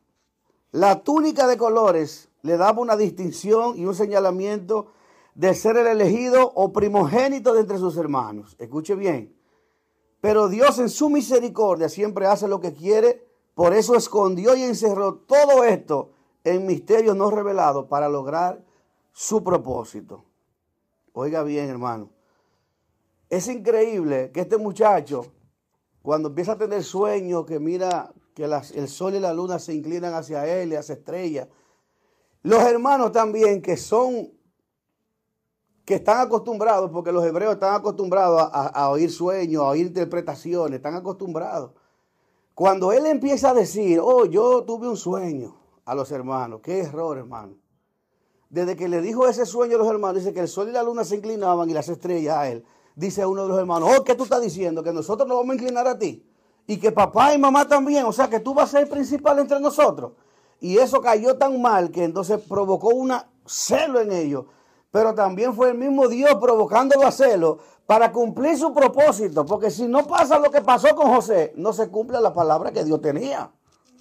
La 0.71 1.03
túnica 1.03 1.49
de 1.49 1.57
colores 1.57 2.29
le 2.43 2.57
daba 2.57 2.81
una 2.81 2.97
distinción 2.97 3.77
y 3.77 3.85
un 3.85 3.97
señalamiento 3.97 4.93
de 5.35 5.53
ser 5.55 5.77
el 5.79 5.89
elegido 5.89 6.53
o 6.55 6.73
primogénito 6.73 7.53
de 7.53 7.63
entre 7.63 7.79
sus 7.79 7.97
hermanos. 7.97 8.55
Escuche 8.61 8.95
bien. 8.95 9.37
Pero 10.21 10.49
Dios 10.49 10.79
en 10.79 10.89
su 10.89 11.11
misericordia 11.11 11.89
siempre 11.89 12.27
hace 12.27 12.47
lo 12.47 12.61
que 12.61 12.73
quiere. 12.73 13.27
Por 13.57 13.75
eso 13.75 13.97
escondió 13.97 14.55
y 14.55 14.63
encerró 14.63 15.17
todo 15.17 15.65
esto 15.65 16.13
en 16.45 16.65
misterios 16.65 17.17
no 17.17 17.33
revelados 17.33 17.87
para 17.87 18.09
lograr 18.09 18.65
su 19.11 19.43
propósito. 19.43 20.25
Oiga 21.15 21.43
bien, 21.43 21.69
hermano. 21.69 22.11
Es 23.29 23.49
increíble 23.49 24.31
que 24.33 24.43
este 24.43 24.57
muchacho, 24.57 25.27
cuando 26.01 26.29
empieza 26.29 26.53
a 26.53 26.59
tener 26.59 26.85
sueños, 26.85 27.45
que 27.45 27.59
mira 27.59 28.15
que 28.35 28.45
el 28.45 28.89
sol 28.89 29.15
y 29.15 29.21
la 29.21 29.33
luna 29.33 29.59
se 29.59 29.75
inclinan 29.75 30.15
hacia 30.15 30.47
él 30.47 30.73
y 30.73 30.77
hacia 30.77 30.95
estrellas. 30.95 31.49
Los 32.43 32.63
hermanos 32.63 33.13
también 33.13 33.61
que 33.61 33.77
son, 33.77 34.31
que 35.85 35.97
están 35.97 36.21
acostumbrados, 36.21 36.91
porque 36.91 37.13
los 37.13 37.25
hebreos 37.25 37.55
están 37.55 37.75
acostumbrados 37.75 38.41
a, 38.41 38.69
a 38.69 38.91
oír 38.91 39.11
sueños, 39.11 39.63
a 39.63 39.69
oír 39.69 39.87
interpretaciones, 39.87 40.77
están 40.77 40.95
acostumbrados. 40.95 41.73
Cuando 42.55 42.93
él 42.93 43.07
empieza 43.07 43.51
a 43.51 43.55
decir, 43.55 44.01
oh, 44.03 44.27
yo 44.27 44.65
tuve 44.65 44.89
un 44.89 44.97
sueño 44.97 45.57
a 45.85 45.95
los 45.95 46.11
hermanos, 46.13 46.61
qué 46.63 46.81
error, 46.81 47.19
hermano. 47.19 47.57
Desde 48.49 48.77
que 48.77 48.89
le 48.89 49.01
dijo 49.01 49.27
ese 49.29 49.47
sueño 49.47 49.77
a 49.77 49.79
los 49.79 49.89
hermanos, 49.89 50.23
dice 50.23 50.35
que 50.35 50.41
el 50.41 50.49
sol 50.49 50.69
y 50.69 50.73
la 50.73 50.83
luna 50.83 51.05
se 51.05 51.17
inclinaban 51.17 51.71
y 51.71 51.73
las 51.73 51.89
estrellas 51.89 52.37
a 52.37 52.49
él. 52.49 52.65
Dice 52.97 53.25
uno 53.25 53.43
de 53.43 53.49
los 53.49 53.59
hermanos, 53.59 53.91
oh, 53.97 54.05
¿qué 54.05 54.15
tú 54.15 54.25
estás 54.25 54.43
diciendo? 54.43 54.83
Que 54.83 54.93
nosotros 54.93 55.29
nos 55.29 55.39
vamos 55.39 55.53
a 55.53 55.55
inclinar 55.55 55.87
a 55.87 55.99
ti. 55.99 56.27
Y 56.67 56.79
que 56.79 56.93
papá 56.93 57.35
y 57.35 57.39
mamá 57.39 57.67
también, 57.67 58.05
o 58.05 58.13
sea, 58.13 58.29
que 58.29 58.41
tú 58.41 58.55
vas 58.55 58.75
a 58.75 58.79
ser 58.79 58.89
principal 58.89 59.39
entre 59.39 59.59
nosotros. 59.61 60.13
Y 60.61 60.77
eso 60.77 61.01
cayó 61.01 61.37
tan 61.37 61.61
mal 61.61 61.91
que 61.91 62.05
entonces 62.05 62.41
provocó 62.41 62.89
un 62.89 63.13
celo 63.47 64.01
en 64.01 64.13
ellos. 64.13 64.45
Pero 64.91 65.15
también 65.15 65.55
fue 65.55 65.71
el 65.71 65.79
mismo 65.79 66.09
Dios 66.09 66.35
provocándolo 66.41 67.07
a 67.07 67.13
celo 67.13 67.59
para 67.87 68.13
cumplir 68.13 68.59
su 68.59 68.73
propósito. 68.73 69.47
Porque 69.47 69.71
si 69.71 69.87
no 69.87 70.07
pasa 70.07 70.39
lo 70.39 70.51
que 70.51 70.61
pasó 70.61 70.95
con 70.95 71.13
José, 71.13 71.53
no 71.57 71.73
se 71.73 71.89
cumple 71.89 72.21
la 72.21 72.35
palabra 72.35 72.73
que 72.73 72.85
Dios 72.85 73.01
tenía. 73.01 73.51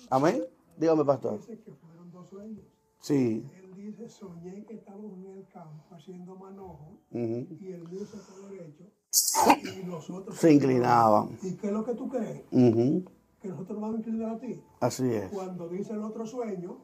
Amén. 0.09 0.43
Dígame, 0.77 1.05
pastor. 1.05 1.37
Dice 1.39 1.59
que 1.61 1.71
fueron 1.73 2.11
dos 2.11 2.29
sueños. 2.29 2.65
Sí. 2.99 3.45
Él 3.55 3.73
dice, 3.75 4.09
soñé 4.09 4.65
que 4.65 4.75
estábamos 4.75 5.13
en 5.13 5.37
el 5.37 5.47
campo 5.47 5.95
haciendo 5.95 6.35
manojo 6.35 6.97
y 7.11 7.71
el 7.71 7.87
mío 7.87 8.05
se 8.05 8.17
fue 8.17 8.49
derecho 8.49 8.85
y 9.11 9.85
nosotros 9.85 10.35
Se 10.37 10.53
inclinaban. 10.53 11.37
¿Y 11.41 11.55
qué 11.55 11.67
es 11.67 11.73
lo 11.73 11.83
que 11.83 11.95
tú 11.95 12.07
crees? 12.09 12.43
Que 12.51 13.47
nosotros 13.47 13.79
vamos 13.79 13.95
a 13.95 13.99
inclinar 13.99 14.31
a 14.31 14.39
ti. 14.39 14.61
Así 14.79 15.11
es. 15.13 15.31
Cuando 15.31 15.69
dice 15.69 15.93
el 15.93 16.03
otro 16.03 16.25
sueño, 16.25 16.77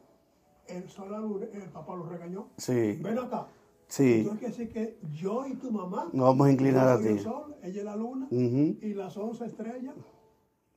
el 0.66 0.88
sol 0.88 1.10
la 1.12 1.18
luna, 1.20 1.46
el 1.52 1.70
papá 1.70 1.94
lo 1.94 2.04
regañó. 2.06 2.48
Sí. 2.56 2.98
Ven 3.02 3.18
acá. 3.18 3.46
Sí. 3.88 4.20
Entonces 4.20 4.38
quiere 4.40 4.52
decir 4.56 4.72
que 4.72 4.98
yo 5.14 5.46
y 5.46 5.54
tu 5.54 5.70
mamá 5.70 6.08
Nos 6.12 6.26
vamos 6.26 6.46
a 6.48 6.50
inclinar 6.52 6.88
a 6.88 6.96
yo 6.96 7.02
soy 7.02 7.08
el 7.12 7.16
ti. 7.18 7.22
sol, 7.22 7.56
ella 7.62 7.78
es 7.78 7.84
la 7.84 7.96
luna 7.96 8.26
y 8.30 8.94
las 8.94 9.16
once 9.16 9.44
estrellas. 9.44 9.94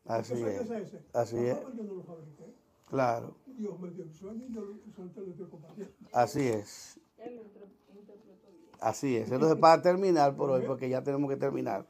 Así 0.06 0.34
¿Qué 0.34 0.40
sueño 0.40 0.62
es. 0.62 0.70
es 0.70 0.88
ese? 0.94 1.06
Así 1.14 1.36
Papá, 1.36 1.48
es. 1.50 1.58
pues 1.60 1.76
yo 1.76 1.84
no 1.84 1.94
lo 1.96 2.04
fabriqué. 2.04 2.56
Claro. 2.86 3.36
Dios 3.48 3.80
me 3.80 3.90
dio 3.92 4.04
el 4.04 4.14
sueño 4.14 4.46
y 4.48 4.54
yo 4.54 4.62
lo 4.62 4.76
solté 4.96 5.22
lo 5.22 5.32
estoy 5.32 5.48
compartiendo. 5.48 5.94
Así 6.14 6.48
es. 6.48 7.00
Así 8.80 9.18
es. 9.18 9.32
Entonces, 9.32 9.58
para 9.58 9.82
terminar 9.82 10.36
por 10.36 10.52
hoy, 10.52 10.64
porque 10.66 10.90
ya 10.90 11.04
tenemos 11.04 11.30
que 11.30 11.38
terminar. 11.38 11.86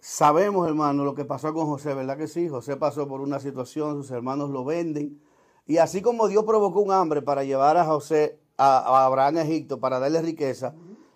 Sabemos, 0.00 0.68
hermano, 0.68 1.04
lo 1.04 1.14
que 1.14 1.24
pasó 1.24 1.52
con 1.52 1.66
José, 1.66 1.94
¿verdad 1.94 2.16
que 2.16 2.28
sí? 2.28 2.48
José 2.48 2.76
pasó 2.76 3.08
por 3.08 3.20
una 3.20 3.40
situación, 3.40 3.96
sus 3.96 4.10
hermanos 4.10 4.50
lo 4.50 4.64
venden. 4.64 5.20
Y 5.66 5.78
así 5.78 6.02
como 6.02 6.28
Dios 6.28 6.44
provocó 6.44 6.80
un 6.80 6.92
hambre 6.92 7.20
para 7.22 7.44
llevar 7.44 7.76
a 7.76 7.84
José, 7.84 8.38
a, 8.56 9.04
Abraham 9.04 9.38
a 9.38 9.42
Egipto, 9.42 9.80
para 9.80 9.98
darle 9.98 10.22
riqueza, 10.22 10.74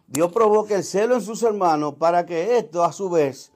Dios 0.08 0.32
provoca 0.32 0.74
el 0.74 0.84
celo 0.84 1.14
en 1.14 1.22
sus 1.22 1.42
hermanos 1.42 1.94
para 1.94 2.26
que 2.26 2.58
estos, 2.58 2.86
a 2.86 2.92
su 2.92 3.08
vez, 3.08 3.52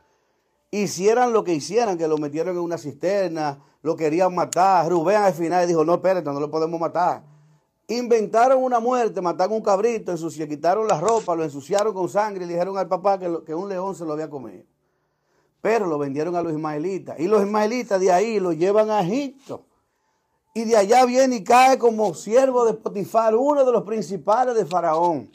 hicieran 0.71 1.33
lo 1.33 1.45
que 1.45 1.55
hicieran, 1.55 1.99
que 1.99 2.09
lo 2.09 2.19
metieron 2.19 2.57
en 2.57 2.63
una 2.63 2.79
cisterna, 2.79 3.61
lo 3.83 3.97
querían 3.97 4.35
matar. 4.35 4.89
Rubén 4.89 5.17
al 5.17 5.35
final 5.35 5.67
dijo, 5.67 5.85
no, 5.85 5.95
espérate, 5.95 6.31
no 6.33 6.41
lo 6.41 6.51
podemos 6.51 6.79
matar. 6.81 7.25
Inventaron 7.89 8.63
una 8.63 8.81
muerte, 8.81 9.21
mataron 9.21 9.57
un 9.57 9.63
cabrito, 9.63 10.13
ensuci- 10.13 10.49
quitaron 10.49 10.89
la 10.89 11.01
ropa, 11.01 11.37
lo 11.37 11.45
ensuciaron 11.45 11.95
con 11.95 12.09
sangre 12.09 12.45
y 12.45 12.49
dijeron 12.49 12.77
al 12.77 12.89
papá 12.89 13.19
que, 13.19 13.55
un 13.55 13.69
león 13.69 13.95
se 13.95 14.05
lo 14.05 14.15
había 14.15 14.29
comido. 14.29 14.65
Pero 15.61 15.87
lo 15.87 15.97
vendieron 15.97 16.35
a 16.35 16.43
los 16.43 16.53
ismaelitas. 16.53 17.19
Y 17.21 17.29
los 17.29 17.43
ismaelitas 17.43 18.01
de 18.01 18.11
ahí 18.11 18.41
lo 18.41 18.53
llevan 18.53 18.91
a 18.91 19.03
Egipto. 19.03 19.67
Y 20.53 20.65
de 20.65 20.77
allá 20.77 21.05
viene 21.05 21.37
y 21.37 21.45
cae 21.45 21.79
como 21.79 22.13
siervo 22.15 22.65
de 22.65 22.75
Potifar, 22.75 23.37
uno 23.37 23.65
de 23.65 23.73
los 23.73 23.85
principales 23.85 24.55
de 24.57 24.65
Faraón. 24.65 25.31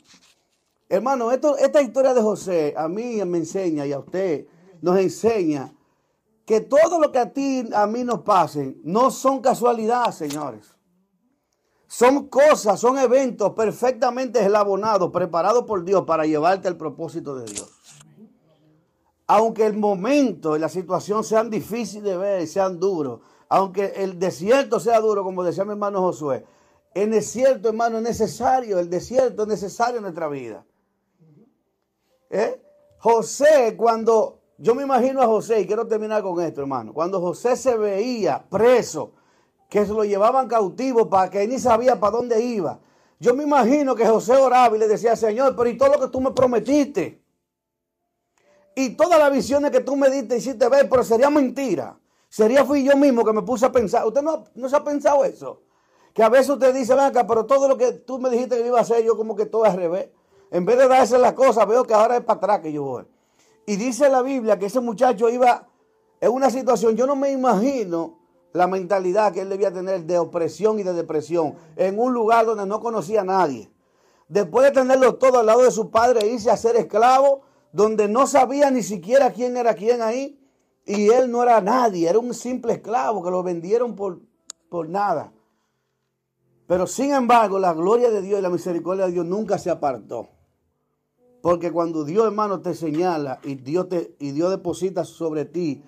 Hermano, 0.90 1.32
esta 1.32 1.82
historia 1.82 2.14
de 2.14 2.22
José 2.22 2.74
a 2.76 2.90
mí 2.90 3.24
me 3.24 3.38
enseña 3.38 3.86
y 3.86 3.94
a 3.94 4.00
usted 4.00 4.46
nos 4.82 5.00
enseña 5.00 5.74
que 6.46 6.60
todo 6.60 7.00
lo 7.00 7.14
que 7.14 7.20
a 7.20 7.32
ti, 7.32 7.70
a 7.74 7.88
mí 7.88 8.04
nos 8.04 8.22
pasen, 8.22 8.82
no 8.84 9.10
son 9.10 9.40
casualidad, 9.40 10.12
señores. 10.12 10.76
Son 11.92 12.30
cosas, 12.30 12.80
son 12.80 12.98
eventos 12.98 13.52
perfectamente 13.52 14.40
eslabonados, 14.40 15.12
preparados 15.12 15.66
por 15.66 15.84
Dios 15.84 16.06
para 16.06 16.26
llevarte 16.26 16.70
al 16.70 16.78
propósito 16.78 17.36
de 17.36 17.52
Dios. 17.52 17.70
Aunque 19.28 19.66
el 19.66 19.74
momento 19.74 20.56
y 20.56 20.60
la 20.60 20.70
situación 20.70 21.26
sean 21.26 21.50
difíciles 21.50 22.06
de 22.06 22.18
ver, 22.18 22.48
sean 22.48 22.80
duros, 22.80 23.20
aunque 23.50 23.92
el 23.98 24.18
desierto 24.18 24.80
sea 24.80 25.02
duro, 25.02 25.26
como 25.26 25.44
decía 25.44 25.66
mi 25.66 25.72
hermano 25.72 26.00
Josué, 26.00 26.46
en 26.94 27.10
el 27.10 27.12
desierto, 27.12 27.68
hermano, 27.68 27.98
es 27.98 28.04
necesario, 28.04 28.80
el 28.80 28.90
desierto 28.90 29.42
es 29.42 29.50
necesario 29.50 29.98
en 29.98 30.04
nuestra 30.04 30.30
vida. 30.30 30.66
¿Eh? 32.30 32.62
José, 33.00 33.76
cuando 33.76 34.40
yo 34.58 34.76
me 34.76 34.84
imagino 34.84 35.22
a 35.22 35.28
José, 35.28 35.60
y 35.60 35.68
quiero 35.68 35.86
terminar 35.86 36.24
con 36.24 36.40
esto, 36.40 36.62
hermano, 36.62 36.94
cuando 36.94 37.20
José 37.20 37.58
se 37.58 37.76
veía 37.76 38.46
preso, 38.50 39.12
que 39.72 39.86
se 39.86 39.94
lo 39.94 40.04
llevaban 40.04 40.50
cautivo 40.50 41.10
para 41.10 41.30
que 41.30 41.48
ni 41.48 41.58
sabía 41.58 41.98
para 41.98 42.18
dónde 42.18 42.44
iba. 42.44 42.78
Yo 43.22 43.34
me 43.34 43.44
imagino 43.44 43.96
que 43.96 44.06
José 44.06 44.36
oraba 44.36 44.76
y 44.76 44.80
le 44.80 44.86
decía, 44.86 45.16
Señor, 45.16 45.56
pero 45.56 45.70
¿y 45.70 45.78
todo 45.78 45.94
lo 45.94 46.00
que 46.02 46.10
tú 46.10 46.20
me 46.20 46.32
prometiste? 46.32 47.24
Y 48.76 48.90
todas 48.98 49.18
las 49.18 49.32
visiones 49.32 49.72
que 49.72 49.80
tú 49.80 49.96
me 49.96 50.10
diste 50.10 50.36
hiciste 50.36 50.68
ver, 50.68 50.90
pero 50.90 51.06
sería 51.06 51.30
mentira. 51.30 51.98
Sería 52.28 52.66
fui 52.66 52.84
yo 52.84 52.98
mismo 52.98 53.24
que 53.24 53.32
me 53.32 53.44
puse 53.44 53.66
a 53.66 53.72
pensar. 53.72 54.06
¿Usted 54.06 54.22
no, 54.22 54.44
no 54.56 54.68
se 54.68 54.76
ha 54.76 54.84
pensado 54.84 55.24
eso? 55.24 55.62
Que 56.14 56.22
a 56.22 56.28
veces 56.28 56.50
usted 56.50 56.76
dice, 56.76 56.94
ven 56.94 57.06
acá, 57.06 57.26
pero 57.26 57.46
todo 57.46 57.70
lo 57.70 57.78
que 57.78 57.94
tú 57.94 58.20
me 58.20 58.30
dijiste 58.30 58.58
que 58.58 58.68
iba 58.68 58.80
a 58.80 58.82
hacer, 58.82 59.06
yo 59.06 59.16
como 59.16 59.38
que 59.38 59.46
todo 59.46 59.64
al 59.64 59.78
revés. 59.78 60.10
En 60.52 60.66
vez 60.66 60.78
de 60.80 60.90
darse 60.90 61.18
las 61.18 61.32
cosas, 61.32 61.66
veo 61.66 61.86
que 61.86 61.94
ahora 61.94 62.18
es 62.18 62.26
para 62.26 62.40
atrás 62.40 62.60
que 62.60 62.74
yo 62.74 62.84
voy. 62.84 63.06
Y 63.66 63.78
dice 63.78 64.10
la 64.10 64.22
Biblia 64.22 64.60
que 64.60 64.66
ese 64.66 64.82
muchacho 64.82 65.30
iba 65.30 65.66
en 66.20 66.30
una 66.30 66.50
situación, 66.50 66.98
yo 66.98 67.08
no 67.08 67.16
me 67.16 67.32
imagino 67.32 68.20
la 68.54 68.68
mentalidad 68.68 69.34
que 69.34 69.42
él 69.42 69.50
debía 69.50 69.72
tener 69.72 70.04
de 70.06 70.20
opresión 70.20 70.80
y 70.80 70.84
de 70.84 70.94
depresión 70.94 71.56
en 71.76 72.00
un 72.00 72.14
lugar 72.14 72.46
donde 72.46 72.66
no 72.66 72.80
conocía 72.80 73.22
a 73.22 73.26
nadie. 73.26 73.72
Después 74.28 74.66
de 74.66 74.72
tenerlo 74.72 75.16
todo 75.16 75.40
al 75.40 75.46
lado 75.46 75.64
de 75.64 75.72
su 75.72 75.90
padre, 75.90 76.28
irse 76.28 76.52
a 76.52 76.58
ser 76.58 76.76
esclavo, 76.76 77.42
donde 77.72 78.08
no 78.08 78.28
sabía 78.28 78.72
ni 78.72 78.84
siquiera 78.84 79.32
quién 79.32 79.58
era 79.58 79.74
quién 79.74 80.02
ahí, 80.02 80.40
y 80.86 81.10
él 81.10 81.32
no 81.32 81.44
era 81.44 81.62
nadie, 81.62 82.10
era 82.10 82.20
un 82.20 82.34
simple 82.34 82.74
esclavo 82.74 83.24
que 83.24 83.32
lo 83.32 83.44
vendieron 83.44 83.96
por, 83.96 84.20
por 84.70 84.90
nada. 84.90 85.32
Pero 86.68 86.88
sin 86.88 87.14
embargo, 87.14 87.60
la 87.60 87.74
gloria 87.74 88.10
de 88.10 88.22
Dios 88.22 88.40
y 88.40 88.42
la 88.42 88.50
misericordia 88.50 89.06
de 89.06 89.12
Dios 89.12 89.26
nunca 89.26 89.58
se 89.58 89.70
apartó. 89.70 90.30
Porque 91.42 91.72
cuando 91.72 92.04
Dios, 92.06 92.26
hermano, 92.26 92.62
te 92.62 92.74
señala 92.76 93.40
y 93.44 93.56
Dios, 93.56 93.90
te, 93.90 94.16
y 94.20 94.32
Dios 94.32 94.52
deposita 94.52 95.04
sobre 95.04 95.46
ti 95.46 95.84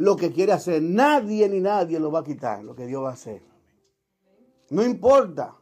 lo 0.00 0.16
que 0.16 0.32
quiere 0.32 0.52
hacer, 0.52 0.80
nadie 0.82 1.46
ni 1.46 1.60
nadie 1.60 2.00
lo 2.00 2.10
va 2.10 2.20
a 2.20 2.24
quitar, 2.24 2.64
lo 2.64 2.74
que 2.74 2.86
Dios 2.86 3.04
va 3.04 3.10
a 3.10 3.12
hacer. 3.12 3.42
No 4.70 4.82
importa. 4.82 5.54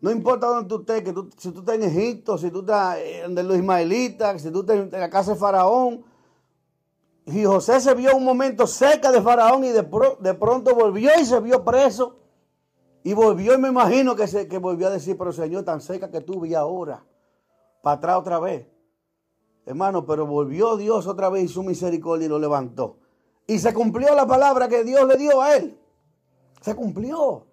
No 0.00 0.12
importa 0.12 0.46
dónde 0.46 0.68
tú 0.68 0.80
estés, 0.82 1.02
que 1.02 1.12
si 1.36 1.50
tú 1.50 1.60
estás 1.60 1.74
en 1.74 1.82
Egipto, 1.82 2.38
si 2.38 2.52
tú 2.52 2.60
estás 2.60 2.98
en 3.00 3.34
de 3.34 3.42
los 3.42 3.56
ismaelitas, 3.56 4.40
si 4.40 4.52
tú 4.52 4.60
estás 4.60 4.76
en 4.76 4.90
la 4.92 5.10
casa 5.10 5.32
de 5.32 5.36
Faraón. 5.36 6.04
Y 7.26 7.44
José 7.44 7.80
se 7.80 7.92
vio 7.94 8.16
un 8.16 8.22
momento 8.22 8.68
cerca 8.68 9.10
de 9.10 9.20
Faraón 9.20 9.64
y 9.64 9.70
de 9.70 9.82
pronto 10.34 10.72
volvió 10.72 11.10
y 11.20 11.24
se 11.24 11.40
vio 11.40 11.64
preso. 11.64 12.20
Y 13.02 13.14
volvió 13.14 13.54
y 13.54 13.58
me 13.58 13.68
imagino 13.68 14.14
que, 14.14 14.28
se, 14.28 14.46
que 14.46 14.58
volvió 14.58 14.86
a 14.86 14.90
decir, 14.90 15.18
pero 15.18 15.32
Señor, 15.32 15.64
tan 15.64 15.80
cerca 15.80 16.08
que 16.08 16.20
tú 16.20 16.40
vi 16.40 16.54
ahora, 16.54 17.04
para 17.82 17.96
atrás 17.96 18.18
otra 18.18 18.38
vez. 18.38 18.71
Hermano, 19.64 20.04
pero 20.04 20.26
volvió 20.26 20.76
Dios 20.76 21.06
otra 21.06 21.28
vez 21.28 21.50
su 21.50 21.62
misericordia 21.62 22.26
y 22.26 22.28
lo 22.28 22.38
levantó. 22.38 22.98
Y 23.46 23.58
se 23.58 23.72
cumplió 23.72 24.14
la 24.14 24.26
palabra 24.26 24.68
que 24.68 24.84
Dios 24.84 25.06
le 25.06 25.16
dio 25.16 25.40
a 25.40 25.56
él. 25.56 25.78
Se 26.60 26.74
cumplió. 26.74 27.46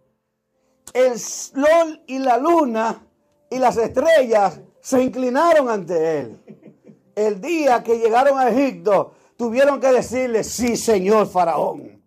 El 0.93 1.19
sol 1.19 2.01
y 2.07 2.19
la 2.19 2.37
luna 2.37 3.05
y 3.49 3.59
las 3.59 3.77
estrellas 3.77 4.61
se 4.81 5.03
inclinaron 5.03 5.69
ante 5.69 6.19
él. 6.19 6.73
El 7.15 7.41
día 7.41 7.83
que 7.83 7.97
llegaron 7.99 8.39
a 8.39 8.49
Egipto, 8.49 9.13
tuvieron 9.35 9.79
que 9.79 9.91
decirle, 9.91 10.43
sí, 10.43 10.77
señor 10.77 11.27
faraón. 11.27 12.01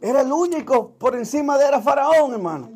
Era 0.00 0.20
el 0.20 0.32
único 0.32 0.90
por 0.90 1.14
encima 1.14 1.56
de 1.56 1.66
era 1.66 1.80
faraón, 1.80 2.34
hermano. 2.34 2.70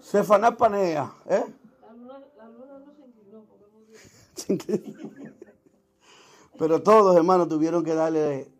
Sefanás 0.00 0.54
Panea. 0.54 1.12
¿eh? 1.28 1.44
la 1.82 1.92
luna, 1.92 2.20
la 2.36 2.48
luna 2.48 2.78
no 2.78 2.94
se 2.94 3.06
inclinó 3.06 3.44
porque 3.44 3.64
murió. 3.74 3.98
Pero 6.58 6.82
todos, 6.82 7.16
hermanos, 7.16 7.48
tuvieron 7.48 7.84
que 7.84 7.94
darle, 7.94 8.50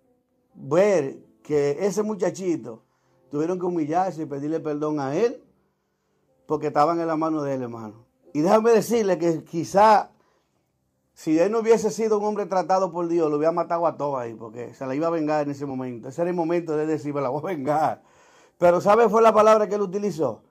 ver 0.55 1.19
que 1.43 1.79
ese 1.81 2.03
muchachito, 2.03 2.83
tuvieron 3.31 3.59
que 3.59 3.67
humillarse 3.67 4.23
y 4.23 4.27
pedirle 4.27 4.61
perdón 4.61 5.01
a 5.01 5.17
él, 5.17 5.43
porque 6.47 6.69
estaban 6.69 7.01
en 7.01 7.07
la 7.07 7.17
mano 7.17 7.43
de 7.43 7.55
él, 7.55 7.63
hermano. 7.63 8.07
Y 8.33 8.41
déjame 8.41 8.71
decirle 8.71 9.19
que 9.19 9.45
quizá, 9.45 10.11
si 11.15 11.39
él 11.39 11.51
no 11.51 11.61
hubiese 11.61 11.91
sido 11.91 12.19
un 12.19 12.27
hombre 12.27 12.47
tratado 12.47 12.93
por 12.93 13.09
Dios, 13.09 13.31
lo 13.31 13.37
hubiera 13.37 13.53
matado 13.53 13.87
a 13.87 13.97
todos 13.97 14.19
ahí, 14.19 14.35
porque 14.35 14.75
se 14.75 14.87
la 14.87 14.95
iba 14.95 15.07
a 15.07 15.11
vengar 15.11 15.43
en 15.43 15.51
ese 15.51 15.65
momento. 15.65 16.09
Ese 16.09 16.23
era 16.23 16.31
el 16.31 16.37
momento 16.37 16.77
de 16.77 16.87
decir, 16.87 17.15
me 17.15 17.23
la 17.23 17.31
voy 17.31 17.43
a 17.43 17.57
vengar. 17.57 18.03
Pero 18.59 18.81
¿sabe 18.81 19.09
fue 19.09 19.23
la 19.23 19.33
palabra 19.33 19.69
que 19.69 19.75
él 19.75 19.83
utilizó? 19.83 20.43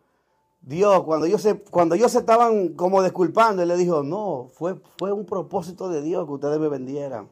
Dios, 0.65 1.03
cuando 1.03 1.27
ellos 1.27 1.43
se, 1.43 1.59
cuando 1.59 1.93
ellos 1.93 2.11
se 2.11 2.19
estaban 2.19 2.69
como 2.69 3.03
disculpando, 3.03 3.61
él 3.61 3.67
le 3.67 3.77
dijo, 3.77 4.01
no, 4.01 4.47
fue, 4.51 4.81
fue 4.97 5.11
un 5.11 5.23
propósito 5.23 5.87
de 5.89 6.01
Dios 6.01 6.25
que 6.25 6.33
ustedes 6.33 6.59
me 6.59 6.67
vendieran. 6.67 7.29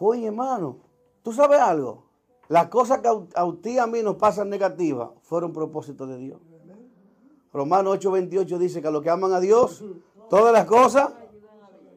Oye, 0.00 0.26
hermano, 0.26 0.78
¿tú 1.22 1.32
sabes 1.32 1.60
algo? 1.60 2.02
Las 2.48 2.66
cosas 2.68 2.98
que 2.98 3.06
a, 3.06 3.12
a 3.12 3.52
ti 3.62 3.78
a 3.78 3.86
mí 3.86 4.02
nos 4.02 4.16
pasan 4.16 4.48
negativas 4.48 5.10
fueron 5.22 5.52
propósitos 5.52 6.08
de 6.08 6.18
Dios. 6.18 6.40
Romanos 7.52 7.98
8:28 8.00 8.58
dice 8.58 8.82
que 8.82 8.88
a 8.88 8.90
los 8.90 9.02
que 9.02 9.10
aman 9.10 9.32
a 9.32 9.38
Dios, 9.38 9.84
todas 10.28 10.52
las 10.52 10.64
cosas 10.64 11.10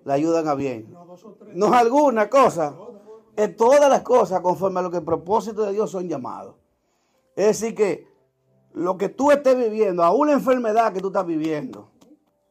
le 0.05 0.13
ayudan 0.13 0.47
a 0.47 0.53
bien. 0.53 0.95
No 1.53 1.67
es 1.67 1.73
alguna 1.73 2.29
cosa, 2.29 2.75
es 3.35 3.55
todas 3.55 3.89
las 3.89 4.03
cosas 4.03 4.41
conforme 4.41 4.81
a 4.81 4.83
lo 4.83 4.91
que 4.91 4.97
el 4.97 5.03
propósito 5.03 5.63
de 5.63 5.71
Dios 5.71 5.89
son 5.89 6.07
llamados. 6.07 6.55
Es 7.35 7.59
decir 7.59 7.73
que 7.73 8.12
lo 8.73 8.97
que 8.97 9.09
tú 9.09 9.31
estés 9.31 9.57
viviendo, 9.57 10.03
aún 10.03 10.27
la 10.27 10.33
enfermedad 10.33 10.93
que 10.93 10.99
tú 10.99 11.07
estás 11.07 11.25
viviendo, 11.25 11.91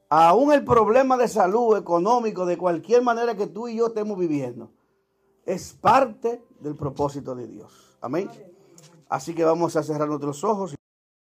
aún 0.09 0.53
el 0.53 0.65
problema 0.65 1.17
de 1.17 1.29
salud 1.29 1.77
económico, 1.77 2.47
de 2.47 2.57
cualquier 2.57 3.03
manera 3.03 3.37
que 3.37 3.47
tú 3.47 3.69
y 3.69 3.77
yo 3.77 3.89
estemos 3.89 4.19
viviendo, 4.19 4.71
es 5.45 5.73
parte 5.73 6.45
del 6.61 6.77
propósito 6.77 7.35
de 7.35 7.49
Dios. 7.49 7.97
Amén. 8.01 8.31
Así 9.09 9.35
que 9.35 9.45
vamos 9.45 9.77
a 9.77 9.83
cerrar 9.83 10.09
nuestros 10.09 10.43
ojos. 10.45 10.75